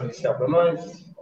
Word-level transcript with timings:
Inicial 0.00 0.36
para 0.36 0.48
nós. 0.48 1.14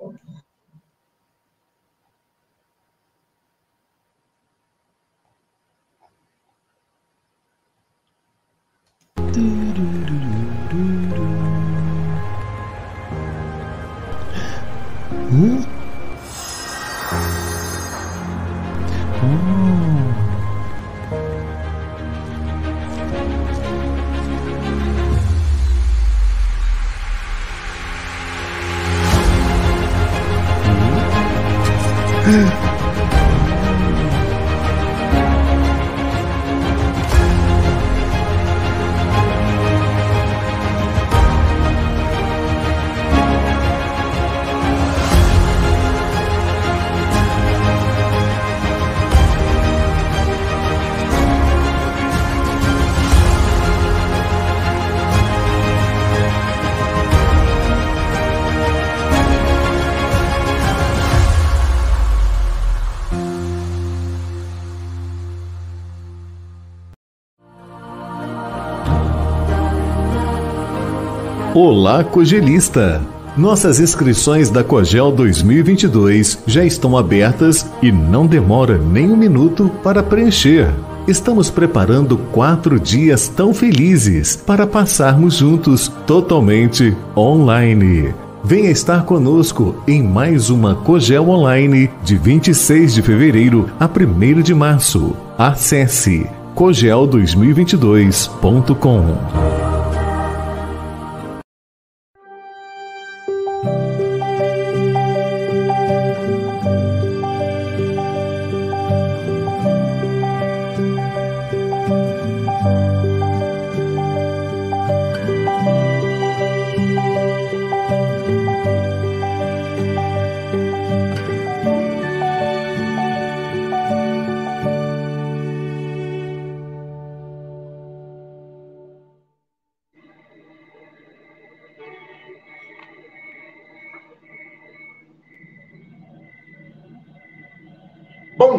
Olá, 71.65 72.03
Cogelista! 72.03 73.01
Nossas 73.37 73.79
inscrições 73.79 74.51
da 74.51 74.65
Cogel 74.65 75.13
2022 75.13 76.41
já 76.45 76.65
estão 76.65 76.97
abertas 76.97 77.65
e 77.81 77.93
não 77.93 78.27
demora 78.27 78.79
nem 78.79 79.13
um 79.13 79.17
minuto 79.17 79.71
para 79.81 80.03
preencher. 80.03 80.69
Estamos 81.07 81.51
preparando 81.51 82.19
quatro 82.19 82.81
dias 82.81 83.29
tão 83.29 83.55
felizes 83.55 84.35
para 84.35 84.67
passarmos 84.67 85.37
juntos 85.37 85.87
totalmente 86.05 86.97
online. 87.17 88.13
Venha 88.43 88.73
estar 88.73 89.05
conosco 89.05 89.77
em 89.87 90.03
mais 90.03 90.51
uma 90.51 90.75
Cogel 90.75 91.29
Online 91.29 91.89
de 92.03 92.17
26 92.17 92.93
de 92.93 93.03
fevereiro 93.03 93.71
a 93.79 93.87
1 93.87 94.43
de 94.43 94.53
março. 94.53 95.15
Acesse 95.39 96.27
cogel2022.com. 96.57 99.52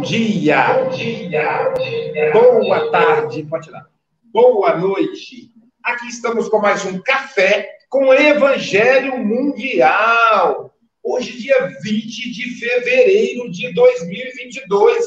dia, 0.03 0.73
bom 0.73 0.89
dia, 0.89 2.31
boa 2.33 2.91
tarde, 2.91 3.43
pode 3.43 3.67
tirar. 3.67 3.87
Boa 4.33 4.75
noite. 4.75 5.49
Aqui 5.81 6.09
estamos 6.09 6.49
com 6.49 6.59
mais 6.59 6.83
um 6.83 7.01
café 7.01 7.77
com 7.89 8.13
Evangelho 8.13 9.17
Mundial. 9.17 10.73
Hoje, 11.01 11.37
dia 11.37 11.73
20 11.81 12.33
de 12.33 12.59
fevereiro 12.59 13.49
de 13.49 13.73
2022, 13.73 15.05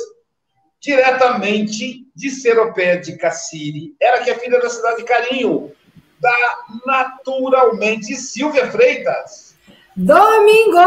diretamente 0.81 2.07
de 2.15 2.31
Seropé 2.31 2.97
de 2.97 3.19
Cassiri. 3.19 3.95
Ela 4.01 4.25
que 4.25 4.31
é 4.31 4.39
filha 4.39 4.59
da 4.59 4.71
cidade 4.71 4.97
de 4.99 5.05
Carinho, 5.05 5.73
da 6.19 6.59
naturalmente 6.87 8.15
Silvia 8.17 8.71
Freitas. 8.71 9.55
Domingo! 9.95 10.87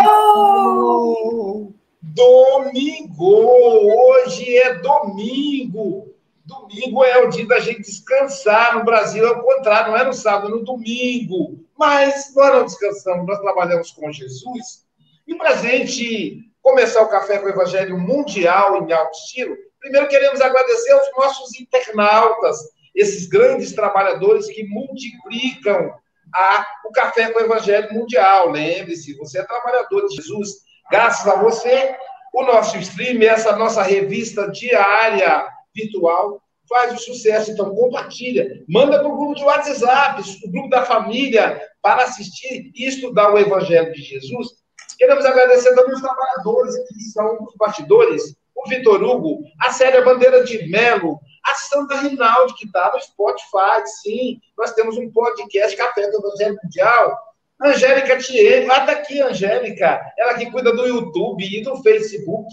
Domingo! 2.01 3.25
Hoje 3.25 4.57
é 4.57 4.75
domingo! 4.75 6.15
Domingo 6.45 7.03
é 7.03 7.17
o 7.17 7.29
dia 7.29 7.45
da 7.45 7.59
gente 7.59 7.81
descansar 7.81 8.77
no 8.77 8.85
Brasil, 8.85 9.27
é 9.27 9.31
o 9.31 9.43
contrário, 9.43 9.91
não 9.91 9.99
é 9.99 10.05
no 10.05 10.13
sábado, 10.13 10.47
é 10.47 10.51
no 10.51 10.63
domingo. 10.63 11.59
Mas 11.77 12.33
nós 12.33 12.53
não 12.53 12.65
descansamos, 12.65 13.27
nós 13.27 13.39
trabalhamos 13.39 13.91
com 13.91 14.11
Jesus. 14.11 14.87
E 15.27 15.35
para 15.35 15.49
a 15.49 15.57
gente 15.57 16.39
começar 16.61 17.01
o 17.01 17.09
Café 17.09 17.37
com 17.37 17.47
o 17.47 17.49
Evangelho 17.49 17.99
Mundial 17.99 18.81
em 18.81 18.93
alto 18.93 19.17
estilo, 19.17 19.55
primeiro 19.79 20.07
queremos 20.07 20.39
agradecer 20.39 20.91
aos 20.93 21.11
nossos 21.17 21.59
internautas, 21.59 22.57
esses 22.95 23.27
grandes 23.27 23.73
trabalhadores 23.73 24.47
que 24.47 24.63
multiplicam 24.63 25.93
a, 26.33 26.65
o 26.85 26.91
Café 26.91 27.29
com 27.31 27.39
o 27.39 27.43
Evangelho 27.43 27.93
Mundial. 27.93 28.49
Lembre-se, 28.49 29.17
você 29.17 29.39
é 29.39 29.43
trabalhador 29.43 30.07
de 30.07 30.15
Jesus 30.15 30.68
Graças 30.91 31.27
a 31.27 31.35
você, 31.35 31.95
o 32.33 32.43
nosso 32.43 32.77
stream, 32.77 33.21
essa 33.23 33.55
nossa 33.55 33.81
revista 33.81 34.49
diária 34.49 35.47
virtual, 35.75 36.41
faz 36.67 36.93
o 36.93 36.99
sucesso. 36.99 37.51
Então, 37.51 37.73
compartilha. 37.75 38.63
Manda 38.67 38.99
para 38.99 39.07
o 39.07 39.17
grupo 39.17 39.35
de 39.35 39.43
WhatsApp, 39.43 40.21
o 40.45 40.51
grupo 40.51 40.69
da 40.69 40.85
família, 40.85 41.61
para 41.81 42.03
assistir 42.03 42.71
e 42.75 42.87
estudar 42.87 43.33
o 43.33 43.37
Evangelho 43.37 43.91
de 43.91 44.01
Jesus. 44.01 44.49
Queremos 44.97 45.25
agradecer 45.25 45.73
também 45.75 45.95
os 45.95 46.01
trabalhadores 46.01 46.75
que 46.87 47.01
são 47.05 47.37
os 47.43 47.55
bastidores, 47.55 48.35
o 48.55 48.67
Vitor 48.67 49.01
Hugo, 49.01 49.39
a 49.61 49.71
Célia 49.71 50.03
Bandeira 50.03 50.43
de 50.43 50.69
Melo, 50.69 51.19
a 51.45 51.55
Sandra 51.55 52.01
Rinaldi, 52.01 52.53
que 52.55 52.65
está 52.65 52.91
no 52.93 53.01
Spotify, 53.01 53.87
sim. 54.01 54.39
Nós 54.57 54.73
temos 54.73 54.97
um 54.97 55.09
podcast 55.11 55.75
Café 55.77 56.09
do 56.11 56.17
Evangelho 56.17 56.57
Mundial, 56.61 57.17
Angélica 57.61 58.17
Thierry, 58.17 58.69
ah, 58.69 58.85
tá 58.85 58.93
aqui, 58.93 59.21
Angélica, 59.21 60.01
ela 60.17 60.35
que 60.35 60.49
cuida 60.49 60.71
do 60.71 60.87
YouTube 60.87 61.43
e 61.43 61.61
do 61.61 61.81
Facebook. 61.83 62.47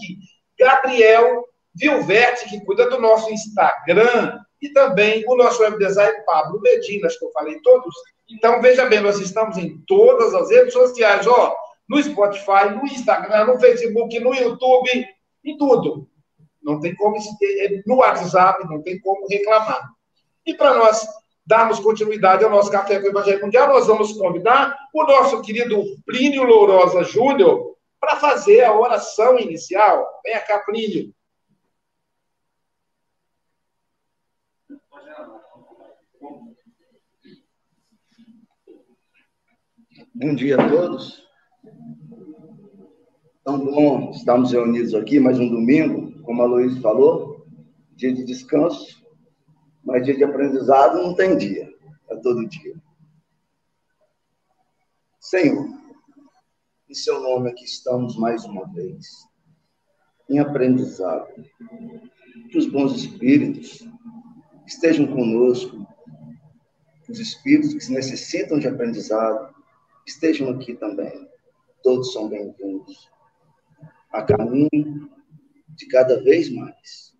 Gabriel 0.59 1.45
Vilverte, 1.73 2.49
que 2.49 2.65
cuida 2.65 2.89
do 2.89 2.99
nosso 2.99 3.31
Instagram. 3.31 4.39
E 4.61 4.69
também 4.69 5.23
o 5.27 5.35
nosso 5.35 5.61
web 5.61 5.77
design, 5.77 6.25
Pablo 6.25 6.59
Medina, 6.59 7.07
acho 7.07 7.19
que 7.19 7.25
eu 7.25 7.31
falei 7.31 7.59
todos. 7.61 7.93
Então, 8.29 8.59
veja 8.59 8.85
bem, 8.85 8.99
nós 8.99 9.19
estamos 9.19 9.55
em 9.57 9.77
todas 9.87 10.33
as 10.33 10.49
redes 10.49 10.73
sociais, 10.73 11.27
ó, 11.27 11.55
no 11.87 12.01
Spotify, 12.01 12.69
no 12.75 12.83
Instagram, 12.85 13.45
no 13.45 13.59
Facebook, 13.59 14.19
no 14.19 14.33
YouTube, 14.33 15.07
em 15.45 15.57
tudo. 15.57 16.09
Não 16.61 16.79
tem 16.81 16.93
como, 16.95 17.15
no 17.85 17.95
WhatsApp, 17.97 18.65
não 18.67 18.81
tem 18.81 18.99
como 18.99 19.27
reclamar. 19.27 19.87
E 20.45 20.53
para 20.53 20.73
nós 20.73 21.07
darmos 21.47 21.79
continuidade 21.79 22.43
ao 22.43 22.51
nosso 22.51 22.69
Café 22.69 22.99
com 22.99 23.07
o 23.07 23.09
Evangelho 23.09 23.41
Mundial, 23.41 23.69
nós 23.69 23.87
vamos 23.87 24.11
convidar 24.11 24.77
o 24.93 25.03
nosso 25.03 25.41
querido 25.41 25.81
Plínio 26.05 26.43
Lourosa 26.43 27.03
Júnior 27.03 27.77
para 28.01 28.17
fazer 28.17 28.65
a 28.65 28.77
oração 28.77 29.39
inicial. 29.39 30.05
Venha 30.25 30.41
cá, 30.41 30.59
Plínio. 30.59 31.15
Bom 40.13 40.35
dia 40.35 40.59
a 40.59 40.69
todos. 40.69 41.25
Tão 43.45 43.65
bom 43.65 44.11
estarmos 44.11 44.51
reunidos 44.51 44.93
aqui 44.93 45.19
mais 45.19 45.39
um 45.39 45.47
domingo, 45.47 46.21
como 46.23 46.41
a 46.41 46.45
Luiz 46.45 46.77
falou, 46.79 47.45
dia 47.95 48.13
de 48.13 48.25
descanso, 48.25 48.96
mas 49.87 50.03
dia 50.03 50.17
de 50.17 50.23
aprendizado 50.25 51.01
não 51.01 51.15
tem 51.15 51.37
dia, 51.37 51.73
é 52.09 52.15
todo 52.17 52.45
dia. 52.45 52.75
Senhor, 55.17 55.65
em 56.89 56.93
seu 56.93 57.21
nome 57.21 57.49
aqui 57.49 57.63
estamos 57.63 58.17
mais 58.17 58.43
uma 58.43 58.67
vez, 58.67 59.25
em 60.29 60.39
aprendizado. 60.39 61.33
Que 62.51 62.57
os 62.57 62.65
bons 62.65 62.97
espíritos 62.97 63.87
estejam 64.65 65.07
conosco, 65.07 65.87
os 67.07 67.19
espíritos 67.19 67.73
que 67.73 67.93
necessitam 67.93 68.59
de 68.59 68.67
aprendizado 68.67 69.55
estejam 70.05 70.49
aqui 70.49 70.75
também. 70.75 71.29
todos 71.81 72.11
são 72.11 72.27
bem-vindos. 72.27 73.09
A 74.11 74.21
caminho 74.21 75.09
de 75.69 75.87
cada 75.87 76.21
vez 76.21 76.49
mais 76.49 77.16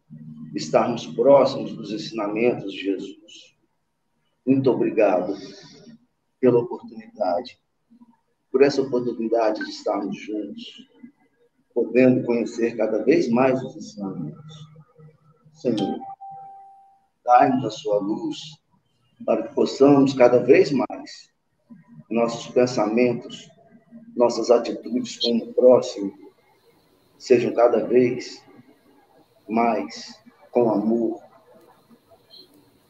estarmos 0.55 1.05
próximos 1.07 1.73
dos 1.73 1.91
ensinamentos 1.91 2.71
de 2.71 2.79
Jesus. 2.79 3.55
Muito 4.45 4.71
obrigado 4.71 5.35
pela 6.39 6.59
oportunidade, 6.59 7.59
por 8.51 8.63
essa 8.63 8.81
oportunidade 8.81 9.63
de 9.63 9.69
estarmos 9.69 10.19
juntos, 10.19 10.87
podendo 11.73 12.25
conhecer 12.25 12.75
cada 12.77 13.03
vez 13.03 13.29
mais 13.29 13.61
os 13.63 13.75
ensinamentos. 13.75 14.67
Senhor, 15.53 15.99
dai-nos 17.23 17.65
a 17.65 17.71
sua 17.71 17.99
luz 17.99 18.37
para 19.25 19.47
que 19.47 19.53
possamos 19.53 20.13
cada 20.13 20.39
vez 20.39 20.71
mais 20.71 21.29
nossos 22.09 22.47
pensamentos, 22.53 23.49
nossas 24.15 24.49
atitudes 24.49 25.17
com 25.19 25.37
o 25.37 25.53
próximo 25.53 26.27
sejam 27.17 27.53
cada 27.53 27.83
vez 27.85 28.43
mais 29.47 30.19
com 30.57 30.71
amor, 30.71 31.21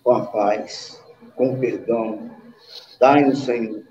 com 0.02 0.12
a 0.12 0.26
paz, 0.28 1.04
com 1.36 1.54
o 1.54 1.60
perdão. 1.60 2.32
Dai-nos, 2.98 3.44
Senhor, 3.44 3.84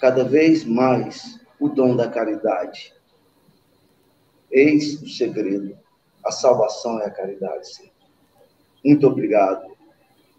cada 0.00 0.24
vez 0.24 0.64
mais 0.64 1.38
o 1.60 1.68
dom 1.68 1.94
da 1.94 2.08
caridade. 2.08 2.92
Eis 4.50 5.00
o 5.00 5.08
segredo. 5.08 5.78
A 6.24 6.32
salvação 6.32 7.00
é 7.00 7.06
a 7.06 7.10
caridade, 7.10 7.72
Senhor. 7.72 7.92
Muito 8.84 9.06
obrigado 9.06 9.76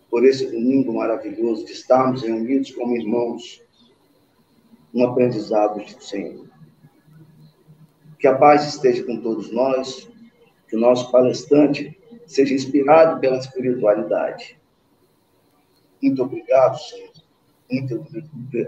por 0.09 0.25
esse 0.25 0.51
domingo 0.51 0.94
maravilhoso 0.94 1.65
de 1.65 1.71
estarmos 1.71 2.23
reunidos 2.23 2.71
como 2.71 2.97
irmãos 2.97 3.63
no 4.94 5.05
aprendizado 5.05 5.79
do 5.79 6.03
Senhor. 6.03 6.45
Que 8.19 8.27
a 8.27 8.37
paz 8.37 8.67
esteja 8.67 9.01
com 9.05 9.21
todos 9.21 9.49
nós, 9.49 10.09
que 10.67 10.75
o 10.75 10.79
nosso 10.79 11.09
palestrante 11.09 12.00
seja 12.31 12.54
inspirado 12.54 13.19
pela 13.19 13.38
espiritualidade. 13.38 14.60
Muito 16.01 16.24
obrigado, 16.24 16.78
Senhor. 16.80 17.12
Muito 17.69 18.06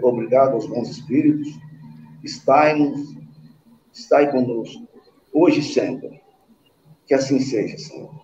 obrigado 0.02 0.52
aos 0.52 0.66
bons 0.66 0.88
espíritos. 0.90 1.48
Estai-nos, 2.22 3.16
estai 3.92 4.30
conosco, 4.30 4.86
hoje 5.32 5.60
e 5.60 5.62
sempre. 5.62 6.22
Que 7.06 7.14
assim 7.14 7.40
seja, 7.40 7.76
Senhor. 7.76 8.23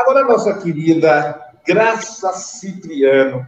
Agora, 0.00 0.24
nossa 0.24 0.54
querida 0.54 1.52
Graça 1.66 2.32
Cipriano. 2.32 3.46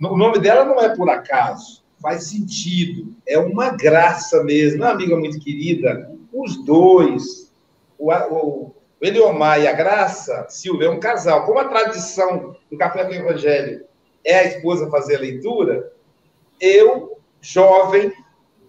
O 0.00 0.16
nome 0.16 0.40
dela 0.40 0.64
não 0.64 0.80
é 0.80 0.96
por 0.96 1.08
acaso, 1.08 1.84
faz 2.02 2.24
sentido. 2.24 3.14
É 3.24 3.38
uma 3.38 3.70
graça 3.70 4.42
mesmo. 4.42 4.82
Uma 4.82 4.90
amiga 4.90 5.16
muito 5.16 5.38
querida, 5.38 6.10
os 6.32 6.64
dois, 6.64 7.52
o, 7.96 8.10
o 8.12 8.74
Eliomar 9.00 9.60
e 9.60 9.68
a 9.68 9.72
Graça 9.72 10.44
Silva, 10.48 10.86
é 10.86 10.90
um 10.90 10.98
casal. 10.98 11.46
Como 11.46 11.60
a 11.60 11.68
tradição 11.68 12.56
do 12.68 12.76
Café 12.76 13.04
do 13.04 13.14
Evangelho 13.14 13.84
é 14.24 14.40
a 14.40 14.44
esposa 14.44 14.90
fazer 14.90 15.16
a 15.16 15.20
leitura, 15.20 15.92
eu, 16.60 17.16
jovem, 17.40 18.12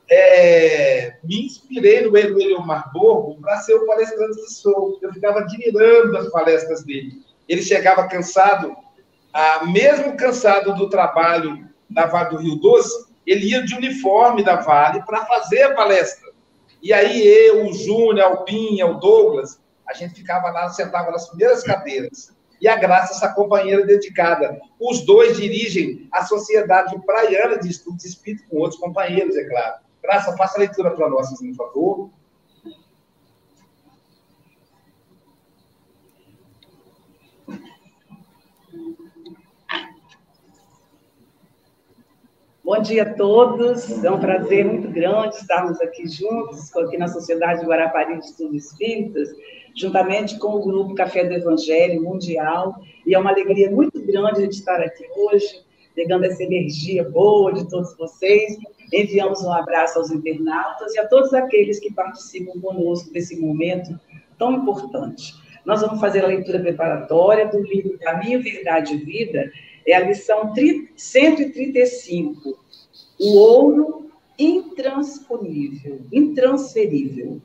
é, 0.09 1.17
me 1.23 1.45
inspirei 1.45 2.01
no 2.01 2.15
Eliomar 2.17 2.91
Borgo 2.93 3.39
para 3.41 3.57
ser 3.57 3.75
o 3.75 3.85
palestrante 3.85 4.41
que 4.41 4.51
sou. 4.51 4.99
Eu 5.01 5.13
ficava 5.13 5.39
admirando 5.39 6.17
as 6.17 6.29
palestras 6.29 6.83
dele 6.83 7.23
ele 7.47 7.61
chegava 7.61 8.07
cansado, 8.07 8.75
ah, 9.33 9.65
mesmo 9.65 10.15
cansado 10.15 10.73
do 10.75 10.89
trabalho 10.89 11.67
da 11.89 12.05
Vale 12.05 12.31
do 12.31 12.37
Rio 12.37 12.55
Doce, 12.55 13.07
ele 13.25 13.51
ia 13.51 13.63
de 13.63 13.75
uniforme 13.75 14.43
da 14.43 14.57
Vale 14.57 15.03
para 15.05 15.25
fazer 15.25 15.63
a 15.63 15.73
palestra. 15.73 16.31
E 16.81 16.91
aí 16.91 17.25
eu, 17.25 17.65
o 17.65 17.73
Júnior, 17.73 18.21
Alpinha, 18.21 18.85
o 18.85 18.95
Douglas, 18.95 19.59
a 19.87 19.93
gente 19.93 20.15
ficava 20.15 20.49
lá, 20.49 20.69
sentava 20.69 21.11
nas 21.11 21.29
primeiras 21.29 21.63
cadeiras. 21.63 22.33
E 22.59 22.67
a 22.67 22.75
Graça, 22.75 23.13
essa 23.13 23.33
companheira 23.33 23.85
dedicada. 23.85 24.59
Os 24.79 25.05
dois 25.05 25.37
dirigem 25.37 26.07
a 26.11 26.25
Sociedade 26.25 26.97
Praiana 27.05 27.57
de 27.57 27.69
Estudos 27.69 28.05
Espírito 28.05 28.47
com 28.49 28.57
outros 28.57 28.79
companheiros, 28.79 29.35
é 29.35 29.43
claro. 29.45 29.75
Graça, 30.03 30.35
faça 30.35 30.57
a 30.57 30.59
leitura 30.59 30.91
para 30.91 31.09
nós, 31.09 31.29
por 31.29 31.55
favor. 31.55 32.09
Bom 42.61 42.81
dia 42.81 43.03
a 43.03 43.13
todos, 43.13 44.03
é 44.03 44.11
um 44.11 44.19
prazer 44.19 44.65
muito 44.65 44.89
grande 44.89 45.35
estarmos 45.35 45.79
aqui 45.79 46.05
juntos, 46.07 46.75
aqui 46.75 46.97
na 46.97 47.07
Sociedade 47.07 47.65
Guarapari 47.65 48.19
de 48.19 48.25
Estudos 48.25 48.65
Espíritas, 48.65 49.29
juntamente 49.73 50.37
com 50.37 50.55
o 50.55 50.61
Grupo 50.61 50.95
Café 50.95 51.23
do 51.23 51.33
Evangelho 51.33 52.01
Mundial, 52.01 52.75
e 53.05 53.15
é 53.15 53.19
uma 53.19 53.31
alegria 53.31 53.71
muito 53.71 54.01
grande 54.05 54.39
a 54.39 54.43
gente 54.43 54.53
estar 54.53 54.81
aqui 54.81 55.05
hoje, 55.15 55.63
pegando 55.95 56.25
essa 56.25 56.43
energia 56.43 57.07
boa 57.09 57.53
de 57.53 57.69
todos 57.69 57.95
vocês. 57.95 58.57
Enviamos 58.93 59.41
um 59.41 59.51
abraço 59.51 59.97
aos 59.97 60.11
internautas 60.11 60.93
e 60.93 60.99
a 60.99 61.07
todos 61.07 61.33
aqueles 61.33 61.79
que 61.79 61.91
participam 61.91 62.59
conosco 62.61 63.11
desse 63.11 63.35
momento 63.39 63.99
tão 64.37 64.53
importante. 64.53 65.33
Nós 65.65 65.81
vamos 65.81 65.99
fazer 65.99 66.23
a 66.23 66.27
leitura 66.27 66.59
preparatória 66.59 67.47
do 67.47 67.59
livro 67.63 67.97
Caminho, 67.97 68.43
Verdade 68.43 68.93
e 68.93 68.97
Vida, 68.97 69.51
é 69.87 69.95
a 69.95 70.01
lição 70.01 70.53
135. 70.95 72.57
O 73.19 73.37
ouro 73.37 74.11
intransponível, 74.37 76.01
intransferível. 76.11 77.41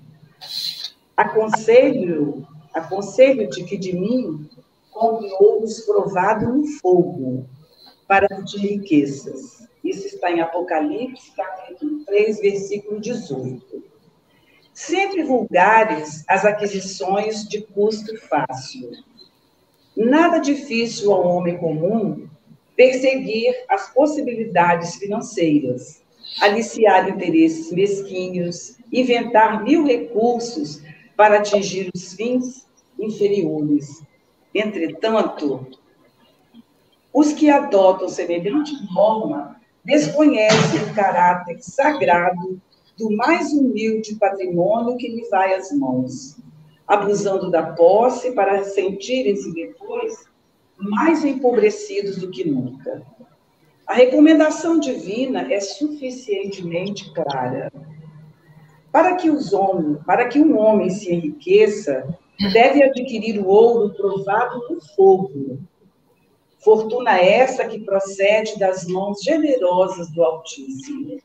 Aconselho, 1.16 2.46
aconselho-te 2.74 3.64
que 3.64 3.76
de 3.76 3.94
mim 3.94 4.48
compre 4.90 5.30
ouros 5.40 5.80
provado 5.80 6.52
no 6.52 6.66
fogo, 6.66 7.46
para 8.06 8.28
que 8.28 8.44
te 8.44 8.56
enriqueças. 8.58 9.57
Isso 9.88 10.06
está 10.06 10.30
em 10.30 10.40
Apocalipse, 10.40 11.32
capítulo 11.34 12.04
3, 12.04 12.40
versículo 12.40 13.00
18. 13.00 13.82
Sempre 14.74 15.24
vulgares 15.24 16.24
as 16.28 16.44
aquisições 16.44 17.48
de 17.48 17.62
custo 17.62 18.16
fácil 18.28 18.90
Nada 19.98 20.38
difícil 20.38 21.12
ao 21.12 21.26
homem 21.26 21.58
comum 21.58 22.28
perseguir 22.76 23.52
as 23.68 23.92
possibilidades 23.92 24.94
financeiras, 24.94 26.04
aliciar 26.40 27.08
interesses 27.08 27.72
mesquinhos, 27.72 28.78
inventar 28.92 29.64
mil 29.64 29.84
recursos 29.84 30.80
para 31.16 31.38
atingir 31.38 31.90
os 31.92 32.14
fins 32.14 32.64
inferiores. 32.96 34.00
Entretanto, 34.54 35.66
os 37.12 37.32
que 37.32 37.50
adotam 37.50 38.08
semelhante 38.08 38.72
norma 38.94 39.57
desconhecem 39.88 40.82
o 40.82 40.94
caráter 40.94 41.58
sagrado 41.60 42.60
do 42.96 43.10
mais 43.16 43.52
humilde 43.52 44.16
patrimônio 44.16 44.98
que 44.98 45.08
lhe 45.08 45.26
vai 45.30 45.54
às 45.54 45.72
mãos 45.72 46.36
abusando 46.86 47.50
da 47.50 47.74
posse 47.74 48.32
para 48.32 48.64
sentirem-se 48.64 49.52
depois 49.52 50.26
mais 50.78 51.24
empobrecidos 51.24 52.18
do 52.18 52.30
que 52.30 52.48
nunca. 52.48 53.02
A 53.86 53.94
recomendação 53.94 54.78
divina 54.78 55.52
é 55.52 55.60
suficientemente 55.60 57.12
clara. 57.12 57.72
Para 58.92 59.16
que 59.16 59.30
os 59.30 59.52
homens, 59.52 59.98
para 60.04 60.28
que 60.28 60.38
um 60.38 60.58
homem 60.58 60.90
se 60.90 61.12
enriqueça, 61.12 62.06
deve 62.52 62.82
adquirir 62.82 63.38
o 63.38 63.48
ouro 63.48 63.94
provado 63.94 64.66
no 64.70 64.80
fogo. 64.94 65.58
Fortuna 66.58 67.18
essa 67.18 67.66
que 67.66 67.80
procede 67.80 68.58
das 68.58 68.86
mãos 68.86 69.22
generosas 69.22 70.10
do 70.10 70.22
Altíssimo. 70.24 71.18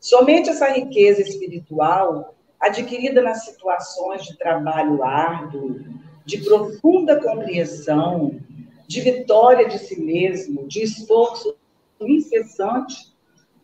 Somente 0.00 0.50
essa 0.50 0.68
riqueza 0.70 1.22
espiritual 1.22 2.34
adquirida 2.58 3.20
nas 3.20 3.44
situações 3.44 4.24
de 4.24 4.36
trabalho 4.38 5.02
árduo, 5.02 5.80
de 6.24 6.38
profunda 6.38 7.20
compreensão, 7.20 8.40
de 8.86 9.00
vitória 9.00 9.68
de 9.68 9.78
si 9.78 10.00
mesmo, 10.00 10.66
de 10.66 10.82
esforço 10.82 11.56
incessante, 12.00 13.14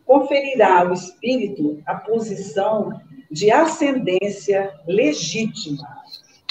conferirá 0.05 0.81
ao 0.81 0.93
espírito 0.93 1.81
a 1.85 1.95
posição 1.95 3.01
de 3.29 3.49
ascendência 3.49 4.73
legítima, 4.85 5.87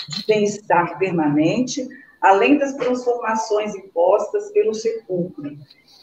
de 0.08 0.26
bem-estar 0.26 0.98
permanente, 0.98 1.86
além 2.20 2.58
das 2.58 2.74
transformações 2.74 3.74
impostas 3.74 4.50
pelo 4.52 4.74
sepulcro, 4.74 5.56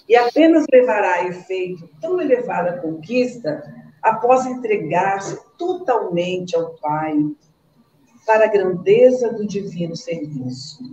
e 0.07 0.15
apenas 0.15 0.65
levará 0.71 1.15
a 1.15 1.27
efeito 1.27 1.89
tão 2.01 2.19
elevada 2.19 2.81
conquista 2.81 3.63
após 4.01 4.45
entregar-se 4.45 5.39
totalmente 5.57 6.55
ao 6.55 6.75
Pai, 6.75 7.17
para 8.25 8.45
a 8.45 8.49
grandeza 8.49 9.31
do 9.31 9.47
divino 9.47 9.95
serviço. 9.95 10.83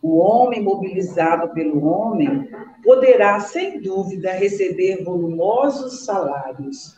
O 0.00 0.18
homem 0.18 0.62
mobilizado 0.62 1.52
pelo 1.54 1.84
homem 1.86 2.48
poderá, 2.82 3.40
sem 3.40 3.80
dúvida, 3.80 4.32
receber 4.32 5.02
volumosos 5.02 6.04
salários. 6.04 6.94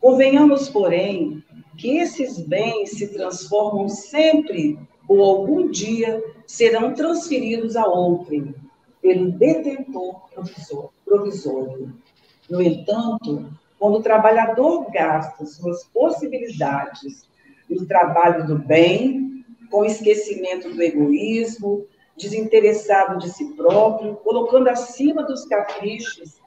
Convenhamos, 0.00 0.68
porém, 0.68 1.42
que 1.76 1.98
esses 1.98 2.38
bens 2.38 2.92
se 2.92 3.08
transformam 3.08 3.88
sempre 3.88 4.78
ou 5.08 5.22
algum 5.22 5.70
dia 5.70 6.22
serão 6.46 6.92
transferidos 6.92 7.74
a 7.74 7.86
outrem, 7.86 8.54
pelo 9.00 9.32
detentor 9.32 10.20
provisório. 11.04 11.94
No 12.48 12.60
entanto, 12.60 13.50
quando 13.78 13.98
o 13.98 14.02
trabalhador 14.02 14.90
gasta 14.92 15.46
suas 15.46 15.84
possibilidades 15.84 17.26
no 17.70 17.86
trabalho 17.86 18.46
do 18.46 18.58
bem, 18.58 19.44
com 19.70 19.84
esquecimento 19.84 20.74
do 20.74 20.82
egoísmo, 20.82 21.86
desinteressado 22.16 23.18
de 23.18 23.30
si 23.30 23.54
próprio, 23.54 24.16
colocando 24.16 24.68
acima 24.68 25.22
dos 25.22 25.44
caprichos 25.44 26.38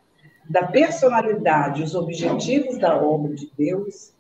da 0.50 0.68
personalidade 0.68 1.84
os 1.84 1.96
objetivos 1.96 2.78
da 2.78 3.02
obra 3.02 3.34
de 3.34 3.50
Deus, 3.58 4.14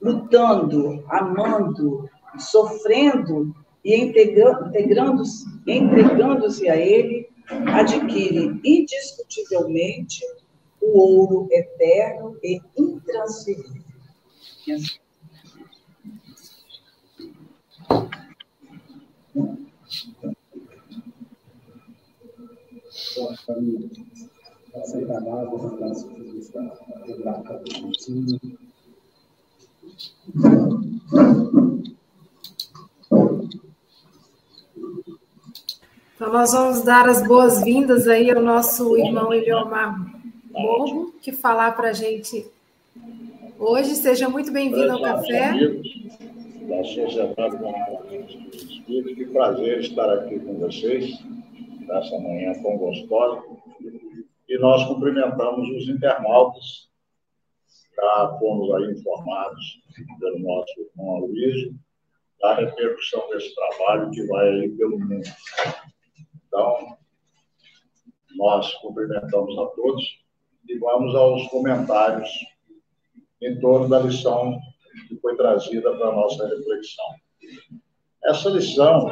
lutando, 0.00 1.04
amando, 1.08 2.10
sofrendo 2.38 3.54
e 3.86 3.96
integrando-se 3.96 5.46
entregando 5.64 6.46
a 6.68 6.76
Ele, 6.76 7.28
adquire 7.48 8.60
indiscutivelmente 8.64 10.24
o 10.82 10.98
ouro 10.98 11.48
eterno 11.52 12.36
e 12.42 12.60
intransferível. 12.76 13.84
Então, 36.14 36.32
nós 36.32 36.52
vamos 36.52 36.82
dar 36.82 37.08
as 37.08 37.26
boas-vindas 37.26 38.08
aí 38.08 38.30
ao 38.30 38.40
nosso 38.40 38.96
irmão 38.96 39.32
Eliomar 39.34 39.94
Morro, 40.50 41.12
que 41.20 41.30
falar 41.30 41.72
para 41.72 41.90
a 41.90 41.92
gente 41.92 42.46
hoje. 43.58 43.94
Seja 43.94 44.28
muito 44.28 44.50
bem-vindo 44.50 44.92
ao 44.92 45.02
café. 45.02 45.52
Da 46.66 46.82
Sociedade 46.82 47.56
Espírito, 48.54 49.14
que 49.14 49.26
prazer 49.26 49.80
estar 49.80 50.10
aqui 50.12 50.40
com 50.40 50.54
vocês 50.54 51.22
nessa 51.86 52.18
manhã 52.18 52.52
tão 52.62 52.76
gostosa. 52.78 53.42
E 54.48 54.58
nós 54.58 54.84
cumprimentamos 54.86 55.68
os 55.68 55.88
internautas, 55.88 56.88
já 57.94 58.36
fomos 58.38 58.74
aí 58.74 58.92
informados 58.92 59.80
pelo 60.18 60.38
nosso 60.38 60.72
irmão 60.80 61.16
Aloysio, 61.16 61.74
da 62.40 62.54
repercussão 62.54 63.28
desse 63.30 63.54
trabalho 63.54 64.10
que 64.10 64.26
vai 64.26 64.48
aí 64.48 64.68
pelo 64.70 64.98
mundo. 64.98 65.28
Então, 66.46 66.96
nós 68.36 68.72
cumprimentamos 68.74 69.58
a 69.58 69.66
todos 69.66 70.24
e 70.68 70.78
vamos 70.78 71.14
aos 71.14 71.46
comentários 71.48 72.28
em 73.40 73.58
torno 73.60 73.88
da 73.88 74.00
lição 74.00 74.58
que 75.08 75.16
foi 75.16 75.36
trazida 75.36 75.96
para 75.96 76.08
a 76.08 76.14
nossa 76.14 76.46
reflexão. 76.46 77.04
Essa 78.24 78.48
lição 78.48 79.10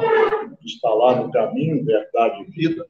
está 0.63 0.89
lá 0.89 1.15
no 1.15 1.31
Caminho, 1.31 1.85
Verdade 1.85 2.41
e 2.41 2.51
Vida, 2.51 2.85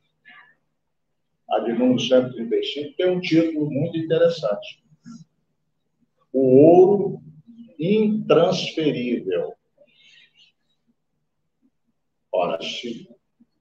a 1.49 1.59
de 1.59 1.73
número 1.73 1.99
135, 1.99 2.95
tem 2.97 3.09
um 3.09 3.19
título 3.19 3.69
muito 3.69 3.97
interessante. 3.97 4.83
O 6.33 6.57
ouro 6.57 7.21
intransferível. 7.79 9.53
Ora, 12.37 12.61
se 12.61 13.07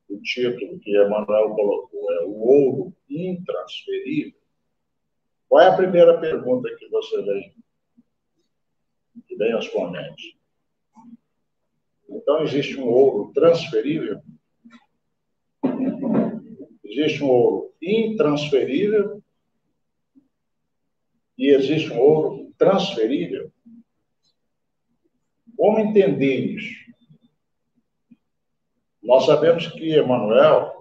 o 0.09 0.21
título 0.21 0.81
que 0.81 0.91
Emmanuel 0.91 1.51
colocou 1.51 2.13
é 2.13 2.25
o 2.25 2.33
ouro 2.41 2.97
intransferível, 3.09 4.35
qual 5.49 5.63
é 5.63 5.69
a 5.69 5.77
primeira 5.77 6.21
pergunta 6.21 6.69
que 6.77 6.89
você 6.89 7.23
vem, 7.23 7.55
que 9.29 9.37
vem 9.37 9.53
à 9.53 9.63
sua 9.63 9.93
mente? 9.93 10.37
Então, 12.09 12.43
existe 12.43 12.77
um 12.81 12.89
ouro 12.89 13.33
transferível? 13.33 14.21
Existe 16.83 17.23
um 17.23 17.29
ouro 17.29 17.75
intransferível? 17.81 19.23
E 21.39 21.47
existe 21.51 21.93
um 21.93 22.01
ouro 22.01 22.53
transferível? 22.59 23.53
Como 25.57 25.79
entender 25.79 26.57
isso? 26.57 26.84
Nós 29.05 29.27
sabemos 29.27 29.67
que 29.67 29.99
Emmanuel, 29.99 30.73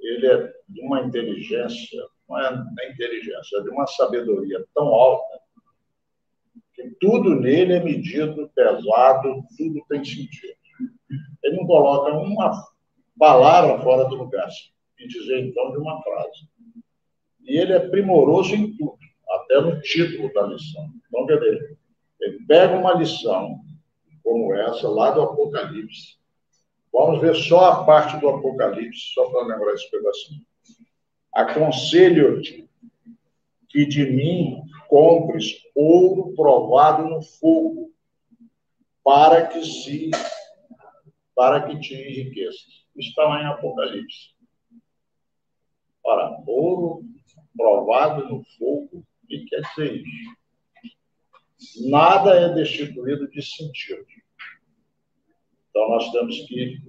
ele 0.00 0.26
é 0.26 0.52
de 0.68 0.80
uma 0.80 1.00
inteligência, 1.02 2.02
não 2.28 2.38
é 2.38 2.50
nem 2.76 2.92
inteligência, 2.92 3.58
é 3.58 3.62
de 3.62 3.70
uma 3.70 3.86
sabedoria 3.86 4.64
tão 4.74 4.88
alta, 4.88 5.40
que 6.74 6.90
tudo 7.00 7.36
nele 7.36 7.74
é 7.74 7.82
medido, 7.82 8.50
pesado, 8.54 9.42
tudo 9.56 9.84
tem 9.88 10.04
sentido. 10.04 10.58
Ele 11.42 11.56
não 11.56 11.66
coloca 11.66 12.12
uma 12.12 12.52
palavra 13.18 13.80
fora 13.82 14.04
do 14.08 14.16
lugar, 14.16 14.48
e 14.98 15.06
dizer 15.06 15.46
então 15.46 15.70
de 15.70 15.78
uma 15.78 16.02
frase. 16.02 16.48
E 17.44 17.56
ele 17.56 17.72
é 17.72 17.88
primoroso 17.88 18.54
em 18.54 18.76
tudo, 18.76 18.98
até 19.30 19.60
no 19.60 19.80
título 19.80 20.32
da 20.32 20.42
lição. 20.42 20.90
Então, 21.06 21.26
quer 21.26 21.38
dizer, 21.38 21.78
ele 22.20 22.44
pega 22.46 22.76
uma 22.76 22.94
lição 22.94 23.60
como 24.24 24.52
essa, 24.54 24.88
lá 24.88 25.12
do 25.12 25.22
Apocalipse, 25.22 26.17
Vamos 26.92 27.20
ver 27.20 27.34
só 27.36 27.70
a 27.70 27.84
parte 27.84 28.18
do 28.18 28.28
Apocalipse, 28.28 29.12
só 29.14 29.30
para 29.30 29.46
lembrar 29.46 29.74
esse 29.74 29.90
pedacinho. 29.90 30.44
Aconselho-te 31.32 32.68
que 33.68 33.86
de 33.86 34.10
mim 34.10 34.62
compres 34.88 35.62
ouro 35.74 36.34
provado 36.34 37.04
no 37.04 37.22
fogo, 37.22 37.92
para 39.04 39.46
que 39.46 39.64
se 39.64 40.10
para 41.34 41.68
que 41.68 41.78
te 41.78 41.94
enriqueças. 41.94 42.86
Está 42.96 43.22
lá 43.22 43.42
em 43.42 43.46
Apocalipse. 43.46 44.34
Ora, 46.04 46.42
ouro 46.46 47.04
provado 47.56 48.28
no 48.28 48.42
fogo, 48.58 49.06
o 49.22 49.26
que 49.28 49.44
quer 49.44 49.60
dizer 49.60 50.02
isso? 50.02 51.88
Nada 51.88 52.34
é 52.34 52.54
destituído 52.54 53.28
de 53.30 53.42
sentido. 53.42 54.04
Então, 55.70 55.88
nós 55.88 56.10
temos 56.10 56.40
que 56.46 56.80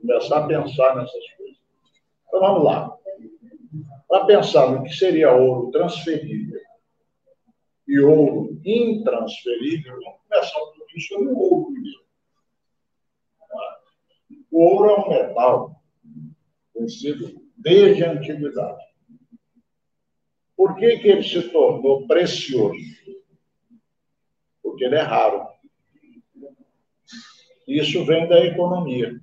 começar 0.00 0.44
a 0.44 0.46
pensar 0.46 0.96
nessas 0.96 1.32
coisas. 1.36 1.56
Então, 2.28 2.40
vamos 2.40 2.64
lá. 2.64 2.96
Para 4.08 4.24
pensar 4.24 4.70
no 4.70 4.84
que 4.84 4.94
seria 4.94 5.32
ouro 5.32 5.70
transferível 5.70 6.60
e 7.88 8.00
ouro 8.00 8.60
intransferível, 8.64 9.92
vamos 9.92 10.20
começar 10.28 10.58
um 10.58 10.72
pouquinho 10.72 11.00
sobre 11.00 11.28
o 11.28 11.38
ouro. 11.38 11.76
O 14.50 14.62
ouro 14.62 14.90
é 14.90 15.00
um 15.00 15.08
metal 15.10 15.82
conhecido 16.72 17.46
desde 17.56 18.04
a 18.04 18.12
antiguidade. 18.12 18.84
Por 20.56 20.74
que, 20.76 20.98
que 20.98 21.08
ele 21.08 21.22
se 21.22 21.50
tornou 21.50 22.06
precioso? 22.06 22.78
Porque 24.62 24.84
ele 24.84 24.94
é 24.94 25.02
raro. 25.02 25.46
Isso 27.66 28.04
vem 28.04 28.28
da 28.28 28.44
economia. 28.44 29.20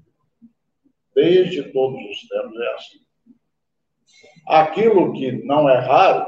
Desde 1.16 1.72
todos 1.72 2.00
os 2.10 2.28
tempos 2.28 2.60
é 2.60 2.74
assim. 2.74 3.00
Aquilo 4.48 5.14
que 5.14 5.32
não 5.32 5.70
é 5.70 5.80
raro, 5.80 6.28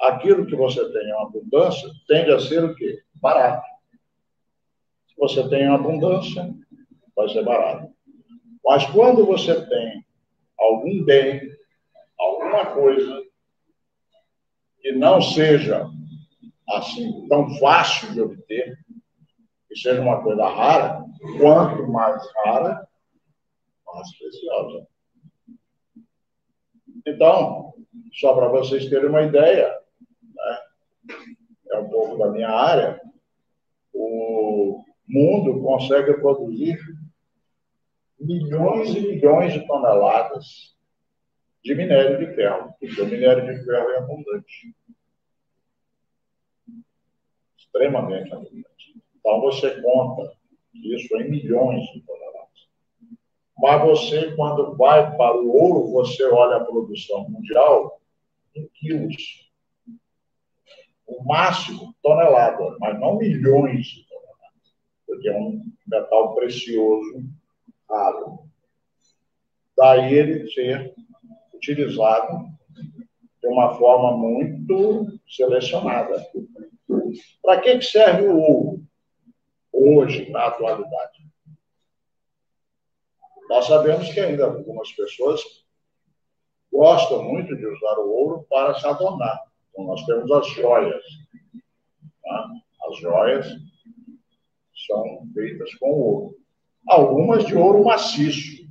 aquilo 0.00 0.46
que 0.46 0.56
você 0.56 0.90
tem 0.92 1.08
em 1.08 1.12
abundância, 1.12 1.88
tende 2.08 2.32
a 2.32 2.40
ser 2.40 2.64
o 2.64 2.74
quê? 2.74 3.02
Barato. 3.14 3.66
Se 5.08 5.14
você 5.16 5.48
tem 5.48 5.66
abundância, 5.66 6.54
vai 7.14 7.28
ser 7.28 7.44
barato. 7.44 7.92
Mas 8.64 8.84
quando 8.86 9.26
você 9.26 9.66
tem 9.66 10.04
algum 10.58 11.04
bem, 11.04 11.42
alguma 12.18 12.66
coisa 12.74 13.22
que 14.80 14.92
não 14.92 15.20
seja 15.20 15.88
assim 16.68 17.26
tão 17.28 17.50
fácil 17.58 18.12
de 18.12 18.20
obter, 18.20 18.78
que 19.72 19.80
seja 19.80 20.02
uma 20.02 20.22
coisa 20.22 20.46
rara, 20.46 21.04
quanto 21.38 21.90
mais 21.90 22.22
rara, 22.44 22.86
mais 23.86 24.18
preciosa. 24.18 24.86
Então, 27.06 27.74
só 28.12 28.34
para 28.34 28.48
vocês 28.48 28.88
terem 28.88 29.08
uma 29.08 29.22
ideia, 29.22 29.68
né? 30.34 30.58
é 31.70 31.78
um 31.78 31.88
pouco 31.88 32.18
da 32.18 32.30
minha 32.30 32.50
área, 32.50 33.00
o 33.94 34.84
mundo 35.08 35.62
consegue 35.62 36.14
produzir 36.14 36.78
milhões 38.20 38.90
e 38.90 39.00
milhões 39.00 39.54
de 39.54 39.66
toneladas 39.66 40.76
de 41.64 41.74
minério 41.74 42.18
de 42.18 42.34
ferro, 42.34 42.74
porque 42.78 43.00
o 43.00 43.06
minério 43.06 43.46
de 43.46 43.64
ferro 43.64 43.90
é 43.90 43.98
abundante. 43.98 44.74
Extremamente 47.56 48.32
abundante. 48.32 48.71
Então, 49.22 49.40
você 49.40 49.80
conta 49.80 50.32
isso 50.74 51.16
em 51.16 51.30
milhões 51.30 51.84
de 51.92 52.00
toneladas. 52.00 52.68
Mas 53.56 53.82
você, 53.82 54.34
quando 54.34 54.76
vai 54.76 55.16
para 55.16 55.36
o 55.36 55.48
ouro, 55.48 55.92
você 55.92 56.24
olha 56.24 56.56
a 56.56 56.64
produção 56.64 57.28
mundial 57.30 58.00
em 58.54 58.68
quilos. 58.74 59.48
O 61.06 61.22
máximo, 61.24 61.94
tonelada, 62.02 62.76
mas 62.80 62.98
não 62.98 63.16
milhões 63.16 63.86
de 63.86 64.08
toneladas, 64.08 64.74
porque 65.06 65.28
é 65.28 65.38
um 65.38 65.62
metal 65.86 66.34
precioso, 66.34 67.22
raro. 67.88 68.40
Daí 69.76 70.14
ele 70.14 70.50
ser 70.50 70.94
utilizado 71.54 72.50
de 73.40 73.48
uma 73.48 73.74
forma 73.74 74.16
muito 74.16 75.18
selecionada. 75.28 76.26
Para 77.40 77.60
que 77.60 77.80
serve 77.82 78.26
o 78.26 78.38
ouro 78.38 78.91
hoje, 79.82 80.30
na 80.30 80.46
atualidade? 80.46 81.22
Nós 83.48 83.66
sabemos 83.66 84.12
que 84.12 84.20
ainda 84.20 84.46
algumas 84.46 84.90
pessoas 84.92 85.42
gostam 86.72 87.22
muito 87.22 87.54
de 87.54 87.66
usar 87.66 87.98
o 87.98 88.10
ouro 88.10 88.46
para 88.48 88.74
se 88.74 88.86
adornar. 88.86 89.42
Então, 89.70 89.84
nós 89.84 90.04
temos 90.06 90.30
as 90.30 90.46
joias. 90.48 91.04
Tá? 92.22 92.50
As 92.88 92.98
joias 92.98 93.46
são 94.86 95.28
feitas 95.34 95.74
com 95.74 95.90
ouro. 95.90 96.36
Algumas 96.88 97.44
de 97.46 97.54
ouro 97.54 97.84
maciço. 97.84 98.62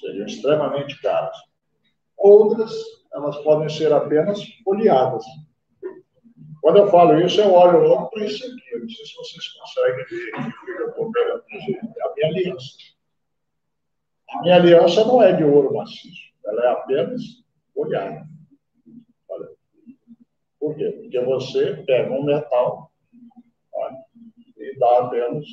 Seriam 0.00 0.26
extremamente 0.26 1.00
caras. 1.00 1.36
Outras, 2.16 2.72
elas 3.12 3.36
podem 3.38 3.68
ser 3.68 3.92
apenas 3.92 4.42
folheadas. 4.64 5.24
Quando 6.66 6.78
eu 6.78 6.88
falo 6.88 7.20
isso, 7.20 7.40
eu 7.40 7.52
olho 7.52 7.86
logo 7.86 8.10
para 8.10 8.24
isso 8.24 8.44
aqui. 8.44 8.60
Eu 8.72 8.80
não 8.80 8.88
sei 8.88 9.06
se 9.06 9.14
vocês 9.14 9.48
conseguem 9.50 10.04
ver 10.04 10.32
a 12.02 12.12
minha 12.12 12.26
aliança. 12.26 12.70
A 14.28 14.42
minha 14.42 14.56
aliança 14.56 15.04
não 15.04 15.22
é 15.22 15.32
de 15.32 15.44
ouro 15.44 15.72
maciço, 15.72 16.32
ela 16.44 16.64
é 16.64 16.68
apenas 16.72 17.22
folhada. 17.72 18.26
Olha. 19.28 19.48
Por 20.58 20.74
quê? 20.74 20.90
Porque 20.90 21.20
você 21.20 21.84
pega 21.86 22.12
um 22.12 22.24
metal 22.24 22.90
olha, 23.72 24.04
e 24.56 24.76
dá 24.76 25.04
apenas 25.04 25.46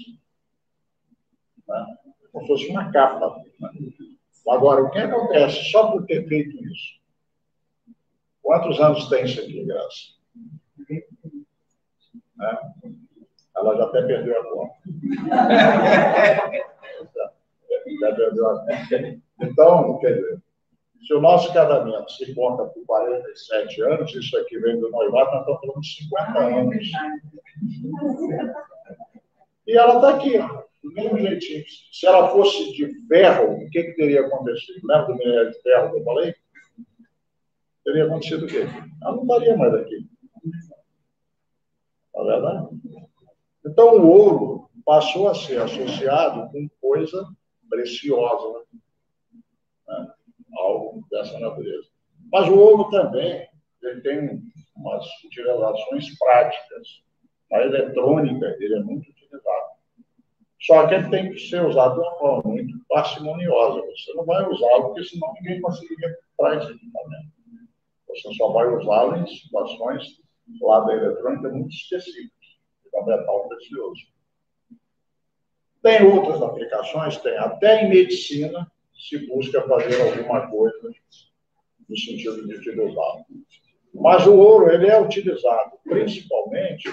né, 1.68 1.98
como 2.32 2.44
se 2.44 2.54
fosse 2.54 2.68
uma 2.72 2.92
capa. 2.92 3.40
Agora, 4.50 4.82
o 4.82 4.90
que 4.90 4.98
acontece 4.98 5.64
só 5.66 5.92
por 5.92 6.08
ter 6.08 6.28
feito 6.28 6.58
isso? 6.66 7.00
Quantos 8.42 8.80
anos 8.80 9.08
tem 9.10 9.26
isso 9.26 9.40
aqui, 9.40 9.64
Graça? 9.64 10.23
Né? 12.44 12.60
Ela 13.56 13.78
já 13.78 13.84
até 13.84 14.02
perdeu 14.02 14.40
a 14.40 14.44
conta. 14.44 14.74
já 18.00 18.16
perdeu 18.16 18.50
a 18.50 18.60
conta. 18.60 19.22
Então, 19.42 19.98
quer 20.00 20.14
dizer, 20.16 20.42
se 21.06 21.14
o 21.14 21.22
nosso 21.22 21.54
casamento 21.54 22.12
se 22.12 22.34
conta 22.34 22.64
por 22.66 22.86
47 22.86 23.82
anos, 23.84 24.16
isso 24.16 24.38
aqui 24.38 24.58
vem 24.60 24.80
do 24.80 24.90
noivado, 24.90 25.32
nós 25.32 25.42
estamos 25.42 25.60
falando 25.62 25.82
de 25.82 25.96
50 25.96 26.40
anos. 26.40 26.92
E 29.68 29.78
ela 29.78 29.96
está 29.96 30.16
aqui, 30.16 30.38
do 30.84 30.94
mesmo 30.94 31.18
jeitinho. 31.20 31.64
Se 31.92 32.06
ela 32.06 32.30
fosse 32.30 32.72
de 32.74 33.08
ferro, 33.08 33.54
o 33.54 33.70
que, 33.70 33.84
que 33.84 33.96
teria 33.96 34.26
acontecido? 34.26 34.80
Lembra 34.84 35.08
do 35.08 35.16
minério 35.16 35.52
de 35.52 35.62
ferro 35.62 35.92
que 35.92 36.00
eu 36.00 36.04
falei? 36.04 36.36
Teria 37.84 38.06
acontecido 38.06 38.46
o 38.46 38.48
quê? 38.48 38.66
Ela 39.02 39.16
não 39.16 39.24
estaria 39.24 39.58
mais 39.58 39.74
aqui. 39.74 40.08
Não 42.14 42.24
é 42.24 42.34
verdade? 42.34 42.68
Então, 43.66 43.98
o 43.98 44.10
ouro 44.10 44.70
passou 44.86 45.30
a 45.30 45.36
ser 45.36 45.62
associado 45.62 46.52
com 46.52 46.68
coisa 46.82 47.28
preciosa, 47.70 48.66
né? 49.88 50.14
algo 50.58 51.04
dessa 51.10 51.40
natureza. 51.40 51.88
Mas 52.32 52.48
o 52.50 52.56
ouro 52.56 52.90
também 52.90 53.48
ele 53.82 54.02
tem 54.02 54.42
umas 54.76 55.06
utilizações 55.26 56.18
práticas. 56.18 57.04
A 57.52 57.62
eletrônica 57.62 58.56
ele 58.60 58.76
é 58.76 58.80
muito 58.80 59.10
utilizado. 59.10 59.74
Só 60.62 60.88
que 60.88 60.96
ele 60.96 61.10
tem 61.10 61.32
que 61.32 61.40
ser 61.40 61.66
usado 61.66 61.96
de 61.96 62.02
uma 62.02 62.18
forma 62.18 62.52
muito 62.52 62.74
parcimoniosa. 62.88 63.82
Você 63.82 64.14
não 64.14 64.26
vai 64.26 64.48
usá-lo, 64.48 64.86
porque 64.86 65.04
senão 65.04 65.34
ninguém 65.34 65.62
conseguiria 65.62 66.18
comprar 66.38 66.58
esse 66.58 66.72
equipamento. 66.72 67.34
Você 68.08 68.34
só 68.36 68.52
vai 68.52 68.68
usá-lo 68.68 69.18
em 69.18 69.28
situações 69.28 70.23
lá 70.62 70.82
da 70.82 70.94
eletrônica 70.94 71.50
muito 71.50 71.74
específicas, 71.74 72.32
que 72.84 72.96
é 72.96 73.00
um 73.00 73.06
metal 73.06 73.48
precioso. 73.48 74.02
Tem 75.82 76.06
outras 76.06 76.42
aplicações, 76.42 77.18
tem 77.18 77.38
até 77.38 77.84
em 77.84 77.90
medicina 77.90 78.72
se 78.98 79.28
busca 79.28 79.62
fazer 79.68 80.02
alguma 80.02 80.50
coisa 80.50 80.94
no 81.90 81.98
sentido 81.98 82.48
de 82.48 82.56
utilizá-lo. 82.56 83.26
Mas 83.94 84.26
o 84.26 84.36
ouro 84.38 84.72
ele 84.72 84.88
é 84.88 85.00
utilizado 85.00 85.78
principalmente 85.84 86.90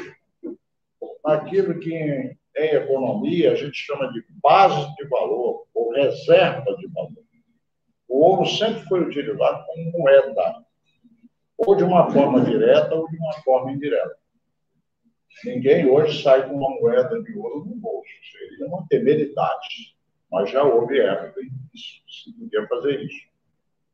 naquilo 1.25 1.79
que 1.79 1.95
em 1.95 2.37
economia 2.57 3.53
a 3.53 3.55
gente 3.55 3.77
chama 3.77 4.13
de 4.13 4.25
base 4.43 4.95
de 4.97 5.07
valor 5.09 5.67
ou 5.73 5.93
reserva 5.93 6.77
de 6.77 6.87
valor. 6.89 7.25
O 8.09 8.19
ouro 8.19 8.47
sempre 8.47 8.83
foi 8.89 9.03
utilizado 9.03 9.65
como 9.67 9.93
moeda 9.93 10.65
ou 11.67 11.77
de 11.77 11.85
uma 11.85 12.11
forma 12.11 12.41
direta 12.41 12.95
ou 12.95 13.09
de 13.09 13.17
uma 13.19 13.33
forma 13.43 13.73
indireta. 13.73 14.17
Ninguém 15.45 15.87
hoje 15.87 16.23
sai 16.23 16.49
com 16.49 16.57
uma 16.57 16.71
moeda 16.81 17.23
de 17.23 17.37
ouro 17.39 17.65
no 17.65 17.77
bolso. 17.77 18.09
Seria 18.33 18.67
uma 18.67 18.87
temeridade. 18.89 19.97
Mas 20.31 20.51
já 20.51 20.63
houve 20.63 21.01
época 21.01 21.41
em 21.41 21.51
que 21.71 21.79
se 21.79 22.33
podia 22.39 22.67
fazer 22.67 23.03
isso. 23.03 23.29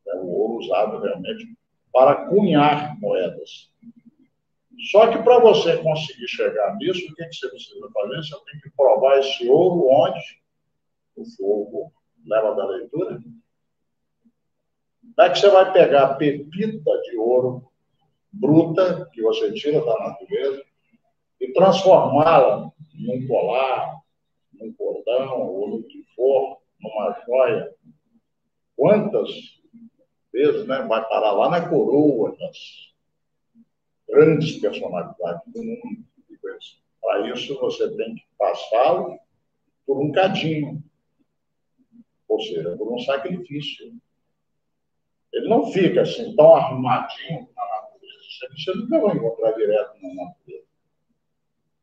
É 0.08 0.16
o 0.16 0.28
ouro 0.28 0.58
usado 0.58 1.00
realmente 1.00 1.56
para 1.92 2.26
cunhar 2.26 2.98
moedas. 3.00 3.72
Só 4.90 5.08
que 5.08 5.22
para 5.22 5.40
você 5.40 5.78
conseguir 5.78 6.28
chegar 6.28 6.76
nisso, 6.76 7.10
o 7.10 7.14
que, 7.14 7.24
que 7.24 7.34
você 7.34 7.48
precisa 7.48 7.90
fazer? 7.92 8.16
Você 8.16 8.44
tem 8.50 8.60
que 8.60 8.70
provar 8.76 9.18
esse 9.18 9.48
ouro 9.48 9.88
onde 9.88 10.20
o 11.16 11.24
fogo 11.36 11.92
leva 12.24 12.54
da 12.54 12.66
leitura 12.66 13.18
como 15.14 15.28
é 15.28 15.30
que 15.30 15.38
você 15.38 15.50
vai 15.50 15.72
pegar 15.72 16.02
a 16.04 16.14
pepita 16.14 17.02
de 17.02 17.16
ouro 17.16 17.64
bruta, 18.32 19.08
que 19.12 19.22
você 19.22 19.52
tira 19.52 19.84
da 19.84 19.98
natureza, 19.98 20.62
e 21.40 21.52
transformá-la 21.52 22.70
num 22.94 23.26
colar, 23.26 24.00
num 24.52 24.72
cordão, 24.74 25.40
ou 25.40 25.68
no 25.68 25.82
que 25.84 26.04
for, 26.14 26.58
numa 26.80 27.18
joia? 27.26 27.74
Quantas 28.76 29.30
vezes 30.32 30.66
né, 30.66 30.82
vai 30.82 31.06
parar 31.08 31.32
lá 31.32 31.48
na 31.48 31.68
coroa 31.68 32.36
das 32.36 32.94
grandes 34.08 34.58
personalidades 34.58 35.42
do 35.46 35.62
mundo? 35.62 36.06
Para 37.00 37.32
isso, 37.32 37.58
você 37.60 37.88
tem 37.96 38.16
que 38.16 38.24
passá-lo 38.36 39.18
por 39.86 40.02
um 40.02 40.10
cadinho, 40.10 40.82
ou 42.28 42.40
seja, 42.40 42.76
por 42.76 42.92
um 42.92 42.98
sacrifício. 42.98 43.94
Ele 45.32 45.48
não 45.48 45.70
fica 45.72 46.02
assim 46.02 46.34
tão 46.34 46.54
arrumadinho 46.54 47.48
na 47.54 47.64
natureza. 47.64 48.54
Você 48.56 48.74
nunca 48.74 49.00
vai 49.00 49.16
encontrar 49.16 49.52
direto 49.52 49.92
na 50.02 50.24
natureza. 50.24 50.66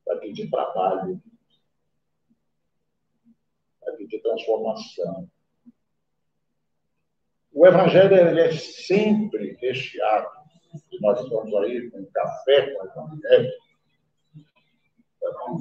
Vai 0.06 0.18
pedir 0.20 0.50
trabalho. 0.50 1.22
Vai 3.82 3.96
pedir 3.96 4.22
transformação. 4.22 5.30
O 7.52 7.68
Evangelho 7.68 8.16
ele 8.16 8.42
é 8.42 8.52
sempre 8.52 9.58
recheado. 9.62 10.28
Nós 11.02 11.20
estamos 11.22 11.54
aí 11.56 11.92
com 11.92 12.04
café 12.08 12.74
com 12.74 12.84
o 12.84 12.86
Evangelho. 12.88 13.52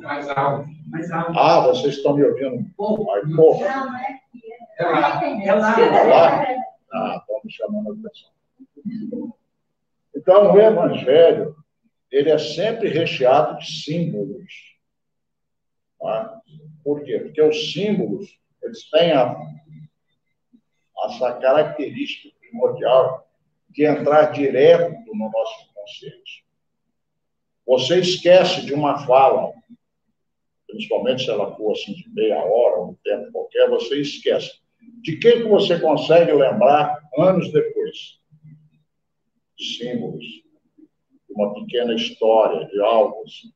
Mais 0.03 0.29
alto. 0.31 0.69
Mais 0.89 1.11
alto. 1.13 1.39
Ah, 1.39 1.61
vocês 1.61 1.97
estão 1.97 2.15
me 2.15 2.25
ouvindo 2.25 2.57
um 2.57 2.71
pouco? 2.71 3.05
Não, 3.27 3.61
não 3.61 3.97
é. 3.99 4.21
É 4.79 4.85
lá. 4.85 5.25
É 5.25 5.55
lá. 5.55 5.81
É 5.81 6.05
lá. 6.05 6.45
Ah, 6.93 7.17
estamos 7.21 7.55
chamando 7.55 7.91
a 7.91 7.93
atenção. 7.93 8.31
Então, 10.15 10.53
o 10.53 10.61
Evangelho, 10.61 11.57
ele 12.11 12.31
é 12.31 12.39
sempre 12.39 12.89
recheado 12.89 13.59
de 13.59 13.83
símbolos. 13.83 14.77
Tá? 15.99 16.41
Por 16.85 17.03
quê? 17.03 17.19
Porque 17.19 17.41
os 17.41 17.73
símbolos, 17.73 18.39
eles 18.63 18.89
têm 18.91 19.13
a, 19.13 19.35
essa 21.07 21.33
característica 21.35 22.35
primordial 22.41 23.27
de 23.71 23.85
entrar 23.85 24.33
direto 24.33 24.93
no 25.07 25.31
nosso 25.31 25.73
consciente. 25.75 26.45
Você 27.67 28.01
esquece 28.01 28.67
de 28.67 28.75
uma 28.75 29.07
fala, 29.07 29.53
principalmente 30.67 31.25
se 31.25 31.31
ela 31.31 31.57
for 31.57 31.73
assim 31.73 31.95
de 31.95 32.09
meia 32.11 32.45
hora, 32.45 32.83
um 32.83 32.95
tempo 33.03 33.33
qualquer, 33.33 33.69
você 33.71 34.01
esquece. 34.01 34.62
De 35.03 35.17
quem 35.19 35.43
que 35.43 35.49
você 35.49 35.81
consegue 35.81 36.33
lembrar 36.33 37.01
anos 37.19 37.53
depois? 37.53 38.21
De 39.59 39.65
símbolos, 39.77 40.25
uma 41.31 41.55
pequena 41.55 41.95
história, 41.95 42.67
de 42.67 42.81
algo 42.81 43.23
assim. 43.25 43.53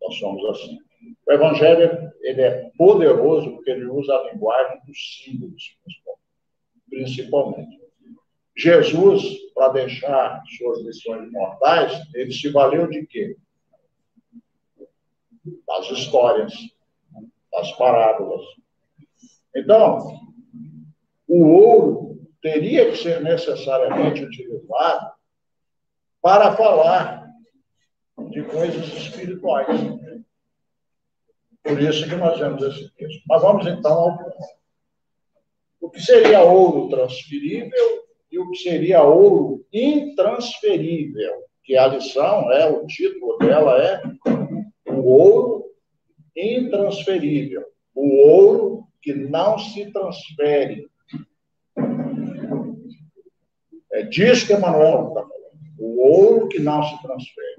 Nós 0.00 0.16
somos 0.16 0.44
assim. 0.50 0.78
O 1.26 1.32
Evangelho 1.32 2.12
ele 2.20 2.42
é 2.42 2.70
poderoso 2.76 3.50
porque 3.52 3.70
ele 3.70 3.86
usa 3.86 4.14
a 4.14 4.32
linguagem 4.32 4.80
dos 4.86 5.22
símbolos, 5.24 5.76
principalmente. 6.88 7.80
Jesus, 8.56 9.22
para 9.54 9.72
deixar 9.72 10.42
suas 10.58 10.82
lições 10.84 11.30
mortais, 11.30 11.92
ele 12.14 12.32
se 12.32 12.48
valeu 12.50 12.88
de 12.88 13.06
quê? 13.06 13.36
Das 15.66 15.90
histórias, 15.90 16.52
das 17.50 17.72
parábolas. 17.72 18.44
Então, 19.56 20.29
o 21.30 21.46
ouro 21.46 22.18
teria 22.42 22.90
que 22.90 22.96
ser 22.96 23.20
necessariamente 23.22 24.24
utilizado 24.24 25.12
para 26.20 26.56
falar 26.56 27.24
de 28.30 28.42
coisas 28.42 28.88
espirituais. 28.88 29.80
Por 31.62 31.80
isso 31.80 32.08
que 32.08 32.16
nós 32.16 32.36
vemos 32.36 32.60
esse 32.64 32.92
texto. 32.96 33.22
Mas 33.28 33.42
vamos 33.42 33.64
então 33.64 33.92
ao. 33.92 34.18
O 35.80 35.88
que 35.88 36.00
seria 36.00 36.42
ouro 36.42 36.88
transferível 36.88 38.04
e 38.30 38.38
o 38.38 38.50
que 38.50 38.58
seria 38.58 39.02
ouro 39.02 39.64
intransferível, 39.72 41.44
que 41.62 41.76
a 41.76 41.86
lição 41.86 42.52
é, 42.52 42.68
o 42.68 42.86
título 42.86 43.38
dela 43.38 43.80
é 43.82 44.02
o 44.90 45.00
ouro 45.00 45.64
intransferível, 46.36 47.64
o 47.94 48.28
ouro 48.28 48.84
que 49.00 49.14
não 49.14 49.58
se 49.58 49.90
transfere. 49.92 50.89
É 53.92 54.02
disso 54.02 54.46
que 54.46 54.52
Emmanuel 54.52 55.08
está 55.08 55.20
falando. 55.20 55.40
O 55.78 56.00
ouro 56.00 56.48
que 56.48 56.60
não 56.60 56.82
se 56.82 57.02
transfere. 57.02 57.56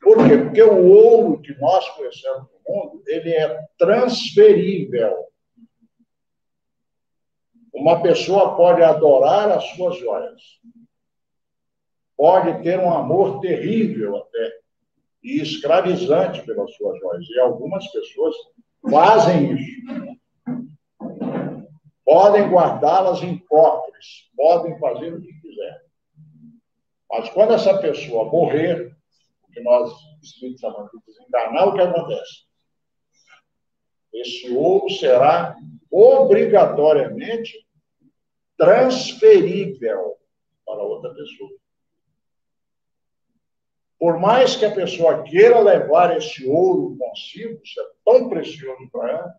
Por 0.00 0.16
quê? 0.26 0.38
Porque 0.38 0.62
o 0.62 0.88
ouro 0.88 1.40
que 1.40 1.54
nós 1.60 1.88
conhecemos 1.90 2.48
no 2.66 2.74
mundo, 2.74 3.02
ele 3.06 3.30
é 3.30 3.56
transferível. 3.78 5.26
Uma 7.72 8.02
pessoa 8.02 8.56
pode 8.56 8.82
adorar 8.82 9.50
as 9.50 9.64
suas 9.70 9.96
joias, 9.98 10.42
pode 12.16 12.62
ter 12.62 12.78
um 12.78 12.92
amor 12.92 13.40
terrível 13.40 14.16
até, 14.16 14.52
e 15.22 15.40
escravizante 15.40 16.44
pelas 16.44 16.74
suas 16.74 16.98
joias. 16.98 17.26
E 17.30 17.38
algumas 17.38 17.86
pessoas 17.92 18.34
fazem 18.90 19.54
isso. 19.54 20.11
Podem 22.12 22.50
guardá-las 22.50 23.22
em 23.22 23.38
cofres, 23.38 24.30
podem 24.36 24.78
fazer 24.78 25.14
o 25.14 25.22
que 25.22 25.32
quiser. 25.40 25.82
Mas 27.10 27.30
quando 27.30 27.54
essa 27.54 27.78
pessoa 27.78 28.30
morrer, 28.30 28.94
o 29.48 29.50
que 29.50 29.62
nós 29.62 29.90
espíritos 30.22 30.60
chamamos 30.60 30.90
de 30.90 30.98
desencarnar, 31.06 31.68
o 31.68 31.74
que 31.74 31.80
acontece? 31.80 32.44
Esse 34.12 34.54
ouro 34.54 34.90
será 34.90 35.56
obrigatoriamente 35.90 37.66
transferível 38.58 40.18
para 40.66 40.82
outra 40.82 41.14
pessoa. 41.14 41.50
Por 43.98 44.20
mais 44.20 44.54
que 44.54 44.66
a 44.66 44.74
pessoa 44.74 45.22
queira 45.22 45.60
levar 45.60 46.14
esse 46.14 46.46
ouro 46.46 46.94
consigo, 46.98 47.58
isso 47.64 47.80
é 47.80 47.84
tão 48.04 48.28
precioso 48.28 48.86
para 48.92 49.12
ela, 49.12 49.34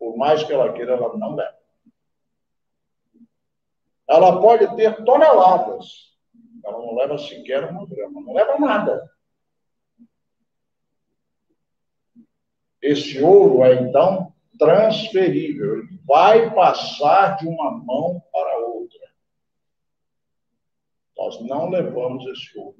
por 0.00 0.16
mais 0.16 0.42
que 0.42 0.50
ela 0.50 0.72
queira, 0.72 0.94
ela 0.94 1.14
não 1.18 1.34
leva. 1.34 1.60
Ela 4.08 4.40
pode 4.40 4.74
ter 4.74 5.04
toneladas, 5.04 6.16
ela 6.64 6.78
não 6.78 6.96
leva 6.96 7.18
sequer 7.18 7.70
uma 7.70 7.86
grama, 7.86 8.22
não 8.22 8.32
leva 8.32 8.58
nada. 8.58 9.12
Esse 12.80 13.22
ouro 13.22 13.62
é, 13.62 13.74
então, 13.74 14.32
transferível, 14.58 15.80
ele 15.80 16.00
vai 16.06 16.52
passar 16.54 17.36
de 17.36 17.46
uma 17.46 17.70
mão 17.70 18.20
para 18.32 18.58
outra. 18.58 19.12
Nós 21.16 21.40
não 21.42 21.68
levamos 21.68 22.26
esse 22.26 22.58
ouro. 22.58 22.78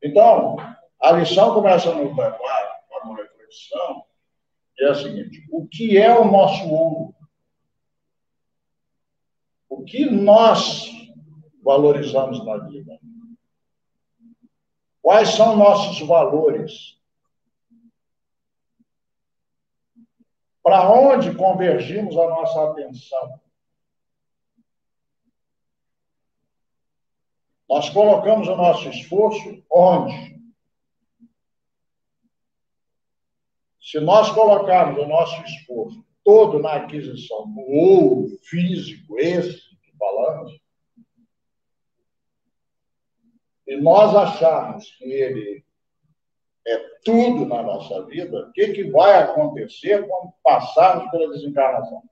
Então, 0.00 0.56
a 1.00 1.10
lição 1.10 1.52
começa 1.52 1.92
nos 1.92 2.16
levar 2.16 2.38
para 2.38 3.04
uma 3.04 3.16
reflexão, 3.16 4.04
é 4.80 4.88
a 4.88 4.94
seguinte: 4.94 5.46
o 5.50 5.66
que 5.66 5.96
é 5.98 6.16
o 6.16 6.30
nosso 6.30 6.68
ouro? 6.68 7.14
O 9.68 9.84
que 9.84 10.06
nós 10.06 10.90
valorizamos 11.62 12.44
na 12.44 12.58
vida? 12.58 12.98
Quais 15.02 15.30
são 15.30 15.56
nossos 15.56 16.06
valores? 16.06 16.98
Para 20.62 20.90
onde 20.90 21.34
convergimos 21.34 22.16
a 22.16 22.28
nossa 22.28 22.70
atenção? 22.70 23.40
Nós 27.68 27.90
colocamos 27.90 28.48
o 28.48 28.56
nosso 28.56 28.88
esforço 28.88 29.62
onde? 29.70 30.37
Se 33.90 33.98
nós 34.00 34.30
colocarmos 34.32 35.02
o 35.02 35.08
nosso 35.08 35.42
esforço 35.44 36.04
todo 36.22 36.58
na 36.58 36.74
aquisição 36.74 37.50
do 37.50 37.60
ouro 37.62 38.38
físico, 38.42 39.18
esse 39.18 39.58
que 39.80 39.96
falamos, 39.98 40.60
e 43.66 43.76
nós 43.78 44.14
acharmos 44.14 44.90
que 44.98 45.04
ele 45.04 45.64
é 46.66 46.76
tudo 47.02 47.46
na 47.46 47.62
nossa 47.62 48.04
vida, 48.04 48.48
o 48.48 48.52
que, 48.52 48.74
que 48.74 48.90
vai 48.90 49.22
acontecer 49.22 50.06
quando 50.06 50.34
passarmos 50.42 51.10
pela 51.10 51.32
desencarnação? 51.32 52.02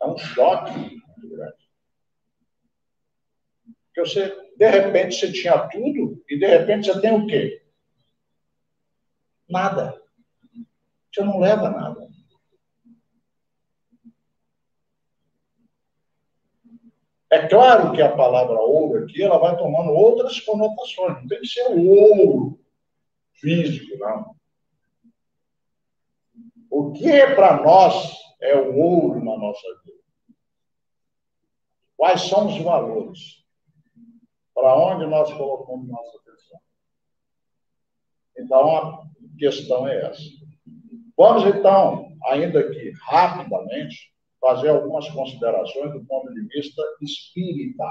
É 0.00 0.06
um 0.06 0.16
choque 0.16 0.70
muito 0.70 1.28
grande. 1.28 1.72
Porque 3.86 4.08
você, 4.08 4.52
de 4.56 4.70
repente, 4.70 5.16
você 5.16 5.32
tinha 5.32 5.68
tudo 5.68 6.01
e 6.32 6.38
de 6.38 6.46
repente 6.46 6.86
você 6.86 6.98
tem 6.98 7.14
o 7.14 7.26
quê? 7.26 7.62
Nada. 9.46 10.00
Você 11.12 11.22
não 11.22 11.38
leva 11.38 11.68
nada. 11.68 12.08
É 17.30 17.46
claro 17.48 17.92
que 17.92 18.00
a 18.00 18.16
palavra 18.16 18.58
ouro 18.60 19.04
aqui 19.04 19.22
ela 19.22 19.36
vai 19.36 19.58
tomando 19.58 19.90
outras 19.90 20.40
conotações. 20.40 21.20
Não 21.20 21.28
tem 21.28 21.40
que 21.40 21.46
ser 21.46 21.68
o 21.68 21.86
ouro 21.86 22.58
físico, 23.34 23.94
não. 23.98 24.34
O 26.70 26.92
que 26.92 27.10
é 27.10 27.34
para 27.34 27.62
nós 27.62 28.10
é 28.40 28.56
o 28.56 28.74
ouro 28.78 29.22
na 29.22 29.36
nossa 29.36 29.68
vida? 29.84 30.00
Quais 31.94 32.22
são 32.22 32.46
os 32.46 32.58
valores? 32.62 33.41
Para 34.54 34.76
onde 34.76 35.06
nós 35.06 35.32
colocamos 35.32 35.88
nossa 35.88 36.18
atenção? 36.18 36.60
Então, 38.38 38.76
a 38.76 39.06
questão 39.38 39.88
é 39.88 40.06
essa. 40.06 40.22
Vamos, 41.16 41.44
então, 41.44 42.12
ainda 42.26 42.60
aqui, 42.60 42.92
rapidamente, 43.02 44.12
fazer 44.40 44.70
algumas 44.70 45.08
considerações 45.10 45.92
do 45.92 46.04
ponto 46.04 46.32
de 46.34 46.42
vista 46.48 46.82
espírita, 47.00 47.84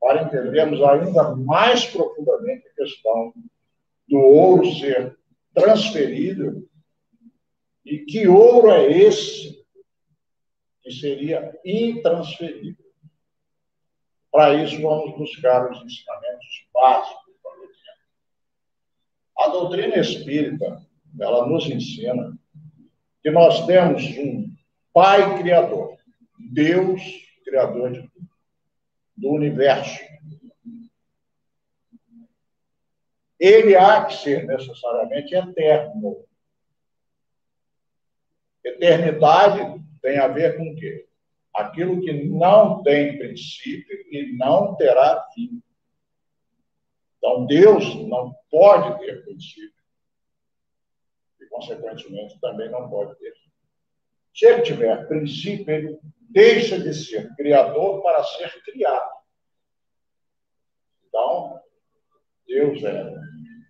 para 0.00 0.24
entendermos 0.24 0.82
ainda 0.82 1.36
mais 1.36 1.84
profundamente 1.86 2.66
a 2.66 2.74
questão 2.74 3.32
do 4.08 4.18
ouro 4.18 4.66
ser 4.74 5.16
transferido 5.54 6.68
e 7.84 7.98
que 7.98 8.26
ouro 8.26 8.70
é 8.70 8.90
esse 8.90 9.64
que 10.82 10.90
seria 10.90 11.56
intransferível. 11.64 12.81
Para 14.32 14.54
isso, 14.54 14.80
vamos 14.80 15.14
buscar 15.18 15.70
os 15.70 15.76
ensinamentos 15.82 16.66
básicos 16.72 17.34
da 17.44 17.50
doutrina. 17.50 17.92
A 19.36 19.48
doutrina 19.48 19.96
espírita, 19.98 20.82
ela 21.20 21.46
nos 21.46 21.66
ensina 21.66 22.34
que 23.22 23.30
nós 23.30 23.66
temos 23.66 24.02
um 24.16 24.50
Pai 24.90 25.38
Criador, 25.38 25.98
Deus 26.38 27.02
Criador 27.44 27.92
de 27.92 28.08
tudo, 28.08 28.28
do 29.14 29.28
universo. 29.32 30.00
Ele 33.38 33.76
há 33.76 34.04
que 34.06 34.14
ser 34.14 34.46
necessariamente 34.46 35.34
eterno. 35.34 36.24
Eternidade 38.64 39.82
tem 40.00 40.18
a 40.18 40.28
ver 40.28 40.56
com 40.56 40.70
o 40.70 40.76
quê? 40.76 41.06
Aquilo 41.54 42.00
que 42.00 42.12
não 42.12 42.82
tem 42.82 43.18
princípio 43.18 43.98
e 44.10 44.36
não 44.36 44.74
terá 44.76 45.28
fim. 45.34 45.62
Então, 47.18 47.46
Deus 47.46 47.94
não 48.06 48.34
pode 48.50 48.98
ter 49.00 49.22
princípio. 49.24 49.82
E, 51.40 51.46
consequentemente, 51.46 52.40
também 52.40 52.70
não 52.70 52.88
pode 52.88 53.16
ter. 53.18 53.32
Se 54.34 54.46
ele 54.46 54.62
tiver 54.62 55.06
princípio, 55.06 55.72
ele 55.72 56.00
deixa 56.30 56.80
de 56.80 56.94
ser 56.94 57.34
criador 57.36 58.02
para 58.02 58.24
ser 58.24 58.62
criado. 58.64 59.12
Então, 61.06 61.60
Deus 62.46 62.82
é 62.82 63.14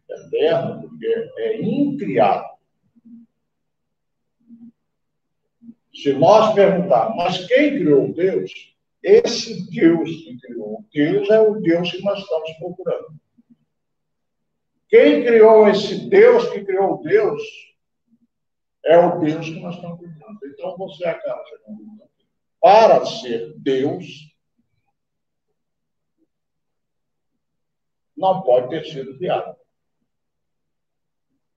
eterno 0.08 0.82
porque 0.82 1.06
é 1.38 1.60
incriado. 1.60 2.51
Se 5.94 6.12
nós 6.12 6.54
perguntarmos, 6.54 7.16
mas 7.16 7.46
quem 7.46 7.78
criou 7.78 8.12
Deus? 8.12 8.50
Esse 9.02 9.68
Deus 9.70 10.10
que 10.10 10.38
criou 10.38 10.84
Deus 10.92 11.28
é 11.28 11.40
o 11.40 11.60
Deus 11.60 11.90
que 11.90 12.02
nós 12.02 12.18
estamos 12.18 12.50
procurando. 12.52 13.20
Quem 14.88 15.24
criou 15.24 15.68
esse 15.68 16.08
Deus 16.08 16.48
que 16.50 16.64
criou 16.64 17.02
Deus 17.02 17.42
é 18.84 18.98
o 18.98 19.18
Deus 19.20 19.46
que 19.46 19.60
nós 19.60 19.74
estamos 19.74 19.98
procurando. 19.98 20.38
Então 20.46 20.76
você 20.76 21.04
acaba 21.04 21.44
chegando 21.46 22.02
para 22.60 23.04
ser 23.04 23.54
Deus, 23.58 24.06
não 28.16 28.42
pode 28.42 28.68
ter 28.68 28.84
sido 28.84 29.18
criado. 29.18 29.56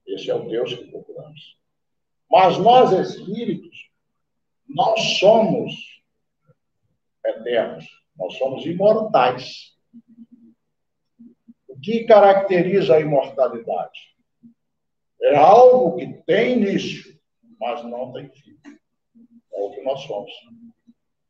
Esse 0.08 0.32
é 0.32 0.36
o 0.36 0.48
Deus 0.48 0.74
que 0.74 0.88
procuramos. 0.88 1.60
Mas 2.30 2.58
nós, 2.58 2.92
espíritos, 2.92 3.85
nós 4.76 5.20
somos 5.20 5.74
eternos, 7.26 7.86
nós 8.18 8.38
somos 8.38 8.66
imortais. 8.66 9.74
O 11.66 11.80
que 11.80 12.04
caracteriza 12.04 12.96
a 12.96 13.00
imortalidade? 13.00 14.14
É 15.22 15.34
algo 15.38 15.96
que 15.96 16.06
tem 16.24 16.58
início, 16.58 17.18
mas 17.58 17.86
não 17.86 18.12
tem 18.12 18.30
fim. 18.30 18.60
É 19.54 19.62
o 19.62 19.72
que 19.72 19.82
nós 19.82 20.02
somos. 20.02 20.32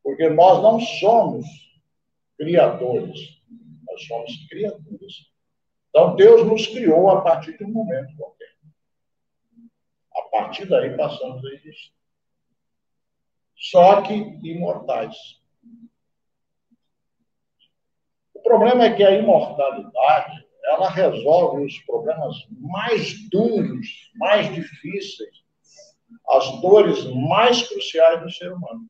Porque 0.01 0.27
nós 0.27 0.63
não 0.63 0.79
somos 0.79 1.45
criadores, 2.39 3.43
nós 3.87 4.07
somos 4.07 4.47
criaturas. 4.49 5.31
Então, 5.89 6.15
Deus 6.15 6.47
nos 6.47 6.65
criou 6.65 7.11
a 7.11 7.21
partir 7.21 7.55
de 7.59 7.63
um 7.63 7.71
momento 7.71 8.17
qualquer. 8.17 8.55
A 10.15 10.21
partir 10.31 10.65
daí 10.65 10.97
passamos 10.97 11.45
a 11.45 11.49
existir. 11.49 11.94
Só 13.55 14.01
que 14.01 14.13
imortais. 14.13 15.15
O 18.33 18.41
problema 18.41 18.85
é 18.85 18.93
que 18.95 19.03
a 19.03 19.11
imortalidade 19.11 20.45
ela 20.65 20.89
resolve 20.89 21.63
os 21.63 21.77
problemas 21.79 22.35
mais 22.59 23.29
duros, 23.29 24.11
mais 24.15 24.53
difíceis, 24.53 25.43
as 26.29 26.61
dores 26.61 27.03
mais 27.05 27.67
cruciais 27.67 28.21
do 28.21 28.31
ser 28.31 28.51
humano 28.51 28.87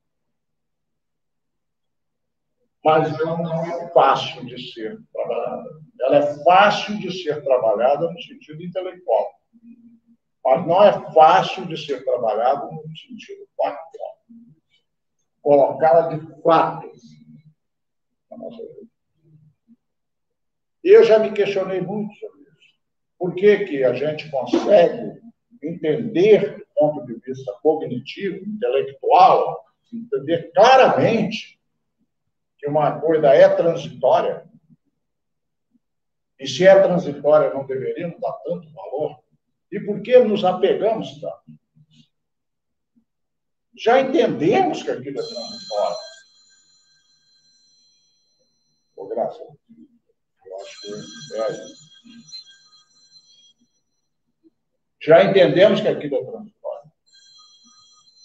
mas 2.86 3.20
ela 3.20 3.36
não 3.40 3.66
é 3.66 3.92
fácil 3.92 4.46
de 4.46 4.72
ser 4.72 5.02
trabalhada. 5.12 5.82
Ela 6.02 6.18
é 6.18 6.44
fácil 6.44 7.00
de 7.00 7.24
ser 7.24 7.44
trabalhada 7.44 8.12
no 8.12 8.22
sentido 8.22 8.62
intelectual, 8.62 9.28
mas 10.46 10.68
não 10.68 10.84
é 10.84 11.12
fácil 11.12 11.66
de 11.66 11.76
ser 11.84 12.06
trabalhada 12.06 12.64
no 12.68 12.84
sentido 12.96 13.48
factual. 13.58 14.15
Colocá-la 15.46 16.08
de 16.08 16.18
vida. 16.18 16.42
Eu 20.84 21.04
já 21.04 21.20
me 21.20 21.32
questionei 21.34 21.82
muito 21.82 22.16
sobre 22.16 22.42
isso. 22.42 22.74
Por 23.20 23.36
que, 23.36 23.66
que 23.66 23.84
a 23.84 23.94
gente 23.94 24.28
consegue 24.32 25.22
entender 25.62 26.58
do 26.58 26.66
ponto 26.74 27.06
de 27.06 27.14
vista 27.20 27.54
cognitivo, 27.62 28.44
intelectual, 28.44 29.64
entender 29.94 30.52
claramente 30.52 31.60
que 32.58 32.68
uma 32.68 33.00
coisa 33.00 33.28
é 33.28 33.48
transitória, 33.48 34.50
e 36.40 36.48
se 36.48 36.66
é 36.66 36.82
transitória 36.82 37.54
não 37.54 37.68
deveríamos 37.68 38.20
dar 38.20 38.34
tanto 38.44 38.68
valor, 38.74 39.20
e 39.72 39.80
por 39.80 40.02
que 40.02 40.18
nos 40.18 40.44
apegamos 40.44 41.22
tanto? 41.22 41.65
Já 43.78 44.00
entendemos 44.00 44.82
que 44.82 44.92
aquilo 44.92 45.20
é 45.20 45.24
transitório. 45.24 45.98
Ô, 48.96 49.08
Graça, 49.08 49.44
eu 50.46 50.56
acho 50.62 50.82
que 50.82 50.94
é. 51.36 51.86
Já 55.02 55.24
entendemos 55.24 55.82
que 55.82 55.88
aquilo 55.88 56.16
é 56.16 56.24
transitório. 56.24 56.92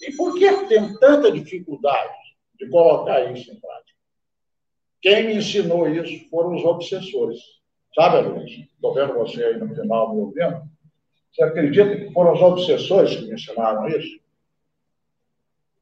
E 0.01 0.15
por 0.15 0.33
que 0.35 0.67
tem 0.67 0.97
tanta 0.97 1.31
dificuldade 1.31 2.17
de 2.55 2.69
colocar 2.69 3.31
isso 3.31 3.51
em 3.51 3.59
prática? 3.59 3.99
Quem 5.01 5.27
me 5.27 5.35
ensinou 5.35 5.87
isso 5.87 6.29
foram 6.29 6.55
os 6.55 6.63
obsessores. 6.63 7.39
Sabe, 7.93 8.27
Luiz? 8.27 8.51
Estou 8.51 8.93
vendo 8.93 9.13
você 9.13 9.43
aí 9.43 9.57
no 9.59 9.67
final 9.75 10.13
me 10.13 10.21
ouvindo. 10.21 10.63
Você 11.31 11.43
acredita 11.43 11.97
que 11.97 12.13
foram 12.13 12.33
os 12.33 12.41
obsessores 12.41 13.15
que 13.15 13.25
me 13.25 13.33
ensinaram 13.33 13.87
isso? 13.89 14.21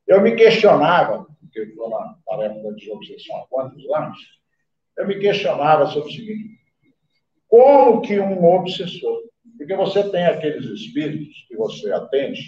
Eu 0.09 0.21
me 0.21 0.35
questionava, 0.35 1.27
porque 1.39 1.59
estou 1.59 1.87
na 1.91 2.15
tarefa 2.25 2.59
da 2.63 2.71
desobsessão 2.71 3.37
há 3.37 3.47
quantos 3.47 3.87
anos, 3.91 4.17
eu 4.97 5.07
me 5.07 5.19
questionava 5.19 5.85
sobre 5.85 6.09
o 6.09 6.11
seguinte: 6.11 6.59
como 7.47 8.01
que 8.01 8.19
um 8.19 8.43
obsessor, 8.43 9.21
porque 9.55 9.75
você 9.75 10.09
tem 10.09 10.25
aqueles 10.25 10.65
espíritos 10.65 11.45
que 11.47 11.55
você 11.55 11.91
atende, 11.91 12.41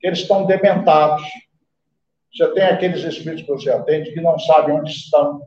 que 0.00 0.08
eles 0.08 0.18
estão 0.18 0.44
dementados. 0.44 1.22
Você 2.34 2.52
tem 2.52 2.64
aqueles 2.64 3.04
espíritos 3.04 3.42
que 3.42 3.52
você 3.52 3.70
atende 3.70 4.12
que 4.12 4.20
não 4.20 4.36
sabem 4.40 4.74
onde 4.74 4.90
estão 4.90 5.40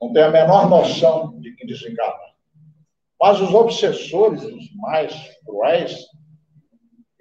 não 0.00 0.12
tem 0.12 0.22
a 0.22 0.30
menor 0.30 0.68
noção 0.68 1.40
de 1.40 1.54
que 1.54 1.66
desencarna. 1.66 2.32
Mas 3.20 3.40
os 3.40 3.54
obsessores, 3.54 4.42
os 4.42 4.74
mais 4.74 5.14
cruéis, 5.44 6.06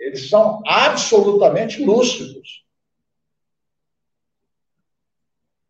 eles 0.02 0.30
são 0.30 0.64
absolutamente 0.66 1.86
lúcidos. 1.86 2.66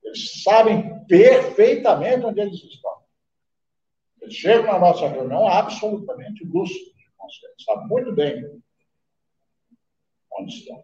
Eles 0.02 0.41
sabem 0.41 1.06
perfeitamente 1.06 2.26
onde 2.26 2.39
eles 2.39 2.63
estão. 2.63 3.02
Eles 4.22 4.34
chegam 4.34 4.72
na 4.72 4.80
nossa 4.80 5.06
reunião 5.08 5.46
absolutamente 5.46 6.46
lúcidos. 6.46 6.94
Sabem 7.65 7.88
muito 7.88 8.13
bem 8.13 8.63
onde 10.39 10.54
estão. 10.56 10.84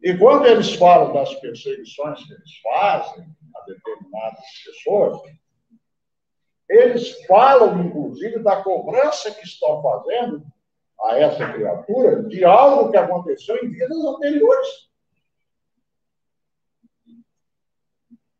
E 0.00 0.16
quando 0.16 0.46
eles 0.46 0.74
falam 0.74 1.12
das 1.12 1.34
perseguições 1.40 2.24
que 2.24 2.32
eles 2.32 2.56
fazem 2.62 3.24
a 3.56 3.60
determinadas 3.66 4.44
pessoas, 4.64 5.20
eles 6.68 7.24
falam, 7.26 7.84
inclusive, 7.84 8.38
da 8.44 8.62
cobrança 8.62 9.34
que 9.34 9.44
estão 9.44 9.82
fazendo 9.82 10.46
a 11.02 11.18
essa 11.18 11.52
criatura 11.52 12.22
de 12.24 12.44
algo 12.44 12.90
que 12.90 12.96
aconteceu 12.96 13.56
em 13.56 13.70
vidas 13.70 14.04
anteriores. 14.04 14.88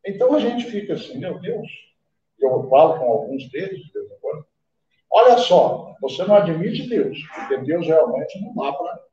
Então 0.05 0.33
a 0.35 0.39
gente 0.39 0.69
fica 0.69 0.93
assim, 0.93 1.17
meu 1.17 1.39
Deus, 1.39 1.67
eu 2.39 2.69
falo 2.69 2.99
com 2.99 3.11
alguns 3.11 3.49
deles 3.49 3.81
de 3.85 3.91
vez 3.91 4.11
em 4.11 4.19
quando. 4.19 4.45
Olha 5.11 5.37
só, 5.37 5.95
você 6.01 6.23
não 6.23 6.35
admite 6.35 6.87
Deus, 6.87 7.17
porque 7.35 7.57
Deus 7.57 7.85
realmente 7.85 8.39
não 8.41 8.53
dá 8.55 8.73
para 8.73 9.09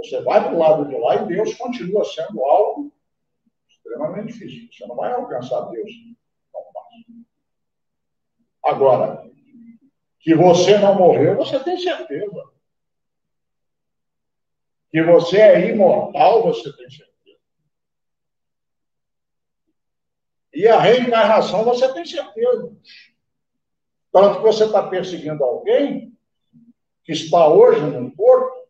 você 0.00 0.22
vai 0.22 0.42
para 0.42 0.54
o 0.54 0.58
lado 0.58 0.88
de 0.88 0.96
lá 0.96 1.16
e 1.16 1.26
Deus 1.26 1.54
continua 1.54 2.04
sendo 2.06 2.42
algo 2.42 2.90
extremamente 3.68 4.32
difícil. 4.32 4.68
Você 4.72 4.86
não 4.86 4.96
vai 4.96 5.12
alcançar 5.12 5.60
Deus. 5.68 5.90
Agora, 8.64 9.29
que 10.20 10.34
você 10.34 10.78
não 10.78 10.94
morreu, 10.94 11.36
você 11.36 11.58
tem 11.60 11.78
certeza. 11.78 12.44
Que 14.90 15.02
você 15.02 15.38
é 15.38 15.70
imortal, 15.70 16.42
você 16.42 16.70
tem 16.76 16.90
certeza. 16.90 17.10
E 20.52 20.68
a 20.68 20.78
reencarnação, 20.78 21.64
você 21.64 21.92
tem 21.92 22.04
certeza. 22.04 22.76
Tanto 24.12 24.38
que 24.38 24.42
você 24.42 24.64
está 24.64 24.86
perseguindo 24.88 25.42
alguém 25.42 26.12
que 27.04 27.12
está 27.12 27.48
hoje 27.48 27.80
no 27.80 28.14
corpo 28.14 28.68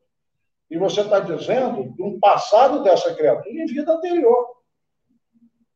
e 0.71 0.79
você 0.79 1.01
está 1.01 1.19
dizendo 1.19 1.91
de 1.91 2.03
um 2.03 2.21
passado 2.21 2.85
dessa 2.85 3.13
criatura 3.15 3.51
em 3.51 3.67
vida 3.67 3.93
anterior. 3.93 4.57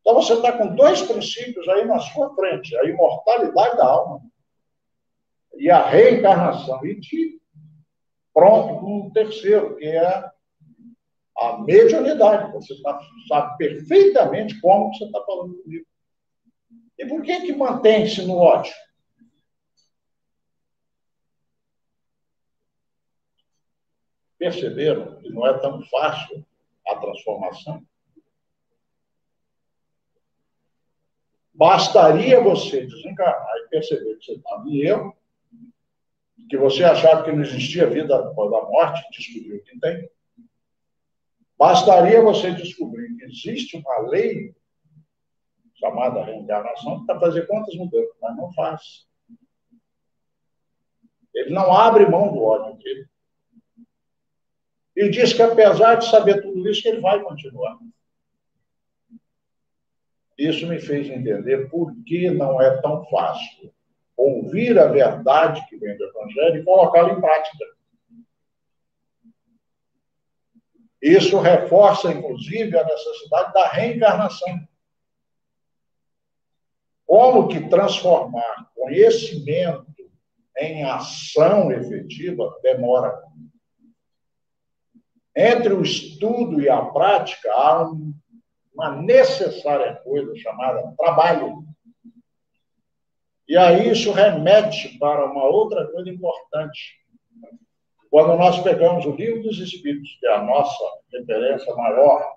Então 0.00 0.14
você 0.14 0.34
está 0.34 0.52
com 0.52 0.74
dois 0.76 1.02
princípios 1.02 1.66
aí 1.68 1.84
na 1.86 1.98
sua 1.98 2.32
frente: 2.34 2.76
a 2.76 2.84
imortalidade 2.84 3.76
da 3.76 3.86
alma 3.86 4.22
e 5.56 5.70
a 5.70 5.86
reencarnação. 5.88 6.84
E 6.84 6.98
de 7.00 7.40
pronto, 8.32 8.84
um 8.84 9.10
terceiro, 9.10 9.76
que 9.76 9.86
é 9.86 10.30
A 11.36 11.58
mediunidade. 11.58 12.52
Você 12.52 12.80
tá, 12.80 12.98
sabe 13.28 13.56
perfeitamente 13.58 14.60
como 14.60 14.92
você 14.94 15.04
está 15.04 15.20
falando 15.24 15.54
comigo. 15.62 15.86
E 16.96 17.06
por 17.06 17.22
que 17.22 17.40
que 17.40 17.52
mantém-se 17.52 18.24
no 18.24 18.36
ódio? 18.36 18.72
Perceberam 24.38 25.16
que 25.20 25.28
não 25.30 25.46
é 25.46 25.58
tão 25.58 25.82
fácil 25.86 26.44
a 26.86 26.96
transformação? 26.96 27.84
Bastaria 31.52 32.40
você 32.40 32.86
desencarnar 32.86 33.56
e 33.58 33.68
perceber 33.68 34.16
que 34.16 34.24
você 34.24 34.32
estava 34.32 34.68
em 34.68 34.78
erro, 34.80 35.16
que 36.48 36.56
você 36.56 36.84
achava 36.84 37.22
que 37.22 37.32
não 37.32 37.42
existia 37.42 37.88
vida 37.88 38.16
após 38.16 38.52
a 38.52 38.68
morte, 38.68 39.02
descobriu 39.10 39.62
que 39.62 39.78
tem. 39.78 40.08
Bastaria 41.56 42.20
você 42.22 42.50
descobrir 42.52 43.14
que 43.16 43.24
existe 43.24 43.76
uma 43.76 43.98
lei 44.08 44.54
chamada 45.74 46.24
reencarnação 46.24 47.04
para 47.06 47.18
fazer 47.20 47.46
quantas 47.46 47.74
mudanças, 47.76 48.14
mas 48.20 48.36
não 48.36 48.52
faz. 48.52 49.06
Ele 51.34 51.50
não 51.50 51.72
abre 51.72 52.06
mão 52.06 52.32
do 52.32 52.42
ódio 52.42 52.76
dele. 52.78 53.08
E 54.96 55.08
diz 55.08 55.32
que, 55.32 55.42
apesar 55.42 55.96
de 55.96 56.06
saber 56.08 56.40
tudo 56.40 56.68
isso, 56.68 56.86
ele 56.86 57.00
vai 57.00 57.20
continuar. 57.22 57.76
Isso 60.38 60.66
me 60.66 60.80
fez 60.80 61.08
entender 61.08 61.68
por 61.68 61.94
que 62.04 62.30
não 62.30 62.60
é 62.60 62.80
tão 62.80 63.04
fácil 63.06 63.73
ouvir 64.16 64.78
a 64.78 64.86
verdade 64.86 65.64
que 65.68 65.76
vem 65.76 65.96
do 65.96 66.04
Evangelho 66.04 66.56
e 66.56 66.64
colocá-la 66.64 67.12
em 67.12 67.20
prática. 67.20 67.64
Isso 71.02 71.38
reforça, 71.38 72.12
inclusive, 72.12 72.78
a 72.78 72.84
necessidade 72.84 73.52
da 73.52 73.68
reencarnação. 73.68 74.66
Como 77.06 77.48
que 77.48 77.68
transformar 77.68 78.70
conhecimento 78.74 79.94
em 80.56 80.84
ação 80.84 81.72
efetiva 81.72 82.58
demora. 82.62 83.22
Entre 85.36 85.72
o 85.72 85.82
estudo 85.82 86.60
e 86.60 86.68
a 86.68 86.80
prática 86.80 87.52
há 87.52 87.90
uma 88.72 88.96
necessária 89.02 89.96
coisa 89.96 90.34
chamada 90.36 90.94
trabalho. 90.96 91.64
E 93.46 93.56
aí 93.56 93.90
isso 93.90 94.12
remete 94.12 94.98
para 94.98 95.26
uma 95.26 95.44
outra 95.44 95.86
coisa 95.88 96.08
importante. 96.08 97.00
Quando 98.10 98.36
nós 98.38 98.60
pegamos 98.60 99.04
o 99.04 99.12
Livro 99.12 99.42
dos 99.42 99.58
Espíritos, 99.58 100.16
que 100.20 100.26
é 100.26 100.34
a 100.34 100.42
nossa 100.42 100.84
referência 101.12 101.74
maior 101.74 102.34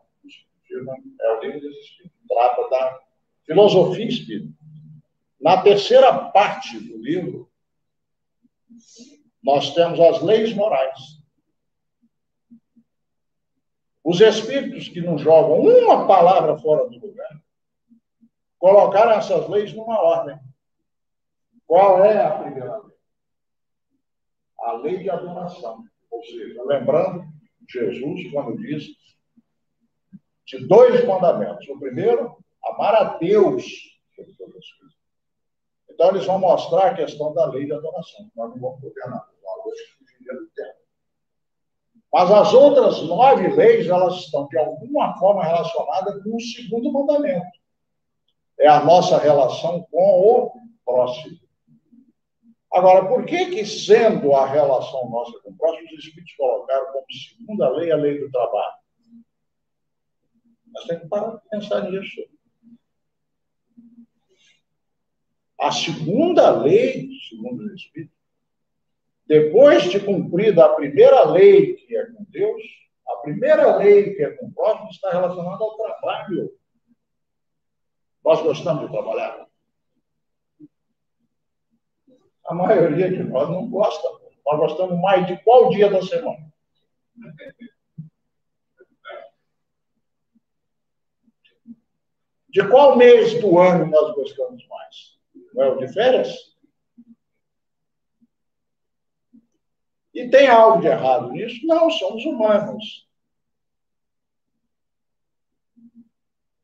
é 1.21 1.31
o 1.31 1.41
Livro 1.41 1.61
dos 1.61 1.77
Espíritos, 1.77 2.17
trata 2.27 2.69
da 2.69 2.99
filosofia 3.45 4.05
espírita. 4.05 4.53
Na 5.39 5.61
terceira 5.61 6.13
parte 6.29 6.77
do 6.79 6.97
livro, 6.97 7.49
nós 9.41 9.73
temos 9.73 9.99
as 9.99 10.21
leis 10.21 10.53
morais. 10.53 10.99
Os 14.03 14.19
espíritos 14.19 14.87
que 14.89 15.01
não 15.01 15.17
jogam 15.17 15.61
uma 15.61 16.07
palavra 16.07 16.57
fora 16.57 16.89
do 16.89 16.97
lugar 16.99 17.41
colocaram 18.57 19.11
essas 19.11 19.47
leis 19.47 19.73
numa 19.73 20.01
ordem. 20.01 20.37
Qual 21.67 22.03
é 22.03 22.23
a 22.23 22.39
primeira 22.39 22.77
lei? 22.77 22.97
A 24.59 24.71
lei 24.73 24.97
de 24.99 25.09
adoração. 25.09 25.83
Ou 26.09 26.23
seja, 26.23 26.63
lembrando 26.63 27.25
Jesus 27.69 28.31
quando 28.31 28.57
diz 28.57 28.87
de 30.45 30.65
dois 30.65 31.05
mandamentos. 31.05 31.67
O 31.67 31.79
primeiro, 31.79 32.37
amar 32.63 32.95
a 32.95 33.17
Deus 33.17 33.65
sobre 34.15 34.33
todas 34.33 34.55
as 34.55 34.71
coisas. 34.71 34.97
Então, 35.89 36.09
eles 36.09 36.25
vão 36.25 36.39
mostrar 36.39 36.91
a 36.91 36.95
questão 36.95 37.33
da 37.33 37.45
lei 37.47 37.65
de 37.65 37.73
adoração. 37.73 38.31
Nós 38.35 38.49
não 38.51 38.59
vamos 38.59 38.79
poder 38.79 39.05
nada. 39.07 39.37
Tempo. 40.55 40.77
Mas 42.11 42.31
as 42.31 42.53
outras 42.53 43.01
nove 43.03 43.47
leis, 43.49 43.87
elas 43.87 44.15
estão, 44.15 44.47
de 44.47 44.57
alguma 44.57 45.17
forma, 45.17 45.43
relacionadas 45.43 46.23
com 46.23 46.35
o 46.35 46.41
segundo 46.41 46.91
mandamento. 46.91 47.45
É 48.59 48.67
a 48.67 48.83
nossa 48.83 49.17
relação 49.17 49.85
com 49.91 50.21
o 50.21 50.51
próximo. 50.85 51.37
Agora, 52.71 53.07
por 53.07 53.25
que 53.25 53.45
que, 53.47 53.65
sendo 53.65 54.33
a 54.33 54.45
relação 54.45 55.09
nossa 55.09 55.39
com 55.41 55.51
o 55.51 55.57
próximo, 55.57 55.87
os 55.97 56.03
Espíritos 56.03 56.35
colocaram 56.35 56.91
como 56.91 57.05
segunda 57.11 57.69
lei 57.69 57.91
a 57.91 57.95
lei 57.95 58.19
do 58.19 58.29
trabalho? 58.29 58.73
Nós 60.67 60.83
temos 60.85 61.03
que 61.03 61.09
parar 61.09 61.35
de 61.37 61.49
pensar 61.49 61.89
nisso. 61.89 62.21
A 65.59 65.71
segunda 65.71 66.49
lei, 66.51 67.09
segundo 67.29 67.63
o 67.63 67.75
Espírito, 67.75 68.13
depois 69.25 69.89
de 69.89 69.99
cumprida 69.99 70.65
a 70.65 70.75
primeira 70.75 71.23
lei, 71.25 71.75
que 71.75 71.97
é 71.97 72.05
com 72.05 72.23
Deus, 72.29 72.61
a 73.07 73.15
primeira 73.17 73.75
lei, 73.77 74.13
que 74.13 74.23
é 74.23 74.31
com 74.31 74.47
o 74.47 74.53
próximo, 74.53 74.89
está 74.89 75.11
relacionada 75.11 75.63
ao 75.63 75.75
trabalho. 75.75 76.51
Nós 78.23 78.41
gostamos 78.41 78.85
de 78.85 78.91
trabalhar. 78.91 79.47
A 82.47 82.53
maioria 82.53 83.09
de 83.09 83.23
nós 83.23 83.49
não 83.49 83.69
gosta. 83.69 84.07
Nós 84.45 84.59
gostamos 84.59 84.99
mais 85.01 85.27
de 85.27 85.37
qual 85.43 85.69
dia 85.69 85.89
da 85.89 86.01
semana? 86.01 86.47
De 92.49 92.67
qual 92.69 92.95
mês 92.95 93.39
do 93.41 93.59
ano 93.59 93.85
nós 93.87 94.15
gostamos 94.15 94.65
mais? 94.67 95.19
Não 95.53 95.63
é 95.63 95.69
o 95.69 95.77
de 95.77 95.93
férias? 95.93 96.55
E 100.13 100.29
tem 100.29 100.47
algo 100.47 100.81
de 100.81 100.87
errado 100.87 101.29
nisso? 101.29 101.67
Não, 101.67 101.91
somos 101.91 102.25
humanos. 102.25 103.07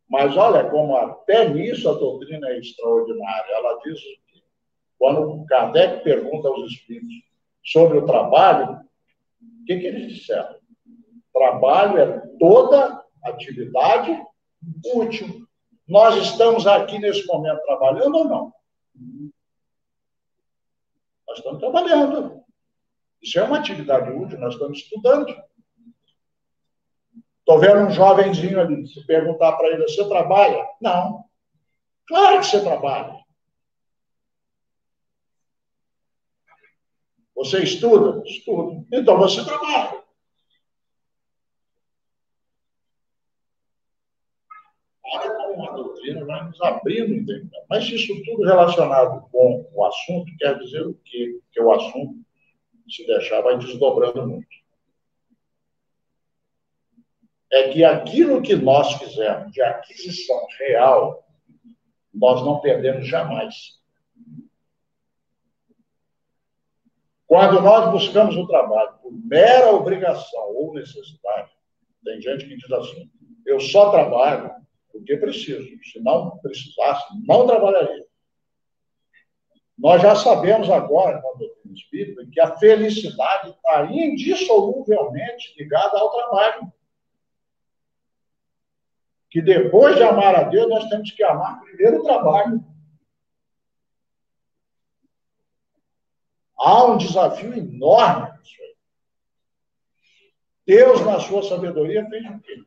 Mas 0.08 0.36
olha 0.38 0.70
como 0.70 0.96
até 0.96 1.50
nisso 1.50 1.90
a 1.90 1.94
doutrina 1.94 2.48
é 2.50 2.60
extraordinária. 2.60 3.54
Ela 3.54 3.80
diz 3.84 4.00
quando 5.04 5.46
Kardec 5.48 6.02
pergunta 6.02 6.48
aos 6.48 6.72
espíritos 6.72 7.14
sobre 7.62 7.98
o 7.98 8.06
trabalho, 8.06 8.80
o 9.42 9.66
que, 9.66 9.78
que 9.78 9.86
eles 9.86 10.14
disseram? 10.14 10.56
Trabalho 11.34 11.98
é 11.98 12.20
toda 12.40 13.04
atividade 13.22 14.18
útil. 14.96 15.46
Nós 15.86 16.16
estamos 16.16 16.66
aqui 16.66 17.00
nesse 17.00 17.28
momento 17.28 17.66
trabalhando 17.66 18.16
ou 18.16 18.24
não? 18.24 18.54
Nós 21.28 21.40
estamos 21.40 21.60
trabalhando. 21.60 22.42
Isso 23.22 23.38
é 23.38 23.44
uma 23.44 23.60
atividade 23.60 24.10
útil, 24.10 24.40
nós 24.40 24.54
estamos 24.54 24.78
estudando. 24.78 25.36
Estou 27.40 27.60
vendo 27.60 27.88
um 27.88 27.92
jovenzinho 27.92 28.58
ali, 28.58 28.88
se 28.88 29.06
perguntar 29.06 29.52
para 29.58 29.68
ele, 29.68 29.84
você 29.84 30.08
trabalha? 30.08 30.66
Não. 30.80 31.26
Claro 32.08 32.40
que 32.40 32.46
você 32.46 32.64
trabalha. 32.64 33.23
Você 37.44 37.64
estuda? 37.64 38.24
Estudo. 38.26 38.88
Então 38.92 39.18
você 39.18 39.44
trabalha. 39.44 40.04
doutrina 46.04 46.26
vai 46.26 46.46
nos 46.46 46.62
abrindo 46.62 47.14
entendimento. 47.14 47.66
Mas 47.70 47.86
isso 47.86 48.14
tudo 48.24 48.44
relacionado 48.44 49.28
com 49.32 49.70
o 49.74 49.86
assunto 49.86 50.36
quer 50.38 50.58
dizer 50.60 50.86
o 50.86 50.94
quê? 51.06 51.40
Que 51.52 51.62
o 51.62 51.72
assunto, 51.72 52.16
se 52.90 53.06
deixar, 53.06 53.42
vai 53.42 53.58
desdobrando 53.58 54.28
muito. 54.28 54.48
É 57.52 57.70
que 57.70 57.84
aquilo 57.84 58.42
que 58.42 58.56
nós 58.56 58.94
fizermos 58.94 59.52
de 59.52 59.62
aquisição 59.62 60.48
real, 60.58 61.28
nós 62.14 62.42
não 62.44 62.60
perdemos 62.60 63.08
jamais. 63.08 63.83
Quando 67.34 67.62
nós 67.62 67.90
buscamos 67.90 68.38
o 68.38 68.46
trabalho 68.46 68.94
por 69.02 69.12
mera 69.12 69.72
obrigação 69.72 70.56
ou 70.56 70.72
necessidade, 70.76 71.50
tem 72.06 72.22
gente 72.22 72.46
que 72.46 72.56
diz 72.56 72.72
assim: 72.72 73.10
eu 73.44 73.60
só 73.60 73.90
trabalho 73.90 74.52
porque 74.92 75.18
preciso. 75.18 75.68
Se 75.84 76.00
não 76.00 76.38
precisasse, 76.38 77.04
não 77.26 77.48
trabalharia. 77.48 78.06
Nós 79.76 80.00
já 80.00 80.16
sabemos 80.16 80.70
agora, 80.70 81.20
com 81.24 81.30
a 81.30 81.38
doutrina 81.40 81.74
espírita, 81.74 82.24
que 82.32 82.40
a 82.40 82.56
felicidade 82.58 83.50
está 83.50 83.88
indissoluvelmente 83.92 85.56
ligada 85.58 85.98
ao 85.98 86.12
trabalho. 86.12 86.72
Que 89.32 89.42
depois 89.42 89.96
de 89.96 90.04
amar 90.04 90.36
a 90.36 90.44
Deus, 90.44 90.70
nós 90.70 90.88
temos 90.88 91.10
que 91.10 91.24
amar 91.24 91.60
primeiro 91.62 92.02
o 92.02 92.04
trabalho. 92.04 92.64
Há 96.58 96.86
um 96.86 96.98
desafio 96.98 97.54
enorme 97.54 98.38
nisso 98.38 98.56
aí. 98.62 98.76
Deus, 100.66 101.02
na 101.06 101.20
sua 101.20 101.44
sabedoria, 101.44 102.08
fez 102.10 102.26
o 102.26 102.40
quê? 102.40 102.64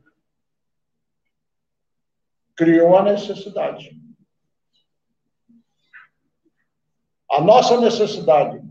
Criou 2.57 2.97
a 2.97 3.03
necessidade. 3.03 3.99
A 7.31 7.41
nossa 7.41 7.81
necessidade 7.81 8.63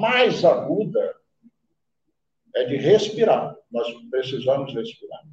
mais 0.00 0.44
aguda 0.44 1.14
é 2.54 2.64
de 2.64 2.76
respirar. 2.76 3.56
Nós 3.70 3.92
precisamos 4.10 4.72
respirar. 4.72 5.24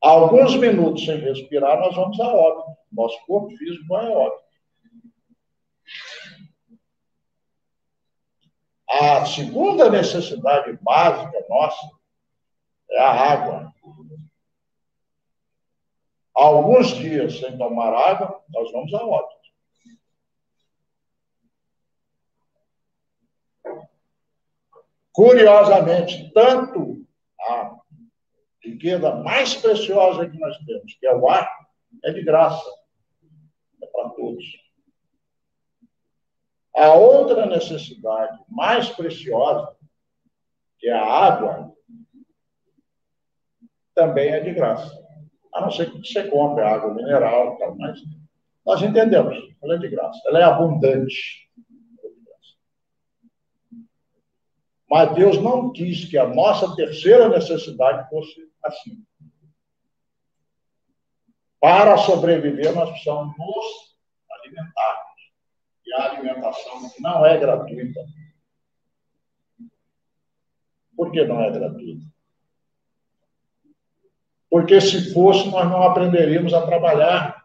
Alguns 0.00 0.56
minutos 0.56 1.04
sem 1.04 1.16
respirar, 1.18 1.78
nós 1.78 1.94
vamos 1.94 2.18
a 2.20 2.26
óbito. 2.26 2.76
Nosso 2.90 3.24
corpo 3.24 3.56
físico 3.56 3.86
vai 3.88 4.06
a 4.06 4.10
óbito. 4.10 4.42
A 8.94 9.24
segunda 9.24 9.88
necessidade 9.88 10.78
básica 10.82 11.46
nossa 11.48 11.90
é 12.90 13.00
a 13.00 13.10
água. 13.10 13.74
Alguns 16.34 16.88
dias 16.88 17.38
sem 17.38 17.56
tomar 17.56 17.94
água, 17.94 18.44
nós 18.50 18.70
vamos 18.70 18.92
a 18.92 19.02
óbito. 19.02 19.40
Curiosamente, 25.10 26.30
tanto 26.34 27.06
a 27.40 27.74
riqueza 28.62 29.14
mais 29.14 29.54
preciosa 29.54 30.28
que 30.28 30.38
nós 30.38 30.58
temos, 30.66 30.94
que 30.94 31.06
é 31.06 31.14
o 31.14 31.30
ar, 31.30 31.50
é 32.04 32.12
de 32.12 32.22
graça. 32.22 32.70
É 33.82 33.86
para 33.86 34.10
todos. 34.10 34.44
A 36.74 36.94
outra 36.94 37.46
necessidade 37.46 38.38
mais 38.48 38.88
preciosa, 38.88 39.76
que 40.78 40.88
é 40.88 40.92
a 40.92 41.04
água, 41.04 41.72
também 43.94 44.30
é 44.30 44.40
de 44.40 44.54
graça. 44.54 44.90
A 45.54 45.60
não 45.60 45.70
ser 45.70 45.90
que 45.90 45.98
você 45.98 46.28
compre 46.28 46.64
água 46.64 46.94
mineral, 46.94 47.58
tal, 47.58 47.76
mas 47.76 48.00
nós 48.64 48.80
entendemos, 48.80 49.36
ela 49.62 49.74
é 49.74 49.78
de 49.78 49.88
graça, 49.88 50.20
ela 50.26 50.38
é 50.38 50.44
abundante. 50.44 51.50
Mas 54.88 55.14
Deus 55.14 55.38
não 55.38 55.72
quis 55.72 56.04
que 56.04 56.18
a 56.18 56.26
nossa 56.26 56.74
terceira 56.76 57.28
necessidade 57.28 58.08
fosse 58.08 58.50
assim. 58.62 59.02
Para 61.58 61.96
sobreviver, 61.96 62.74
nós 62.74 62.90
precisamos 62.90 63.36
nos 63.38 63.96
alimentar. 64.30 65.11
A 65.94 66.04
alimentação 66.04 66.90
não 67.00 67.26
é 67.26 67.38
gratuita. 67.38 68.00
Por 70.96 71.10
que 71.10 71.24
não 71.24 71.40
é 71.40 71.50
gratuita? 71.50 72.06
Porque 74.50 74.80
se 74.80 75.12
fosse, 75.12 75.48
nós 75.50 75.68
não 75.68 75.82
aprenderíamos 75.82 76.52
a 76.52 76.66
trabalhar. 76.66 77.42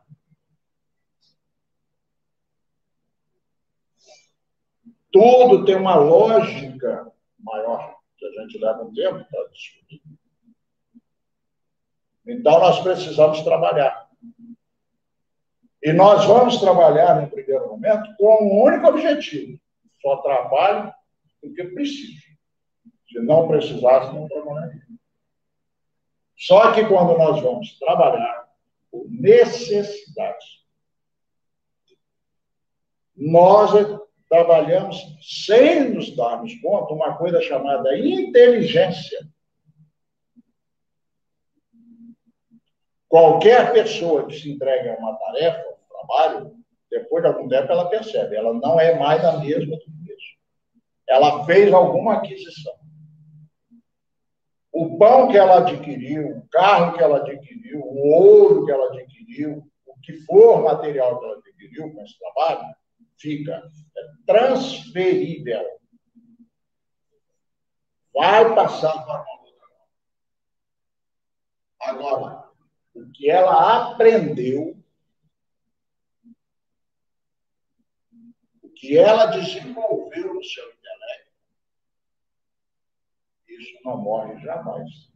Tudo 5.11 5.65
tem 5.65 5.75
uma 5.75 5.95
lógica 5.95 7.11
maior 7.39 7.97
que 8.17 8.25
a 8.25 8.41
gente 8.41 8.57
leva 8.59 8.83
um 8.83 8.93
tempo 8.93 9.25
para 9.29 9.47
discutir. 9.49 10.01
Então, 12.25 12.59
nós 12.59 12.81
precisamos 12.81 13.41
trabalhar. 13.41 14.07
E 15.88 15.93
nós 15.93 16.25
vamos 16.25 16.57
trabalhar, 16.57 17.21
no 17.21 17.29
primeiro 17.29 17.69
momento, 17.69 18.13
com 18.17 18.43
um 18.43 18.61
único 18.61 18.88
objetivo: 18.88 19.57
só 20.01 20.17
trabalho 20.17 20.93
porque 21.39 21.63
preciso. 21.63 22.27
Se 23.09 23.19
não 23.21 23.47
precisasse, 23.47 24.13
não 24.13 24.27
trabalharia. 24.27 24.81
Só 26.35 26.73
que 26.73 26.85
quando 26.85 27.17
nós 27.17 27.41
vamos 27.41 27.79
trabalhar 27.79 28.49
por 28.91 29.09
necessidade, 29.09 30.45
nós 33.15 33.71
trabalhamos 34.29 35.01
sem 35.21 35.91
nos 35.91 36.13
darmos 36.13 36.53
conta 36.59 36.93
uma 36.93 37.17
coisa 37.17 37.39
chamada 37.39 37.97
inteligência. 37.97 39.25
Qualquer 43.07 43.71
pessoa 43.71 44.27
que 44.27 44.38
se 44.38 44.51
entregue 44.51 44.89
a 44.89 44.97
uma 44.97 45.15
tarefa, 45.15 45.76
trabalho, 46.08 46.55
depois 46.89 47.22
de 47.22 47.30
algum 47.30 47.47
tempo 47.47 47.72
ela 47.72 47.89
percebe, 47.89 48.36
ela 48.36 48.53
não 48.53 48.80
é 48.80 48.97
mais 48.97 49.24
a 49.24 49.38
mesma 49.38 49.76
do 49.76 49.84
começo. 49.84 50.38
Ela 51.08 51.45
fez 51.45 51.74
alguma 51.74 52.16
aquisição. 52.16 52.74
O 54.72 54.97
pão 54.97 55.28
que 55.30 55.38
ela 55.38 55.58
adquiriu, 55.60 56.38
o 56.38 56.47
carro 56.49 56.95
que 56.95 57.03
ela 57.03 57.18
adquiriu, 57.18 57.80
o 57.80 58.08
ouro 58.10 58.66
que 58.66 58.72
ela 58.72 58.88
adquiriu, 58.93 59.64
o 59.86 59.99
que 60.01 60.14
for 60.26 60.64
material 60.64 61.20
que 61.20 61.26
ela 61.26 61.38
adquiriu 61.38 61.91
com 61.93 62.01
esse 62.03 62.18
trabalho, 62.20 62.76
fica 63.18 63.64
é 63.97 64.01
transferível. 64.26 65.66
Vai 68.14 68.53
passar 68.55 69.05
para 69.05 69.22
uma 69.22 69.41
outra. 69.41 69.68
Agora, 71.82 72.49
o 72.93 73.12
que 73.12 73.30
ela 73.30 73.91
aprendeu, 73.91 74.76
o 78.62 78.66
que 78.80 78.97
ela 78.97 79.25
desenvolveu 79.28 80.34
no 80.34 80.43
seu 80.43 80.63
intelecto, 80.65 81.32
isso 83.47 83.80
não 83.84 83.97
morre 83.97 84.39
jamais. 84.41 85.11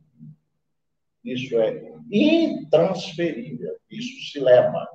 Isso 1.24 1.60
é 1.60 1.94
intransferível. 2.12 3.78
Isso 3.90 4.32
se 4.32 4.40
leva. 4.40 4.88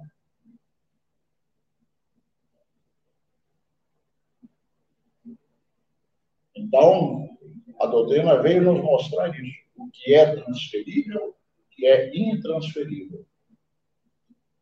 Então, 6.56 7.38
a 7.78 7.86
doutrina 7.86 8.42
veio 8.42 8.62
nos 8.62 8.82
mostrar 8.82 9.28
isso. 9.38 9.66
O 9.76 9.90
que 9.90 10.14
é 10.14 10.34
transferível, 10.34 11.28
o 11.28 11.68
que 11.70 11.86
é 11.86 12.16
intransferível. 12.16 13.24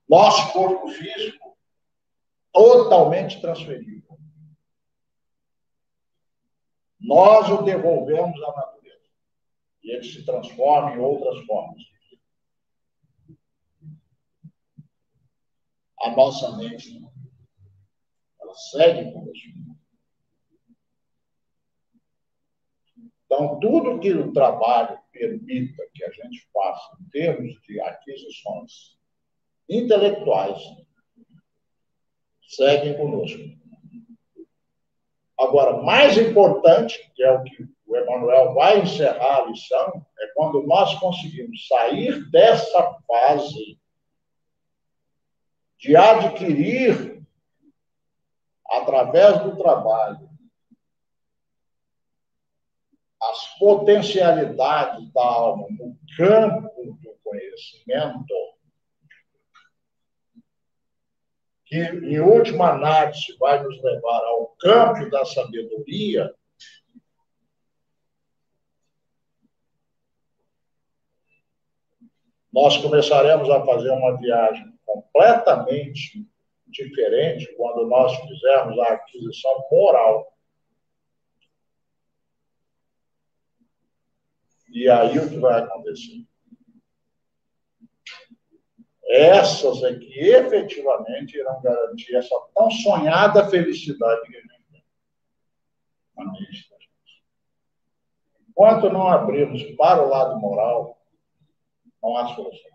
Nosso 0.09 0.53
corpo 0.53 0.89
físico, 0.89 1.57
totalmente 2.53 3.41
transferível. 3.41 3.94
Nós 7.15 7.49
o 7.49 7.63
devolvemos 7.63 8.43
à 8.43 8.57
natureza. 8.57 9.09
E 9.85 9.93
ele 9.93 10.03
se 10.03 10.27
transforma 10.27 10.97
em 10.97 10.99
outras 10.99 11.47
formas. 11.47 11.81
A 16.01 16.11
nossa 16.11 16.57
mente, 16.57 17.01
ela 18.41 18.55
segue 18.73 19.13
conosco. 19.13 19.49
Então, 23.27 23.61
tudo 23.61 24.01
que 24.01 24.13
o 24.13 24.33
trabalho 24.33 24.99
permita 25.13 25.89
que 25.95 26.05
a 26.05 26.11
gente 26.11 26.49
faça 26.53 26.97
em 27.01 27.09
termos 27.11 27.63
de 27.63 27.81
aquisições 27.81 28.99
intelectuais, 29.69 30.61
seguem 32.43 32.97
conosco. 32.97 33.64
Agora, 35.39 35.83
mais 35.83 36.17
importante, 36.17 37.11
que 37.15 37.23
é 37.23 37.33
o 37.33 37.43
que 37.43 37.67
o 37.87 37.97
Emanuel 37.97 38.55
vai 38.55 38.81
encerrar 38.81 39.43
a 39.43 39.47
lição, 39.47 40.07
é 40.19 40.27
quando 40.35 40.63
nós 40.67 40.95
conseguimos 40.99 41.67
sair 41.67 42.31
dessa 42.31 42.99
fase 43.07 43.79
de 45.79 45.97
adquirir, 45.97 47.23
através 48.71 49.43
do 49.43 49.57
trabalho, 49.57 50.29
as 53.23 53.59
potencialidades 53.59 55.13
da 55.13 55.25
alma 55.25 55.67
no 55.71 55.97
campo 56.17 56.71
do 57.03 57.19
conhecimento, 57.23 58.35
que 61.75 61.81
em 61.81 62.21
última 62.21 62.71
análise 62.71 63.37
vai 63.37 63.61
nos 63.61 63.83
levar 63.83 64.25
ao 64.27 64.47
campo 64.61 65.11
da 65.11 65.25
sabedoria, 65.25 66.33
nós 72.53 72.77
começaremos 72.77 73.51
a 73.51 73.67
fazer 73.67 73.91
uma 73.91 74.17
viagem 74.19 74.73
completamente 74.87 76.25
diferente 76.69 77.53
quando 77.57 77.89
nós 77.89 78.15
fizermos 78.21 78.79
a 78.79 78.93
aquisição 78.93 79.67
moral 79.69 80.33
E 84.71 84.91
aí 84.91 85.17
o 85.21 85.29
que 85.31 85.39
vai 85.39 85.63
acontecer? 85.63 86.27
Essas 89.15 89.81
é 89.85 89.97
que 89.97 90.19
efetivamente 90.19 91.39
irão 91.39 91.63
garantir 91.63 92.17
essa 92.17 92.35
tão 92.53 92.69
sonhada 92.69 93.49
felicidade 93.49 94.23
que 94.23 94.37
a 94.37 94.41
gente 94.41 94.69
tem. 94.73 94.85
Enquanto 98.49 98.93
não 98.93 99.07
abrirmos 99.07 99.63
para 99.77 100.03
o 100.03 100.09
lado 100.09 100.41
moral, 100.41 101.01
não 102.03 102.17
há 102.17 102.35
solução. 102.35 102.73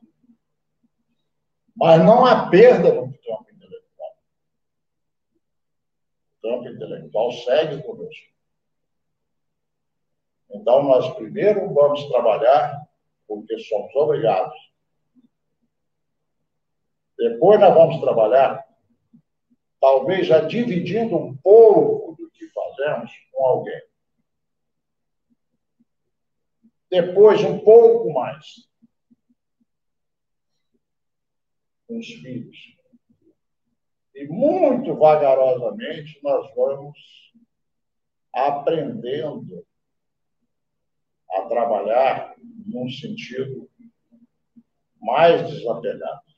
Mas 1.75 2.05
não 2.05 2.25
há 2.25 2.49
perda 2.49 2.93
no 2.93 3.11
campo 3.11 3.45
intelectual. 3.51 4.17
O 6.37 6.41
campo 6.41 6.69
intelectual 6.69 7.31
segue 7.33 7.83
conosco. 7.83 8.29
Então, 10.51 10.83
nós 10.83 11.13
primeiro 11.15 11.73
vamos 11.73 12.05
trabalhar 12.05 12.81
porque 13.27 13.59
somos 13.59 13.93
obrigados. 13.93 14.68
Depois 17.20 17.59
nós 17.59 17.74
vamos 17.74 17.99
trabalhar, 17.99 18.65
talvez 19.78 20.26
já 20.26 20.39
dividindo 20.39 21.17
um 21.17 21.36
pouco 21.36 22.15
do 22.15 22.32
que 22.32 22.47
fazemos 22.47 23.11
com 23.34 23.45
alguém. 23.45 23.82
Depois, 26.89 27.43
um 27.43 27.59
pouco 27.59 28.13
mais 28.13 28.70
com 31.86 31.99
os 31.99 32.07
filhos. 32.07 32.57
E 34.15 34.26
muito 34.28 34.95
vagarosamente 34.95 36.22
nós 36.24 36.49
vamos 36.55 36.97
aprendendo 38.34 39.65
a 41.32 41.41
trabalhar 41.41 42.34
num 42.65 42.89
sentido 42.89 43.70
mais 45.01 45.49
desapegado. 45.49 46.28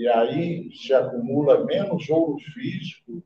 E 0.00 0.08
aí 0.08 0.74
se 0.74 0.94
acumula 0.94 1.62
menos 1.66 2.08
ouro 2.08 2.38
físico 2.54 3.22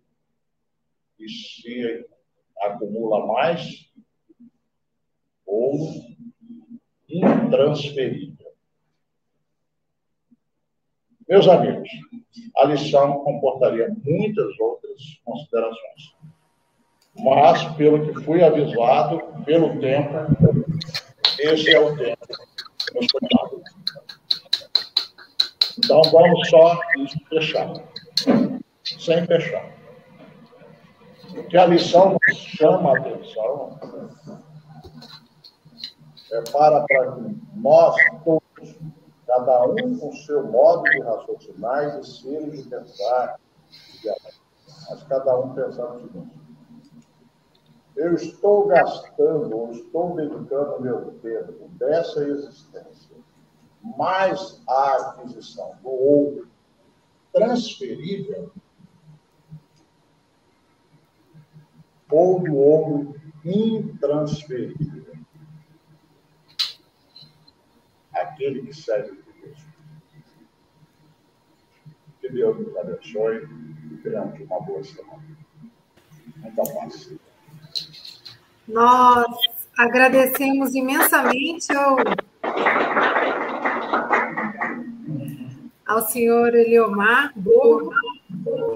e 1.21 1.29
se 1.29 2.05
acumula 2.63 3.25
mais 3.29 3.93
ouro 5.47 6.03
intransferível. 7.09 8.53
Meus 11.29 11.47
amigos, 11.47 11.89
a 12.57 12.65
lição 12.65 13.23
comportaria 13.23 13.95
muitas 14.05 14.59
outras 14.59 15.21
considerações. 15.25 16.17
Mas, 17.17 17.65
pelo 17.77 18.05
que 18.05 18.25
fui 18.25 18.43
avisado, 18.43 19.45
pelo 19.45 19.79
tempo, 19.79 20.13
esse 21.39 21.71
é 21.71 21.79
o 21.79 21.97
tempo 21.97 22.27
Então, 25.85 26.01
vamos 26.11 26.49
só 26.49 26.81
fechar, 27.29 27.75
sem 28.83 29.27
fechar. 29.27 29.71
O 31.37 31.45
que 31.45 31.59
a 31.59 31.67
lição 31.67 32.13
nos 32.13 32.39
chama 32.39 32.91
a 32.91 32.99
atenção. 32.99 33.79
É 36.33 36.41
para, 36.51 36.81
para 36.85 37.17
nós 37.55 37.95
todos, 38.25 38.75
cada 39.27 39.65
um 39.67 39.99
com 39.99 40.13
seu 40.13 40.45
modo 40.51 40.85
de 40.85 41.01
raciocinar 41.03 41.85
e 41.85 42.01
de 42.01 42.09
ser 42.09 42.49
e 42.49 42.63
de 42.63 42.63
pensar, 42.69 43.39
mas 44.89 45.03
cada 45.05 45.39
um 45.39 45.55
pensar 45.55 45.93
no 45.93 46.01
seguinte. 46.01 46.45
Eu 47.95 48.15
estou 48.15 48.67
gastando, 48.67 49.57
ou 49.57 49.71
estou 49.71 50.17
dedicando 50.17 50.81
meu 50.81 51.13
tempo 51.21 51.69
dessa 51.79 52.25
existência, 52.25 53.14
mais 53.85 54.63
a 54.67 54.97
aquisição 54.97 55.77
do 55.83 55.91
ouro 55.91 56.49
transferível, 57.33 58.51
ou 62.11 62.41
do 62.41 62.55
ouro 62.55 63.21
intransferível. 63.45 65.05
Aquele 68.13 68.63
que 68.63 68.73
serve 68.73 69.17
por 69.17 69.35
Deus. 69.35 69.59
Que 72.21 72.29
Deus 72.29 72.57
nos 72.57 72.77
abençoe 72.77 73.49
e 74.05 74.43
uma 74.45 74.61
boa 74.61 74.85
semana. 74.85 75.25
Muita 76.37 76.63
paz. 76.63 77.13
Nós 78.69 79.27
agradecemos 79.77 80.75
imensamente 80.75 81.75
ao, 81.75 81.97
ao 85.95 86.09
senhor 86.09 86.55
Eliomar 86.55 87.33
Borgo. 87.37 87.93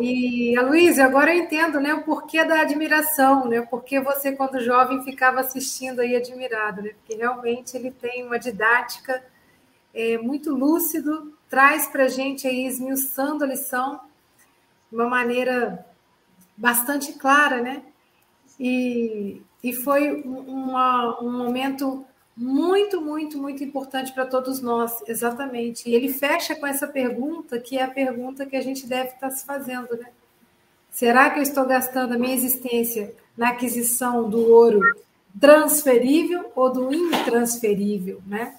E 0.00 0.56
a 0.56 0.62
Luísa, 0.62 1.04
agora 1.04 1.34
eu 1.34 1.42
entendo 1.42 1.80
né, 1.80 1.92
o 1.92 2.04
porquê 2.04 2.44
da 2.44 2.60
admiração, 2.60 3.48
né? 3.48 3.60
Porque 3.62 4.00
você, 4.00 4.32
quando 4.32 4.60
jovem, 4.60 5.02
ficava 5.02 5.40
assistindo 5.40 6.00
aí 6.00 6.14
admirado, 6.14 6.80
né? 6.80 6.90
Porque 6.90 7.16
realmente 7.16 7.76
ele 7.76 7.90
tem 7.90 8.24
uma 8.24 8.38
didática 8.38 9.22
é, 9.92 10.16
muito 10.16 10.54
lúcido, 10.54 11.36
traz 11.50 11.88
para 11.88 12.04
a 12.04 12.08
gente 12.08 12.46
aí, 12.46 12.66
esmiuçando 12.66 13.42
a 13.42 13.48
lição 13.48 14.00
de 14.88 14.96
uma 14.96 15.08
maneira 15.08 15.84
bastante 16.56 17.14
clara, 17.14 17.60
né? 17.60 17.82
E, 18.60 19.42
e 19.62 19.72
foi 19.72 20.22
uma, 20.22 21.20
um 21.20 21.32
momento 21.32 22.06
muito, 22.38 23.00
muito, 23.00 23.36
muito 23.36 23.64
importante 23.64 24.12
para 24.12 24.24
todos 24.24 24.60
nós, 24.60 25.02
exatamente. 25.08 25.90
E 25.90 25.94
ele 25.96 26.12
fecha 26.12 26.54
com 26.54 26.68
essa 26.68 26.86
pergunta, 26.86 27.58
que 27.58 27.76
é 27.76 27.82
a 27.82 27.90
pergunta 27.90 28.46
que 28.46 28.54
a 28.54 28.60
gente 28.60 28.86
deve 28.86 29.08
estar 29.08 29.28
se 29.30 29.44
fazendo, 29.44 29.96
né? 29.96 30.06
Será 30.88 31.30
que 31.30 31.40
eu 31.40 31.42
estou 31.42 31.66
gastando 31.66 32.14
a 32.14 32.18
minha 32.18 32.34
existência 32.34 33.12
na 33.36 33.48
aquisição 33.48 34.30
do 34.30 34.52
ouro 34.52 34.80
transferível 35.40 36.52
ou 36.54 36.72
do 36.72 36.94
intransferível, 36.94 38.22
né? 38.24 38.56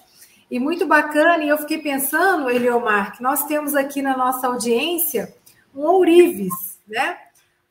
E 0.52 0.60
muito 0.60 0.86
bacana, 0.86 1.42
e 1.42 1.48
eu 1.48 1.58
fiquei 1.58 1.78
pensando, 1.78 2.50
Eliomar, 2.50 3.16
que 3.16 3.24
nós 3.24 3.46
temos 3.46 3.76
aqui 3.76 4.02
na 4.02 4.18
nossa 4.18 4.48
audiência 4.48 5.34
um 5.74 5.84
ourives, 5.84 6.78
né? 6.86 7.18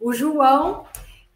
O 0.01 0.15
João 0.15 0.87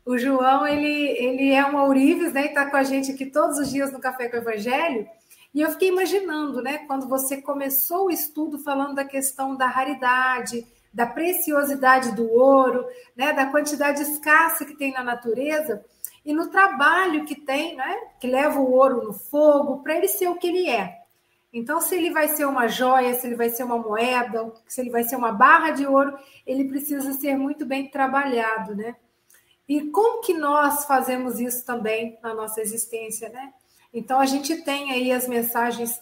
o 0.05 0.18
João, 0.18 0.66
ele, 0.66 0.88
ele 0.88 1.53
é 1.53 1.64
um 1.64 1.76
ourives, 1.76 2.32
né? 2.32 2.44
E 2.44 2.46
está 2.46 2.66
com 2.66 2.76
a 2.76 2.82
gente 2.82 3.12
aqui 3.12 3.26
todos 3.26 3.59
os 3.59 3.70
dias 3.70 3.92
no 3.92 4.00
Café 4.00 4.28
com 4.28 4.36
o 4.36 4.40
Evangelho. 4.40 5.09
E 5.55 5.61
eu 5.61 5.70
fiquei 5.70 5.88
imaginando, 5.88 6.62
né? 6.62 6.78
Quando 6.86 7.09
você 7.09 7.40
começou 7.40 8.07
o 8.07 8.11
estudo 8.11 8.59
falando 8.59 8.94
da 8.94 9.05
questão 9.05 9.55
da 9.55 9.66
raridade, 9.66 10.66
da 10.92 11.07
preciosidade 11.07 12.14
do 12.14 12.28
ouro, 12.30 12.84
né? 13.14 13.32
Da 13.32 13.46
quantidade 13.46 14.03
escassa 14.03 14.64
que 14.64 14.74
tem 14.74 14.92
na 14.92 15.05
natureza 15.05 15.84
e 16.24 16.32
no 16.32 16.48
trabalho 16.48 17.24
que 17.24 17.34
tem, 17.34 17.76
né? 17.76 17.96
Que 18.18 18.26
leva 18.26 18.59
o 18.59 18.72
ouro 18.72 19.05
no 19.05 19.12
fogo 19.12 19.82
para 19.82 19.96
ele 19.96 20.09
ser 20.09 20.28
o 20.28 20.36
que 20.36 20.48
ele 20.48 20.68
é. 20.68 21.00
Então, 21.53 21.80
se 21.80 21.94
ele 21.94 22.11
vai 22.11 22.28
ser 22.28 22.46
uma 22.46 22.66
joia, 22.66 23.14
se 23.14 23.26
ele 23.26 23.36
vai 23.36 23.50
ser 23.50 23.62
uma 23.62 23.76
moeda, 23.76 24.50
se 24.66 24.80
ele 24.80 24.90
vai 24.90 25.05
ser 25.05 25.16
uma 25.16 25.32
barra 25.32 25.70
de 25.70 25.86
ouro, 25.86 26.16
ele 26.46 26.64
precisa 26.64 27.12
ser 27.12 27.36
muito 27.36 27.66
bem 27.66 27.88
trabalhado, 27.88 28.74
né? 28.74 28.96
E 29.68 29.82
como 29.90 30.20
que 30.20 30.34
nós 30.34 30.84
fazemos 30.84 31.40
isso 31.40 31.64
também 31.64 32.18
na 32.22 32.34
nossa 32.34 32.60
existência, 32.60 33.28
né? 33.28 33.52
Então 33.92 34.18
a 34.18 34.26
gente 34.26 34.62
tem 34.62 34.90
aí 34.90 35.12
as 35.12 35.28
mensagens 35.28 36.00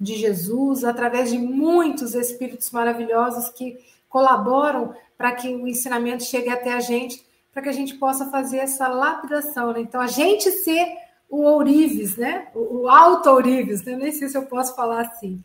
de 0.00 0.16
Jesus 0.16 0.84
através 0.84 1.30
de 1.30 1.38
muitos 1.38 2.14
espíritos 2.14 2.70
maravilhosos 2.70 3.48
que 3.50 3.78
colaboram 4.08 4.94
para 5.16 5.32
que 5.32 5.48
o 5.48 5.66
ensinamento 5.66 6.24
chegue 6.24 6.48
até 6.50 6.72
a 6.72 6.80
gente, 6.80 7.24
para 7.52 7.62
que 7.62 7.68
a 7.68 7.72
gente 7.72 7.94
possa 7.94 8.30
fazer 8.30 8.58
essa 8.58 8.88
lapidação, 8.88 9.72
né? 9.72 9.80
Então 9.80 10.00
a 10.00 10.08
gente 10.08 10.50
ser 10.50 11.04
o 11.28 11.42
ourives, 11.42 12.16
né? 12.16 12.48
O 12.54 12.88
alto 12.88 13.30
ourives, 13.30 13.84
né? 13.84 13.96
nem 13.96 14.12
sei 14.12 14.28
se 14.28 14.36
eu 14.36 14.46
posso 14.46 14.74
falar 14.74 15.02
assim. 15.02 15.42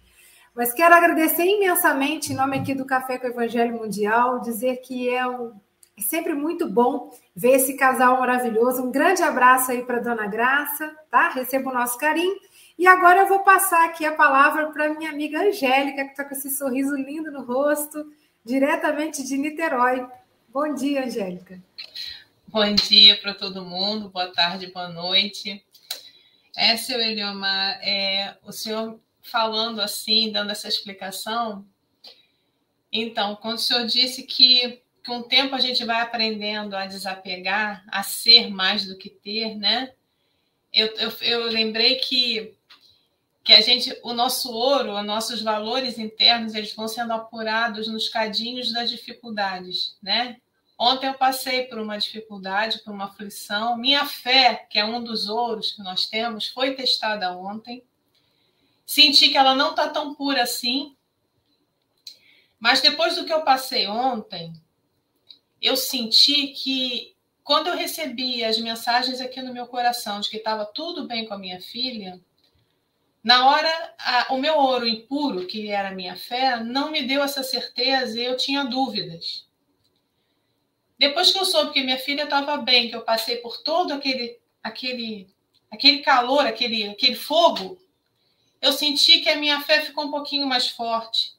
Mas 0.55 0.73
quero 0.73 0.93
agradecer 0.93 1.45
imensamente 1.45 2.33
em 2.33 2.35
nome 2.35 2.57
aqui 2.57 2.73
do 2.73 2.85
Café 2.85 3.17
com 3.17 3.27
o 3.27 3.29
Evangelho 3.29 3.77
Mundial, 3.77 4.39
dizer 4.41 4.77
que 4.77 5.09
é 5.09 5.25
um 5.27 5.53
é 5.99 6.01
sempre 6.01 6.33
muito 6.33 6.69
bom 6.69 7.13
ver 7.35 7.55
esse 7.55 7.75
casal 7.75 8.17
maravilhoso. 8.21 8.81
Um 8.81 8.89
grande 8.89 9.21
abraço 9.21 9.69
aí 9.69 9.83
para 9.83 9.99
Dona 9.99 10.27
Graça, 10.27 10.95
tá? 11.11 11.29
Receba 11.29 11.69
o 11.69 11.73
nosso 11.73 11.97
carinho. 11.97 12.39
E 12.77 12.87
agora 12.87 13.19
eu 13.19 13.27
vou 13.27 13.41
passar 13.41 13.83
aqui 13.83 14.05
a 14.05 14.15
palavra 14.15 14.67
para 14.67 14.93
minha 14.93 15.11
amiga 15.11 15.41
Angélica, 15.41 16.05
que 16.05 16.11
está 16.11 16.23
com 16.23 16.33
esse 16.33 16.51
sorriso 16.51 16.95
lindo 16.95 17.29
no 17.29 17.43
rosto, 17.43 18.09
diretamente 18.45 19.21
de 19.21 19.37
Niterói. 19.37 20.07
Bom 20.47 20.73
dia, 20.73 21.03
Angélica. 21.03 21.61
Bom 22.47 22.73
dia 22.75 23.19
para 23.19 23.33
todo 23.33 23.65
mundo, 23.65 24.07
boa 24.07 24.31
tarde, 24.31 24.71
boa 24.71 24.87
noite. 24.87 25.61
É, 26.55 26.77
seu 26.77 27.01
Eliomar, 27.01 27.77
é, 27.83 28.37
o 28.45 28.53
senhor 28.53 28.97
falando 29.21 29.81
assim, 29.81 30.31
dando 30.31 30.51
essa 30.51 30.69
explicação. 30.69 31.65
Então, 32.89 33.35
quando 33.35 33.57
o 33.57 33.61
senhor 33.61 33.85
disse 33.85 34.23
que 34.23 34.81
com 35.05 35.19
o 35.19 35.23
tempo 35.23 35.55
a 35.55 35.59
gente 35.59 35.83
vai 35.85 36.01
aprendendo 36.01 36.75
a 36.75 36.85
desapegar, 36.85 37.83
a 37.87 38.03
ser 38.03 38.49
mais 38.49 38.85
do 38.85 38.97
que 38.97 39.09
ter, 39.09 39.55
né? 39.55 39.93
Eu, 40.71 40.87
eu, 40.97 41.11
eu 41.21 41.43
lembrei 41.47 41.95
que 41.95 42.55
que 43.43 43.53
a 43.53 43.61
gente, 43.61 43.97
o 44.03 44.13
nosso 44.13 44.51
ouro, 44.51 44.95
os 44.95 45.05
nossos 45.05 45.41
valores 45.41 45.97
internos, 45.97 46.53
eles 46.53 46.71
vão 46.75 46.87
sendo 46.87 47.13
apurados 47.13 47.87
nos 47.87 48.07
cadinhos 48.07 48.71
das 48.71 48.91
dificuldades, 48.91 49.97
né? 50.03 50.37
Ontem 50.77 51.07
eu 51.07 51.15
passei 51.15 51.63
por 51.63 51.79
uma 51.79 51.97
dificuldade, 51.97 52.79
por 52.83 52.93
uma 52.93 53.05
aflição. 53.05 53.75
Minha 53.75 54.05
fé, 54.05 54.67
que 54.69 54.77
é 54.77 54.85
um 54.85 55.03
dos 55.03 55.27
ouros 55.27 55.71
que 55.71 55.81
nós 55.81 56.05
temos, 56.05 56.47
foi 56.47 56.75
testada 56.75 57.35
ontem. 57.35 57.83
Senti 58.85 59.29
que 59.29 59.37
ela 59.37 59.55
não 59.55 59.71
está 59.71 59.89
tão 59.89 60.13
pura 60.13 60.43
assim. 60.43 60.95
Mas 62.59 62.81
depois 62.81 63.15
do 63.15 63.25
que 63.25 63.33
eu 63.33 63.41
passei 63.41 63.87
ontem, 63.87 64.53
eu 65.61 65.75
senti 65.75 66.47
que 66.47 67.15
quando 67.43 67.67
eu 67.67 67.75
recebi 67.75 68.43
as 68.43 68.57
mensagens 68.57 69.19
aqui 69.19 69.41
no 69.41 69.53
meu 69.53 69.67
coração 69.67 70.19
de 70.19 70.29
que 70.29 70.37
estava 70.37 70.65
tudo 70.65 71.07
bem 71.07 71.25
com 71.25 71.33
a 71.33 71.37
minha 71.37 71.59
filha, 71.59 72.19
na 73.23 73.49
hora, 73.49 73.95
a, 73.97 74.33
o 74.33 74.37
meu 74.37 74.55
ouro 74.55 74.87
impuro, 74.87 75.45
que 75.45 75.69
era 75.69 75.89
a 75.89 75.95
minha 75.95 76.15
fé, 76.15 76.63
não 76.63 76.91
me 76.91 77.03
deu 77.03 77.21
essa 77.21 77.43
certeza 77.43 78.19
e 78.19 78.23
eu 78.23 78.37
tinha 78.37 78.63
dúvidas. 78.63 79.47
Depois 80.97 81.31
que 81.31 81.39
eu 81.39 81.45
soube 81.45 81.71
que 81.71 81.81
minha 81.81 81.97
filha 81.97 82.23
estava 82.23 82.57
bem, 82.57 82.89
que 82.89 82.95
eu 82.95 83.01
passei 83.01 83.37
por 83.37 83.61
todo 83.61 83.93
aquele, 83.93 84.37
aquele, 84.61 85.27
aquele 85.71 85.99
calor, 85.99 86.45
aquele, 86.45 86.89
aquele 86.89 87.15
fogo, 87.15 87.77
eu 88.61 88.73
senti 88.73 89.19
que 89.21 89.29
a 89.29 89.37
minha 89.37 89.61
fé 89.61 89.81
ficou 89.81 90.05
um 90.05 90.11
pouquinho 90.11 90.45
mais 90.45 90.67
forte. 90.67 91.38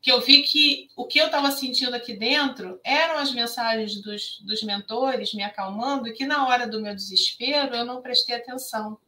Que 0.00 0.10
eu 0.10 0.20
vi 0.20 0.42
que 0.42 0.88
o 0.96 1.06
que 1.06 1.18
eu 1.18 1.26
estava 1.26 1.50
sentindo 1.50 1.94
aqui 1.94 2.14
dentro 2.14 2.80
eram 2.82 3.18
as 3.18 3.32
mensagens 3.32 4.00
dos, 4.00 4.40
dos 4.40 4.62
mentores 4.62 5.34
me 5.34 5.42
acalmando 5.42 6.08
e 6.08 6.12
que 6.12 6.24
na 6.24 6.46
hora 6.48 6.66
do 6.66 6.80
meu 6.80 6.94
desespero 6.94 7.74
eu 7.74 7.84
não 7.84 8.00
prestei 8.00 8.36
atenção. 8.36 8.98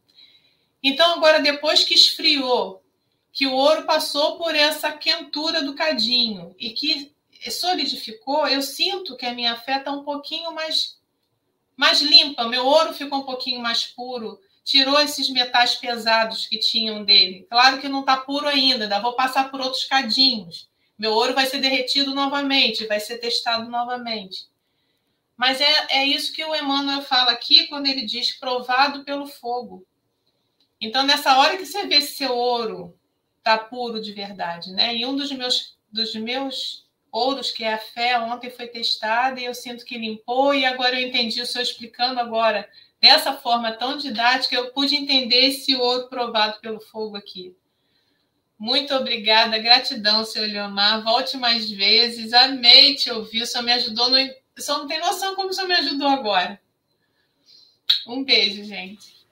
Então, 0.83 1.15
agora, 1.15 1.41
depois 1.41 1.85
que 1.85 1.95
esfriou, 1.95 2.83
que 3.33 3.47
o 3.47 3.55
ouro 3.55 3.85
passou 3.85 4.37
por 4.37 4.55
essa 4.55 4.93
quentura 4.93 5.63
do 5.63 5.75
cadinho 5.75 6.55
e 6.59 6.71
que 6.71 7.13
solidificou, 7.51 8.47
eu 8.47 8.61
sinto 8.61 9.17
que 9.17 9.25
a 9.25 9.35
minha 9.35 9.57
fé 9.57 9.79
está 9.79 9.91
um 9.91 10.05
pouquinho 10.05 10.53
mais, 10.53 10.99
mais 11.77 12.03
limpa, 12.03 12.47
meu 12.47 12.67
ouro 12.67 12.93
ficou 12.93 13.21
um 13.21 13.25
pouquinho 13.25 13.61
mais 13.61 13.87
puro, 13.87 14.39
tirou 14.65 15.01
esses 15.01 15.29
metais 15.31 15.75
pesados 15.75 16.47
que 16.47 16.59
tinham 16.59 17.05
dele. 17.05 17.47
Claro 17.49 17.81
que 17.81 17.89
não 17.89 18.01
está 18.01 18.17
puro 18.19 18.47
ainda, 18.47 18.85
ainda 18.85 19.01
vou 19.01 19.15
passar 19.15 19.51
por 19.51 19.61
outros 19.61 19.85
cadinhos. 19.85 20.69
Meu 21.03 21.15
ouro 21.15 21.35
vai 21.35 21.47
ser 21.47 21.59
derretido 21.59 22.15
novamente, 22.15 22.87
vai 22.87 23.01
ser 23.01 23.19
testado 23.19 23.69
novamente. 23.69 24.47
Mas 25.37 25.61
é, 25.61 25.87
é 25.91 26.07
isso 26.07 26.33
que 26.33 26.45
o 26.45 26.55
Emmanuel 26.55 27.03
fala 27.03 27.33
aqui 27.33 27.67
quando 27.67 27.89
ele 27.89 28.07
diz 28.07 28.31
provado 28.39 29.03
pelo 29.03 29.27
fogo. 29.27 29.85
Então, 30.81 31.03
nessa 31.03 31.37
hora 31.39 31.57
que 31.57 31.67
você 31.67 31.89
vê 31.89 32.01
se 32.01 32.19
seu 32.19 32.33
ouro 32.33 32.97
está 33.39 33.59
puro 33.59 34.01
de 34.01 34.13
verdade, 34.13 34.71
né? 34.71 34.95
E 34.95 35.05
um 35.05 35.17
dos 35.17 35.33
meus, 35.33 35.77
dos 35.91 36.15
meus 36.15 36.87
ouros, 37.11 37.51
que 37.51 37.65
é 37.65 37.73
a 37.73 37.79
fé, 37.79 38.17
ontem 38.21 38.49
foi 38.49 38.69
testada 38.69 39.41
e 39.41 39.45
eu 39.45 39.55
sinto 39.57 39.85
que 39.85 39.99
limpou, 39.99 40.55
e 40.55 40.65
agora 40.65 41.01
eu 41.01 41.09
entendi 41.09 41.43
o 41.43 41.47
senhor 41.47 41.65
explicando 41.65 42.21
agora, 42.21 42.71
dessa 43.01 43.33
forma 43.33 43.73
tão 43.73 43.97
didática, 43.97 44.55
eu 44.55 44.71
pude 44.71 44.95
entender 44.95 45.49
esse 45.49 45.75
ouro 45.75 46.09
provado 46.09 46.61
pelo 46.61 46.81
fogo 46.81 47.17
aqui. 47.17 47.57
Muito 48.63 48.95
obrigada, 48.95 49.59
gratidão, 49.59 50.25
senhor 50.25 50.47
Leomar. 50.47 51.03
Volte 51.03 51.37
mais 51.37 51.69
vezes. 51.69 52.33
Amei 52.33 52.95
te 52.95 53.11
ouvir. 53.11 53.43
O 53.43 53.47
senhor 53.47 53.65
me 53.65 53.73
ajudou. 53.73 54.09
No... 54.09 54.17
O 54.17 54.61
senhor 54.63 54.79
não 54.79 54.87
tem 54.87 55.01
noção 55.01 55.35
como 55.35 55.49
o 55.49 55.53
senhor 55.53 55.67
me 55.67 55.75
ajudou 55.75 56.07
agora. 56.07 56.61
Um 58.07 58.23
beijo, 58.23 58.63
gente. 58.63 59.27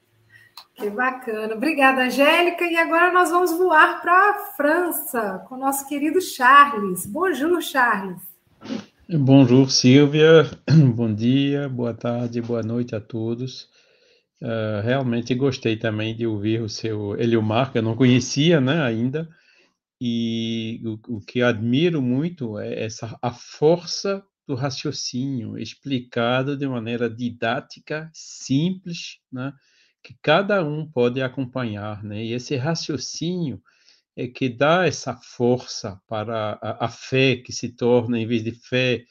Que 0.75 0.91
bacana. 0.91 1.55
Obrigada, 1.55 2.07
Angélica. 2.07 2.65
E 2.65 2.77
agora 2.77 3.13
nós 3.13 3.31
vamos 3.31 3.53
voar 3.57 4.03
para 4.03 4.31
a 4.31 4.35
França 4.57 5.45
com 5.49 5.55
o 5.55 5.59
nosso 5.59 5.89
querido 5.89 6.21
Charles. 6.21 7.07
Bonjour, 7.07 7.63
Charles. 7.63 8.21
Bonjour, 9.09 9.71
Silvia. 9.71 10.51
Bom 10.97 11.15
dia, 11.15 11.69
boa 11.69 11.95
tarde, 11.95 12.43
boa 12.43 12.65
noite 12.65 12.97
a 12.97 13.01
todos. 13.01 13.69
Uh, 14.43 14.81
realmente 14.83 15.35
gostei 15.35 15.77
também 15.77 16.17
de 16.17 16.27
ouvir 16.27 16.63
o 16.63 16.69
seu 16.69 17.15
Eliomar, 17.19 17.71
que 17.71 17.79
eu 17.79 17.83
não 17.83 17.95
conhecia 17.95 18.61
né, 18.61 18.83
ainda. 18.83 19.29
E 20.01 20.81
o, 20.85 21.17
o 21.17 21.21
que 21.21 21.43
admiro 21.43 22.01
muito 22.01 22.59
é 22.59 22.85
essa 22.85 23.19
a 23.21 23.31
força 23.31 24.25
do 24.47 24.55
raciocínio 24.55 25.59
explicado 25.59 26.57
de 26.57 26.67
maneira 26.67 27.09
didática, 27.09 28.11
simples, 28.15 29.19
né? 29.31 29.53
que 30.03 30.15
cada 30.23 30.65
um 30.65 30.91
pode 30.91 31.21
acompanhar, 31.23 32.03
né? 32.03 32.25
E 32.25 32.33
esse 32.33 32.57
raciocínio 32.57 33.63
é 34.17 34.27
que 34.27 34.49
dá 34.49 34.87
essa 34.87 35.17
força 35.17 36.01
para 36.07 36.59
a, 36.63 36.87
a 36.87 36.89
fé 36.89 37.37
que 37.37 37.53
se 37.53 37.71
torna, 37.71 38.19
em 38.19 38.27
vez 38.27 38.43
de 38.43 38.53
fé, 38.53 39.05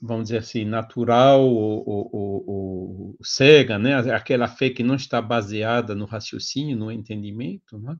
vamos 0.00 0.24
dizer 0.24 0.38
assim, 0.38 0.64
natural 0.64 1.42
ou, 1.42 1.84
ou, 1.86 2.44
ou, 2.46 3.18
cega, 3.22 3.78
né? 3.78 3.94
Aquela 4.12 4.48
fé 4.48 4.70
que 4.70 4.82
não 4.82 4.94
está 4.94 5.22
baseada 5.22 5.94
no 5.94 6.04
raciocínio, 6.04 6.76
no 6.76 6.90
entendimento, 6.92 7.78
né? 7.78 7.96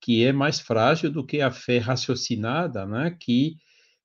Que 0.00 0.24
é 0.24 0.32
mais 0.32 0.60
frágil 0.60 1.10
do 1.10 1.24
que 1.24 1.40
a 1.40 1.50
fé 1.50 1.78
raciocinada, 1.78 2.86
né? 2.86 3.16
Que 3.18 3.56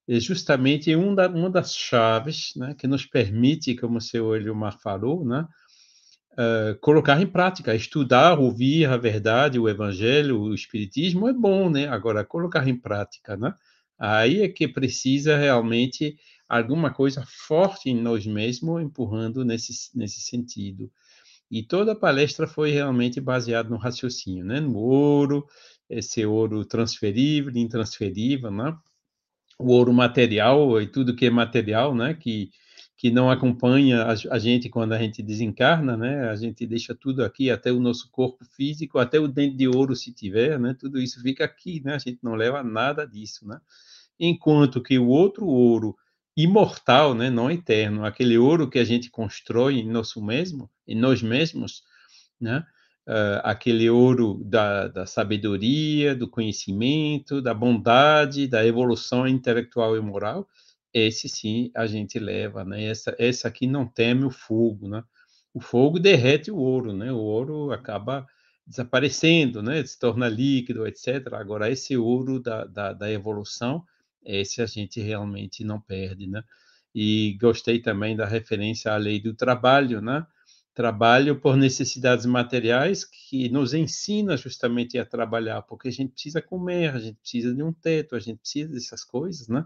é 0.07 0.19
justamente 0.19 0.95
uma, 0.95 1.15
da, 1.15 1.27
uma 1.27 1.49
das 1.49 1.75
chaves, 1.75 2.53
né? 2.55 2.75
Que 2.77 2.87
nos 2.87 3.05
permite, 3.05 3.75
como 3.75 3.97
o 3.97 4.01
seu 4.01 4.35
Eliomar 4.35 4.79
falou, 4.79 5.25
né? 5.25 5.45
uh, 6.39 6.79
colocar 6.79 7.21
em 7.21 7.27
prática, 7.27 7.75
estudar, 7.75 8.39
ouvir 8.39 8.85
a 8.85 8.97
verdade, 8.97 9.59
o 9.59 9.67
evangelho, 9.67 10.39
o 10.39 10.53
espiritismo 10.53 11.27
é 11.27 11.33
bom, 11.33 11.69
né? 11.69 11.87
Agora, 11.87 12.25
colocar 12.25 12.67
em 12.67 12.79
prática, 12.79 13.35
né? 13.35 13.53
Aí 13.97 14.41
é 14.41 14.47
que 14.47 14.67
precisa 14.67 15.37
realmente 15.37 16.15
alguma 16.49 16.91
coisa 16.91 17.23
forte 17.27 17.89
em 17.89 18.01
nós 18.01 18.25
mesmos 18.25 18.81
empurrando 18.81 19.45
nesse, 19.45 19.71
nesse 19.95 20.21
sentido. 20.21 20.91
E 21.51 21.63
toda 21.63 21.93
a 21.93 21.95
palestra 21.95 22.47
foi 22.47 22.71
realmente 22.71 23.21
baseada 23.21 23.69
no 23.69 23.77
raciocínio, 23.77 24.43
né? 24.43 24.59
No 24.59 24.77
ouro, 24.77 25.47
esse 25.89 26.25
ouro 26.25 26.65
transferível, 26.65 27.55
intransferível, 27.55 28.51
né? 28.51 28.75
O 29.57 29.71
ouro 29.71 29.93
material 29.93 30.81
e 30.81 30.87
tudo 30.87 31.15
que 31.15 31.27
é 31.27 31.29
material, 31.29 31.95
né? 31.95 32.13
Que 32.13 32.49
que 32.99 33.09
não 33.09 33.31
acompanha 33.31 34.03
a, 34.07 34.37
gente 34.37 34.67
quando 34.67 34.91
a 34.91 34.99
gente 34.99 35.23
desencarna, 35.23 35.95
né? 35.95 36.27
A 36.29 36.35
gente 36.35 36.67
deixa 36.67 36.93
tudo 36.93 37.23
aqui, 37.23 37.49
até 37.49 37.71
o 37.71 37.79
nosso 37.79 38.11
corpo 38.11 38.43
físico, 38.43 38.99
até 38.99 39.17
o 39.17 39.25
dente 39.25 39.55
de 39.55 39.69
ouro 39.69 39.95
se 39.95 40.11
tiver, 40.11 40.59
né? 40.59 40.75
Tudo 40.77 40.99
isso 40.99 41.21
fica 41.21 41.45
aqui, 41.45 41.81
né? 41.81 41.95
A 41.95 41.97
gente 41.97 42.19
não 42.21 42.35
leva 42.35 42.61
nada 42.61 43.07
disso, 43.07 43.47
né? 43.47 43.57
Enquanto 44.19 44.83
que 44.83 44.99
o 44.99 45.07
outro 45.07 45.47
ouro 45.47 45.95
imortal, 46.43 47.13
né? 47.13 47.29
Não 47.29 47.51
eterno, 47.51 48.05
aquele 48.05 48.37
ouro 48.37 48.69
que 48.69 48.79
a 48.79 48.83
gente 48.85 49.09
constrói 49.09 49.79
em 49.79 49.89
nosso 49.89 50.23
mesmo, 50.23 50.69
em 50.87 50.95
nós 50.95 51.21
mesmos, 51.21 51.83
né? 52.39 52.65
Uh, 53.05 53.41
aquele 53.43 53.89
ouro 53.89 54.41
da, 54.45 54.87
da 54.87 55.05
sabedoria, 55.05 56.15
do 56.15 56.29
conhecimento, 56.29 57.41
da 57.41 57.53
bondade, 57.53 58.47
da 58.47 58.65
evolução 58.65 59.27
intelectual 59.27 59.97
e 59.97 59.99
moral, 59.99 60.47
esse 60.93 61.27
sim 61.27 61.71
a 61.75 61.85
gente 61.87 62.17
leva, 62.19 62.63
né? 62.63 62.85
Essa, 62.85 63.13
essa 63.19 63.47
aqui 63.49 63.67
não 63.67 63.85
teme 63.85 64.23
o 64.23 64.31
fogo, 64.31 64.87
né? 64.87 65.03
O 65.53 65.59
fogo 65.59 65.99
derrete 65.99 66.51
o 66.51 66.57
ouro, 66.57 66.93
né? 66.93 67.11
O 67.11 67.17
ouro 67.17 67.71
acaba 67.73 68.25
desaparecendo, 68.65 69.61
né? 69.61 69.83
Se 69.83 69.99
torna 69.99 70.29
líquido, 70.29 70.87
etc. 70.87 71.33
Agora, 71.33 71.69
esse 71.69 71.97
ouro 71.97 72.39
da, 72.39 72.63
da, 72.63 72.93
da 72.93 73.11
evolução, 73.11 73.83
esse 74.23 74.61
a 74.61 74.65
gente 74.65 74.99
realmente 75.01 75.63
não 75.63 75.79
perde, 75.79 76.27
né? 76.27 76.43
E 76.93 77.37
gostei 77.39 77.79
também 77.79 78.15
da 78.15 78.25
referência 78.25 78.91
à 78.91 78.97
lei 78.97 79.19
do 79.19 79.33
trabalho, 79.33 80.01
né? 80.01 80.25
Trabalho 80.73 81.39
por 81.39 81.57
necessidades 81.57 82.25
materiais 82.25 83.03
que 83.03 83.49
nos 83.49 83.73
ensina 83.73 84.37
justamente 84.37 84.97
a 84.97 85.05
trabalhar, 85.05 85.61
porque 85.63 85.89
a 85.89 85.91
gente 85.91 86.13
precisa 86.13 86.41
comer, 86.41 86.95
a 86.95 86.99
gente 86.99 87.17
precisa 87.19 87.53
de 87.53 87.61
um 87.61 87.73
teto, 87.73 88.15
a 88.15 88.19
gente 88.19 88.39
precisa 88.39 88.73
dessas 88.73 89.03
coisas, 89.03 89.47
né? 89.47 89.65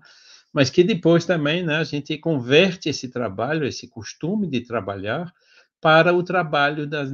mas 0.53 0.69
que 0.69 0.83
depois 0.83 1.25
também 1.25 1.63
né, 1.63 1.77
a 1.77 1.83
gente 1.83 2.15
converte 2.19 2.87
esse 2.87 3.09
trabalho, 3.09 3.65
esse 3.65 3.87
costume 3.87 4.47
de 4.47 4.61
trabalhar, 4.61 5.33
para 5.81 6.13
o 6.13 6.23
trabalho 6.23 6.87
das, 6.87 7.11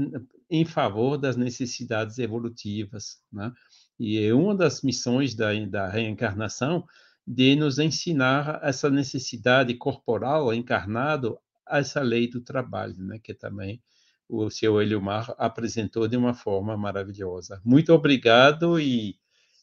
em 0.48 0.64
favor 0.64 1.18
das 1.18 1.36
necessidades 1.36 2.20
evolutivas. 2.20 3.18
Né? 3.32 3.52
E 3.98 4.20
é 4.20 4.32
uma 4.32 4.54
das 4.54 4.84
missões 4.84 5.34
da, 5.34 5.52
da 5.66 5.88
reencarnação 5.88 6.86
de 7.32 7.56
nos 7.56 7.78
ensinar 7.78 8.60
essa 8.64 8.90
necessidade 8.90 9.76
corporal 9.76 10.52
encarnado 10.52 11.38
essa 11.70 12.02
lei 12.02 12.28
do 12.28 12.42
trabalho, 12.42 12.96
né? 12.98 13.20
que 13.20 13.36
também 13.36 13.80
o 14.28 14.50
seu 14.50 14.82
Eliomar 14.82 15.36
apresentou 15.38 16.08
de 16.08 16.18
uma 16.18 16.34
forma 16.34 16.76
maravilhosa. 16.76 17.62
Muito 17.64 17.94
obrigado 17.94 18.80
e 18.80 19.16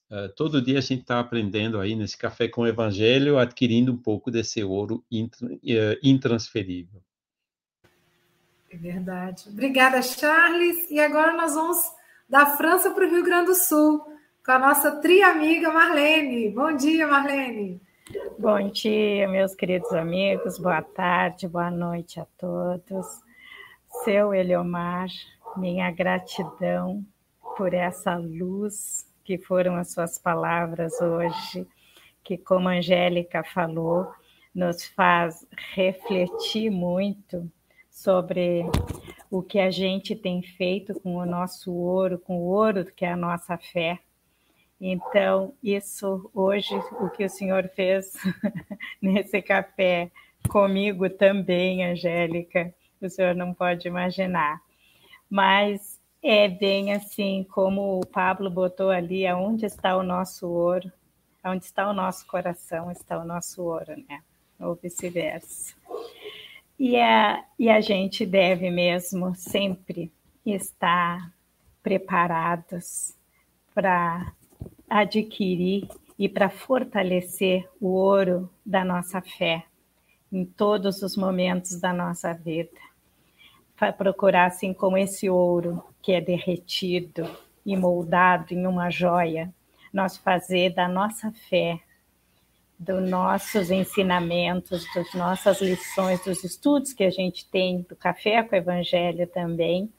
Uh, 0.08 0.32
todo 0.36 0.62
dia 0.62 0.78
a 0.78 0.80
gente 0.80 1.00
está 1.00 1.18
aprendendo 1.18 1.80
aí 1.80 1.96
nesse 1.96 2.16
café 2.16 2.46
com 2.46 2.60
o 2.60 2.66
Evangelho, 2.68 3.38
adquirindo 3.38 3.92
um 3.92 3.96
pouco 3.96 4.30
desse 4.30 4.62
ouro 4.62 5.04
uh, 5.12 5.98
intransferível. 6.00 7.02
É 8.70 8.76
verdade. 8.76 9.48
Obrigada, 9.48 10.00
Charles. 10.02 10.88
E 10.92 11.00
agora 11.00 11.36
nós 11.36 11.54
vamos 11.54 11.78
da 12.28 12.46
França 12.56 12.92
para 12.92 13.04
o 13.04 13.10
Rio 13.10 13.24
Grande 13.24 13.46
do 13.46 13.56
Sul, 13.56 14.00
com 14.46 14.52
a 14.52 14.60
nossa 14.60 15.00
tri-amiga 15.00 15.72
Marlene. 15.72 16.48
Bom 16.50 16.76
dia, 16.76 17.04
Marlene. 17.04 17.82
Bom 18.38 18.70
dia, 18.70 19.26
meus 19.26 19.56
queridos 19.56 19.92
amigos, 19.92 20.56
boa 20.56 20.80
tarde, 20.80 21.48
boa 21.48 21.68
noite 21.68 22.20
a 22.20 22.26
todos. 22.38 23.08
Seu 24.04 24.32
Eliomar, 24.32 25.08
minha 25.56 25.90
gratidão 25.90 27.04
por 27.56 27.74
essa 27.74 28.14
luz 28.14 29.04
que 29.24 29.36
foram 29.36 29.74
as 29.74 29.90
suas 29.90 30.16
palavras 30.16 30.92
hoje, 31.00 31.66
que, 32.22 32.38
como 32.38 32.68
a 32.68 32.74
Angélica 32.74 33.42
falou, 33.42 34.06
nos 34.54 34.86
faz 34.86 35.44
refletir 35.74 36.70
muito 36.70 37.50
sobre 37.90 38.62
o 39.28 39.42
que 39.42 39.58
a 39.58 39.72
gente 39.72 40.14
tem 40.14 40.40
feito 40.40 40.94
com 41.00 41.16
o 41.16 41.26
nosso 41.26 41.72
ouro, 41.72 42.16
com 42.16 42.38
o 42.38 42.44
ouro 42.44 42.84
que 42.84 43.04
é 43.04 43.10
a 43.10 43.16
nossa 43.16 43.58
fé 43.58 43.98
então, 44.80 45.54
isso 45.62 46.30
hoje, 46.34 46.74
o 47.00 47.08
que 47.08 47.24
o 47.24 47.30
senhor 47.30 47.68
fez 47.74 48.12
nesse 49.00 49.40
café 49.40 50.10
comigo 50.48 51.08
também, 51.08 51.84
Angélica, 51.84 52.74
o 53.00 53.08
senhor 53.08 53.34
não 53.34 53.54
pode 53.54 53.88
imaginar. 53.88 54.60
Mas 55.30 56.00
é 56.22 56.48
bem 56.48 56.92
assim, 56.92 57.46
como 57.50 58.00
o 58.00 58.06
Pablo 58.06 58.50
botou 58.50 58.90
ali, 58.90 59.26
aonde 59.26 59.64
está 59.64 59.96
o 59.96 60.02
nosso 60.02 60.46
ouro, 60.48 60.92
aonde 61.42 61.64
está 61.64 61.88
o 61.88 61.94
nosso 61.94 62.26
coração, 62.26 62.90
está 62.90 63.18
o 63.18 63.24
nosso 63.24 63.62
ouro, 63.62 63.96
né? 64.08 64.22
Ou 64.60 64.74
vice-versa. 64.74 65.74
E 66.78 66.96
a, 66.98 67.44
e 67.58 67.70
a 67.70 67.80
gente 67.80 68.26
deve 68.26 68.70
mesmo 68.70 69.34
sempre 69.34 70.12
estar 70.44 71.32
preparados 71.82 73.16
para 73.74 74.32
adquirir 74.88 75.88
e 76.18 76.28
para 76.28 76.48
fortalecer 76.48 77.68
o 77.80 77.88
ouro 77.88 78.48
da 78.64 78.84
nossa 78.84 79.20
fé 79.20 79.64
em 80.32 80.44
todos 80.44 81.02
os 81.02 81.16
momentos 81.16 81.78
da 81.80 81.92
nossa 81.92 82.32
vida. 82.32 82.78
Para 83.76 83.92
procurar, 83.92 84.46
assim 84.46 84.72
como 84.72 84.96
esse 84.96 85.28
ouro 85.28 85.82
que 86.02 86.12
é 86.12 86.20
derretido 86.20 87.28
e 87.64 87.76
moldado 87.76 88.54
em 88.54 88.66
uma 88.66 88.90
joia, 88.90 89.52
nós 89.92 90.16
fazer 90.16 90.74
da 90.74 90.88
nossa 90.88 91.30
fé, 91.48 91.80
dos 92.78 93.08
nossos 93.08 93.70
ensinamentos, 93.70 94.86
das 94.94 95.12
nossas 95.14 95.60
lições, 95.60 96.22
dos 96.24 96.44
estudos 96.44 96.92
que 96.92 97.04
a 97.04 97.10
gente 97.10 97.46
tem 97.48 97.82
do 97.82 97.96
café 97.96 98.42
com 98.42 98.54
o 98.54 98.58
Evangelho 98.58 99.26
também, 99.26 99.90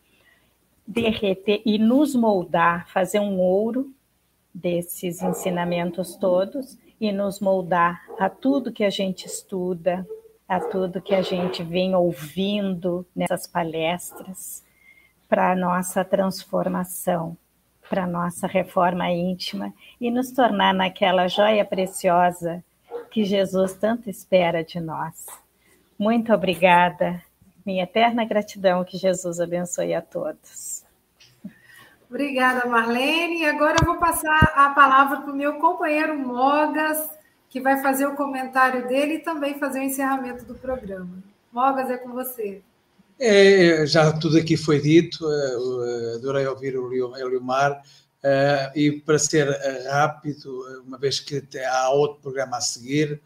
derreter 0.85 1.61
e 1.65 1.77
nos 1.77 2.15
moldar, 2.15 2.87
fazer 2.89 3.19
um 3.19 3.39
ouro 3.39 3.91
desses 4.57 5.21
ensinamentos 5.21 6.15
todos 6.15 6.77
e 6.99 7.11
nos 7.11 7.39
moldar 7.39 8.01
a 8.19 8.29
tudo 8.29 8.71
que 8.71 8.83
a 8.83 8.89
gente 8.89 9.25
estuda, 9.25 10.05
a 10.47 10.59
tudo 10.59 11.01
que 11.01 11.13
a 11.13 11.21
gente 11.21 11.61
vem 11.61 11.93
ouvindo 11.93 13.05
nessas 13.15 13.45
palestras, 13.45 14.63
para 15.29 15.55
nossa 15.55 16.03
transformação, 16.03 17.37
para 17.89 18.07
nossa 18.07 18.47
reforma 18.47 19.09
íntima 19.11 19.73
e 20.01 20.09
nos 20.09 20.31
tornar 20.31 20.73
naquela 20.73 21.27
joia 21.27 21.63
preciosa 21.63 22.63
que 23.11 23.23
Jesus 23.23 23.73
tanto 23.73 24.09
espera 24.09 24.63
de 24.63 24.79
nós. 24.79 25.25
Muito 25.99 26.33
obrigada. 26.33 27.21
Minha 27.65 27.83
eterna 27.83 28.23
gratidão. 28.25 28.83
Que 28.83 28.97
Jesus 28.97 29.39
abençoe 29.39 29.93
a 29.93 30.01
todos. 30.01 30.86
Obrigada, 32.09 32.67
Marlene. 32.67 33.45
Agora 33.45 33.75
eu 33.81 33.85
vou 33.85 33.97
passar 33.97 34.53
a 34.55 34.69
palavra 34.69 35.21
para 35.21 35.31
o 35.31 35.35
meu 35.35 35.55
companheiro 35.55 36.17
Mogas, 36.17 37.09
que 37.49 37.59
vai 37.59 37.81
fazer 37.81 38.05
o 38.05 38.15
comentário 38.15 38.87
dele 38.87 39.15
e 39.15 39.19
também 39.19 39.59
fazer 39.59 39.79
o 39.79 39.83
encerramento 39.83 40.45
do 40.45 40.55
programa. 40.55 41.21
Mogas, 41.51 41.89
é 41.89 41.97
com 41.97 42.13
você. 42.13 42.61
É, 43.19 43.85
já 43.85 44.13
tudo 44.13 44.37
aqui 44.37 44.55
foi 44.55 44.79
dito, 44.79 45.25
uh, 45.25 46.15
adorei 46.15 46.45
ouvir 46.45 46.77
o 46.77 47.15
Eliomar, 47.17 47.71
uh, 47.71 48.77
e 48.77 48.91
para 48.91 49.17
ser 49.17 49.49
rápido, 49.89 50.83
uma 50.85 50.97
vez 50.97 51.19
que 51.19 51.43
há 51.65 51.89
outro 51.89 52.21
programa 52.21 52.57
a 52.57 52.61
seguir, 52.61 53.19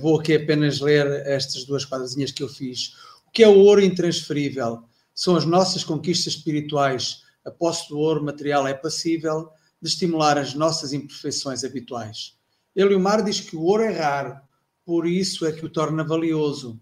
vou 0.00 0.20
aqui 0.20 0.34
apenas 0.34 0.80
ler 0.80 1.06
estas 1.26 1.64
duas 1.64 1.84
quadradinhas 1.84 2.32
que 2.32 2.42
eu 2.42 2.48
fiz. 2.48 2.94
O 3.26 3.30
que 3.32 3.42
é 3.42 3.48
o 3.48 3.58
ouro 3.58 3.80
intransferível? 3.80 4.84
São 5.14 5.36
as 5.36 5.44
nossas 5.44 5.82
conquistas 5.82 6.34
espirituais, 6.34 7.24
a 7.48 7.50
posse 7.50 7.88
do 7.88 7.98
ouro 7.98 8.22
material 8.22 8.66
é 8.66 8.74
passível 8.74 9.50
de 9.80 9.88
estimular 9.88 10.36
as 10.36 10.54
nossas 10.54 10.92
imperfeições 10.92 11.64
habituais. 11.64 12.36
Eliomar 12.76 13.24
diz 13.24 13.40
que 13.40 13.56
o 13.56 13.62
ouro 13.62 13.82
é 13.82 13.90
raro, 13.90 14.38
por 14.84 15.06
isso 15.06 15.46
é 15.46 15.52
que 15.52 15.64
o 15.64 15.68
torna 15.70 16.04
valioso. 16.04 16.78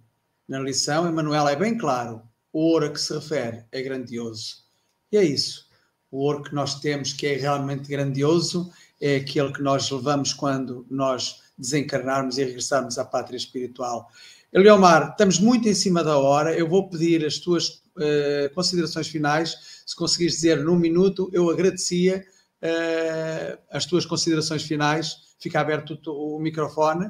Na 0.48 0.58
lição, 0.58 1.08
Emanuel 1.08 1.48
é 1.48 1.56
bem 1.56 1.78
claro: 1.78 2.20
o 2.52 2.60
ouro 2.60 2.86
a 2.86 2.90
que 2.90 3.00
se 3.00 3.14
refere 3.14 3.64
é 3.70 3.80
grandioso. 3.80 4.64
E 5.12 5.16
é 5.16 5.24
isso. 5.24 5.66
O 6.10 6.18
ouro 6.18 6.42
que 6.42 6.54
nós 6.54 6.80
temos, 6.80 7.12
que 7.12 7.26
é 7.26 7.36
realmente 7.36 7.88
grandioso, 7.88 8.70
é 9.00 9.16
aquele 9.16 9.52
que 9.52 9.62
nós 9.62 9.90
levamos 9.90 10.32
quando 10.32 10.86
nós 10.90 11.42
desencarnarmos 11.56 12.38
e 12.38 12.44
regressarmos 12.44 12.98
à 12.98 13.04
pátria 13.04 13.36
espiritual. 13.36 14.10
Eliomar, 14.52 15.10
estamos 15.10 15.38
muito 15.38 15.68
em 15.68 15.74
cima 15.74 16.02
da 16.02 16.18
hora. 16.18 16.56
Eu 16.56 16.68
vou 16.68 16.88
pedir 16.88 17.24
as 17.24 17.38
tuas 17.38 17.82
uh, 17.96 18.54
considerações 18.54 19.08
finais. 19.08 19.82
Se 19.86 19.96
conseguires 19.96 20.34
dizer 20.34 20.58
num 20.58 20.76
minuto, 20.76 21.30
eu 21.32 21.50
agradecia 21.50 22.24
uh, 22.62 23.58
as 23.70 23.84
tuas 23.86 24.06
considerações 24.06 24.62
finais. 24.62 25.34
Fica 25.38 25.60
aberto 25.60 25.98
o, 26.06 26.36
o 26.36 26.40
microfone. 26.40 27.06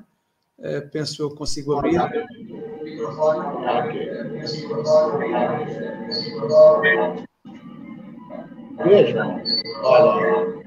Uh, 0.59 0.89
penso 0.91 1.22
eu 1.22 1.34
consigo 1.34 1.74
abrir. 1.74 1.99
Vejam, 8.84 9.43
olha, 9.82 10.64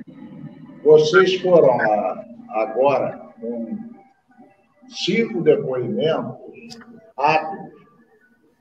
vocês 0.84 1.36
foram 1.42 1.78
agora 2.50 3.32
com 3.40 3.78
cinco 4.88 5.42
depoimentos 5.42 6.78
rápidos, 7.18 7.79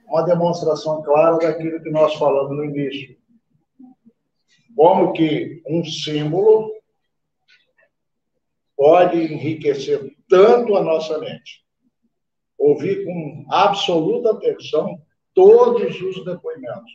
uma 0.09 0.23
demonstração 0.23 1.03
clara 1.03 1.39
daquilo 1.39 1.83
que 1.83 1.91
nós 1.91 2.15
falamos 2.15 2.57
no 2.57 2.65
início. 2.65 3.17
Como 4.75 5.13
que 5.13 5.63
um 5.67 5.85
símbolo 5.85 6.73
pode 8.77 9.19
enriquecer 9.19 10.17
tanto 10.29 10.77
a 10.77 10.83
nossa 10.83 11.19
mente. 11.19 11.65
Ouvir 12.57 13.05
com 13.05 13.45
absoluta 13.51 14.31
atenção 14.31 15.03
todos 15.35 16.01
os 16.01 16.25
depoimentos. 16.25 16.93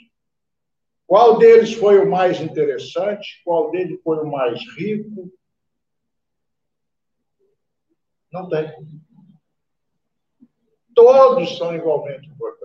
Qual 1.05 1.37
deles 1.37 1.73
foi 1.73 1.99
o 1.99 2.09
mais 2.09 2.41
interessante? 2.41 3.41
Qual 3.43 3.69
deles 3.69 3.99
foi 4.03 4.19
o 4.19 4.31
mais 4.31 4.59
rico? 4.77 5.31
Não 8.31 8.49
tem. 8.49 8.73
Todos 10.95 11.57
são 11.57 11.75
igualmente 11.75 12.27
importantes. 12.29 12.62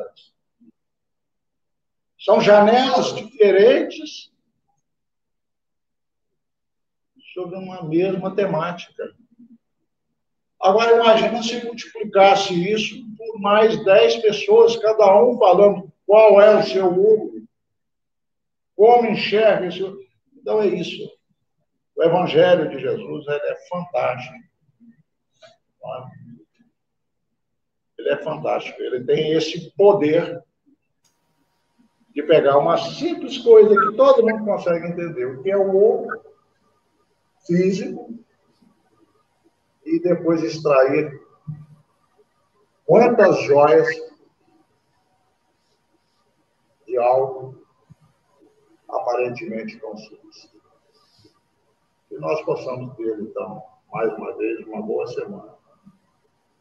São 2.28 2.42
janelas 2.42 3.14
diferentes 3.14 4.30
sobre 7.32 7.56
uma 7.56 7.82
mesma 7.82 8.36
temática. 8.36 9.16
Agora, 10.60 10.96
imagina 10.96 11.42
se 11.42 11.64
multiplicasse 11.64 12.52
isso 12.70 13.02
por 13.16 13.40
mais 13.40 13.82
dez 13.82 14.16
pessoas, 14.16 14.76
cada 14.76 15.24
um 15.24 15.38
falando 15.38 15.90
qual 16.04 16.38
é 16.38 16.54
o 16.54 16.66
seu 16.66 16.92
mundo, 16.92 17.48
como 18.76 19.08
enxerga 19.08 19.68
isso. 19.68 19.98
Então, 20.36 20.60
é 20.60 20.66
isso. 20.66 21.10
O 21.96 22.02
Evangelho 22.02 22.68
de 22.68 22.78
Jesus 22.78 23.26
é 23.26 23.56
fantástico. 23.70 24.34
Ele 27.96 28.10
é 28.10 28.16
fantástico. 28.18 28.82
Ele 28.82 29.02
tem 29.06 29.32
esse 29.32 29.70
poder 29.70 30.46
de 32.14 32.22
pegar 32.22 32.58
uma 32.58 32.76
simples 32.76 33.38
coisa 33.38 33.68
que 33.68 33.96
todo 33.96 34.26
mundo 34.26 34.44
consegue 34.44 34.88
entender, 34.88 35.26
o 35.26 35.42
que 35.42 35.50
é 35.50 35.56
o 35.56 35.74
ouro 35.74 36.20
físico, 37.46 38.18
e 39.84 40.00
depois 40.00 40.42
extrair 40.42 41.22
quantas 42.84 43.40
joias 43.42 43.88
de 46.86 46.98
algo 46.98 47.62
aparentemente 48.88 49.78
tão 49.78 49.96
simples. 49.96 50.52
Que 52.08 52.18
nós 52.18 52.40
possamos 52.42 52.94
ter, 52.96 53.18
então, 53.20 53.62
mais 53.92 54.12
uma 54.14 54.36
vez, 54.36 54.66
uma 54.66 54.82
boa 54.82 55.06
semana. 55.06 55.54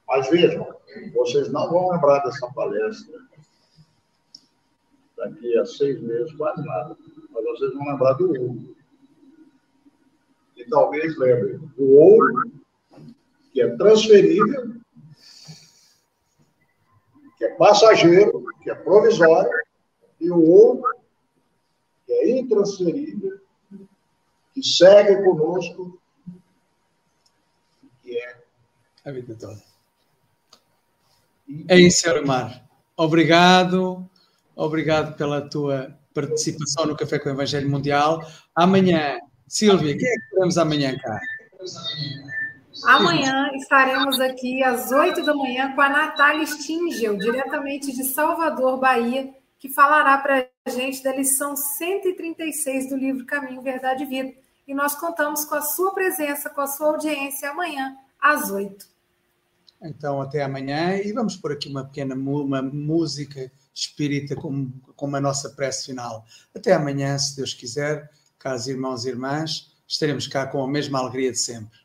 Mas 0.07 0.29
vejam, 0.29 0.73
vocês 1.13 1.51
não 1.51 1.69
vão 1.69 1.89
lembrar 1.89 2.19
dessa 2.19 2.51
palestra 2.53 3.19
daqui 5.17 5.57
a 5.57 5.65
seis 5.65 6.01
meses, 6.01 6.31
quase 6.33 6.63
nada. 6.63 6.95
Mas 7.31 7.43
vocês 7.43 7.73
vão 7.73 7.87
lembrar 7.87 8.13
do 8.13 8.29
ouro. 8.29 8.75
E 10.55 10.65
talvez 10.65 11.17
lembrem 11.17 11.57
do 11.75 11.85
ouro 11.85 12.51
que 13.51 13.61
é 13.61 13.75
transferível, 13.75 14.75
que 17.37 17.45
é 17.45 17.55
passageiro, 17.55 18.45
que 18.63 18.69
é 18.69 18.75
provisório, 18.75 19.51
e 20.19 20.29
o 20.31 20.39
outro, 20.39 20.89
que 22.05 22.13
é 22.13 22.39
intransferível, 22.39 23.39
que 24.53 24.63
segue 24.63 25.23
conosco, 25.23 25.99
que 28.01 28.17
é 28.17 28.43
a 29.05 29.11
vida 29.11 29.35
toda. 29.35 29.61
É 31.67 31.77
isso, 31.77 32.09
Elmar. 32.09 32.67
Obrigado, 32.95 34.09
obrigado 34.57 35.15
pela 35.15 35.41
tua 35.47 35.95
participação 36.13 36.87
no 36.87 36.97
Café 36.97 37.19
com 37.19 37.29
o 37.29 37.31
Evangelho 37.31 37.69
Mundial. 37.69 38.25
Amanhã, 38.55 39.19
Silvia, 39.47 39.95
quem 39.95 40.07
é 40.07 40.13
que 40.13 40.29
teremos 40.31 40.57
amanhã 40.57 40.97
cá? 40.97 41.19
Amanhã 42.85 43.49
estaremos 43.55 44.19
aqui 44.19 44.63
às 44.63 44.91
8 44.91 45.23
da 45.23 45.33
manhã 45.33 45.73
com 45.73 45.81
a 45.81 45.89
Natália 45.89 46.45
Stingel, 46.45 47.17
diretamente 47.17 47.95
de 47.95 48.03
Salvador, 48.03 48.79
Bahia, 48.79 49.33
que 49.59 49.69
falará 49.69 50.17
para 50.17 50.47
a 50.65 50.69
gente 50.69 51.03
da 51.03 51.15
lição 51.15 51.55
136 51.55 52.89
do 52.89 52.97
livro 52.97 53.25
Caminho, 53.25 53.61
Verdade 53.61 54.03
e 54.03 54.05
Vida. 54.05 54.33
E 54.67 54.73
nós 54.73 54.95
contamos 54.95 55.45
com 55.45 55.55
a 55.55 55.61
sua 55.61 55.93
presença, 55.93 56.49
com 56.49 56.61
a 56.61 56.67
sua 56.67 56.87
audiência 56.87 57.49
amanhã, 57.49 57.95
às 58.19 58.51
8. 58.51 58.85
Então, 59.81 60.21
até 60.21 60.43
amanhã. 60.43 60.97
E 60.97 61.11
vamos 61.13 61.35
por 61.35 61.51
aqui 61.51 61.69
uma 61.69 61.85
pequena 61.85 62.15
uma 62.15 62.61
música 62.61 63.51
espírita 63.77 64.35
como, 64.35 64.73
como 64.95 65.15
a 65.15 65.21
nossa 65.21 65.51
prece 65.51 65.85
final. 65.85 66.25
Até 66.53 66.73
amanhã, 66.73 67.17
se 67.17 67.35
Deus 67.35 67.53
quiser, 67.53 68.09
caros 68.39 68.67
irmãos 68.67 69.05
e 69.05 69.09
irmãs, 69.09 69.71
estaremos 69.87 70.27
cá 70.27 70.47
com 70.47 70.63
a 70.63 70.67
mesma 70.67 70.99
alegria 70.99 71.31
de 71.31 71.37
sempre. 71.37 71.79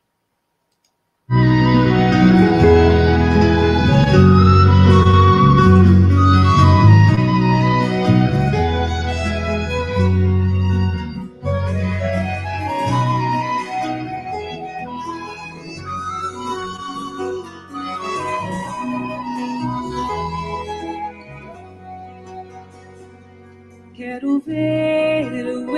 Quero 23.94 24.40
ver 24.40 25.46
o 25.46 25.76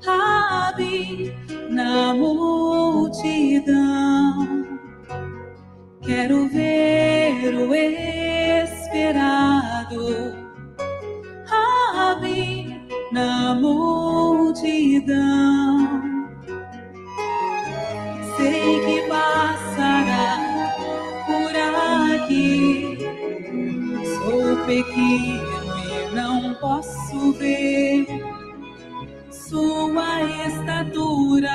Rabi 0.00 1.34
na 1.68 2.14
multidão. 2.14 3.66
Quero 6.02 6.48
ver 6.48 7.52
o 7.52 7.74
esperado 8.62 10.06
Rabi 11.44 12.80
na 13.10 13.56
multidão. 13.56 15.57
E 24.98 26.14
não 26.14 26.54
posso 26.54 27.32
ver. 27.32 28.06
Sua 29.30 30.22
estatura 30.46 31.50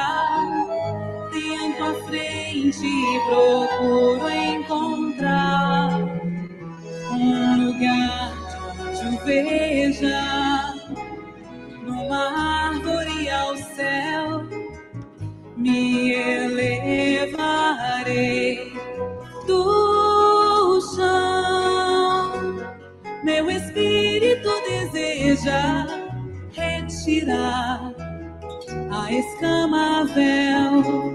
tento 1.32 1.84
à 1.84 1.94
frente 2.08 2.86
e 2.86 3.20
procuro 3.28 4.30
encontrar 4.30 5.90
um 7.12 7.68
lugar 7.68 8.34
onde 8.80 9.16
o 9.16 9.26
veja. 9.26 10.33
tirar 27.24 27.94
a 28.92 29.12
escama 29.12 30.06
véu. 30.14 31.13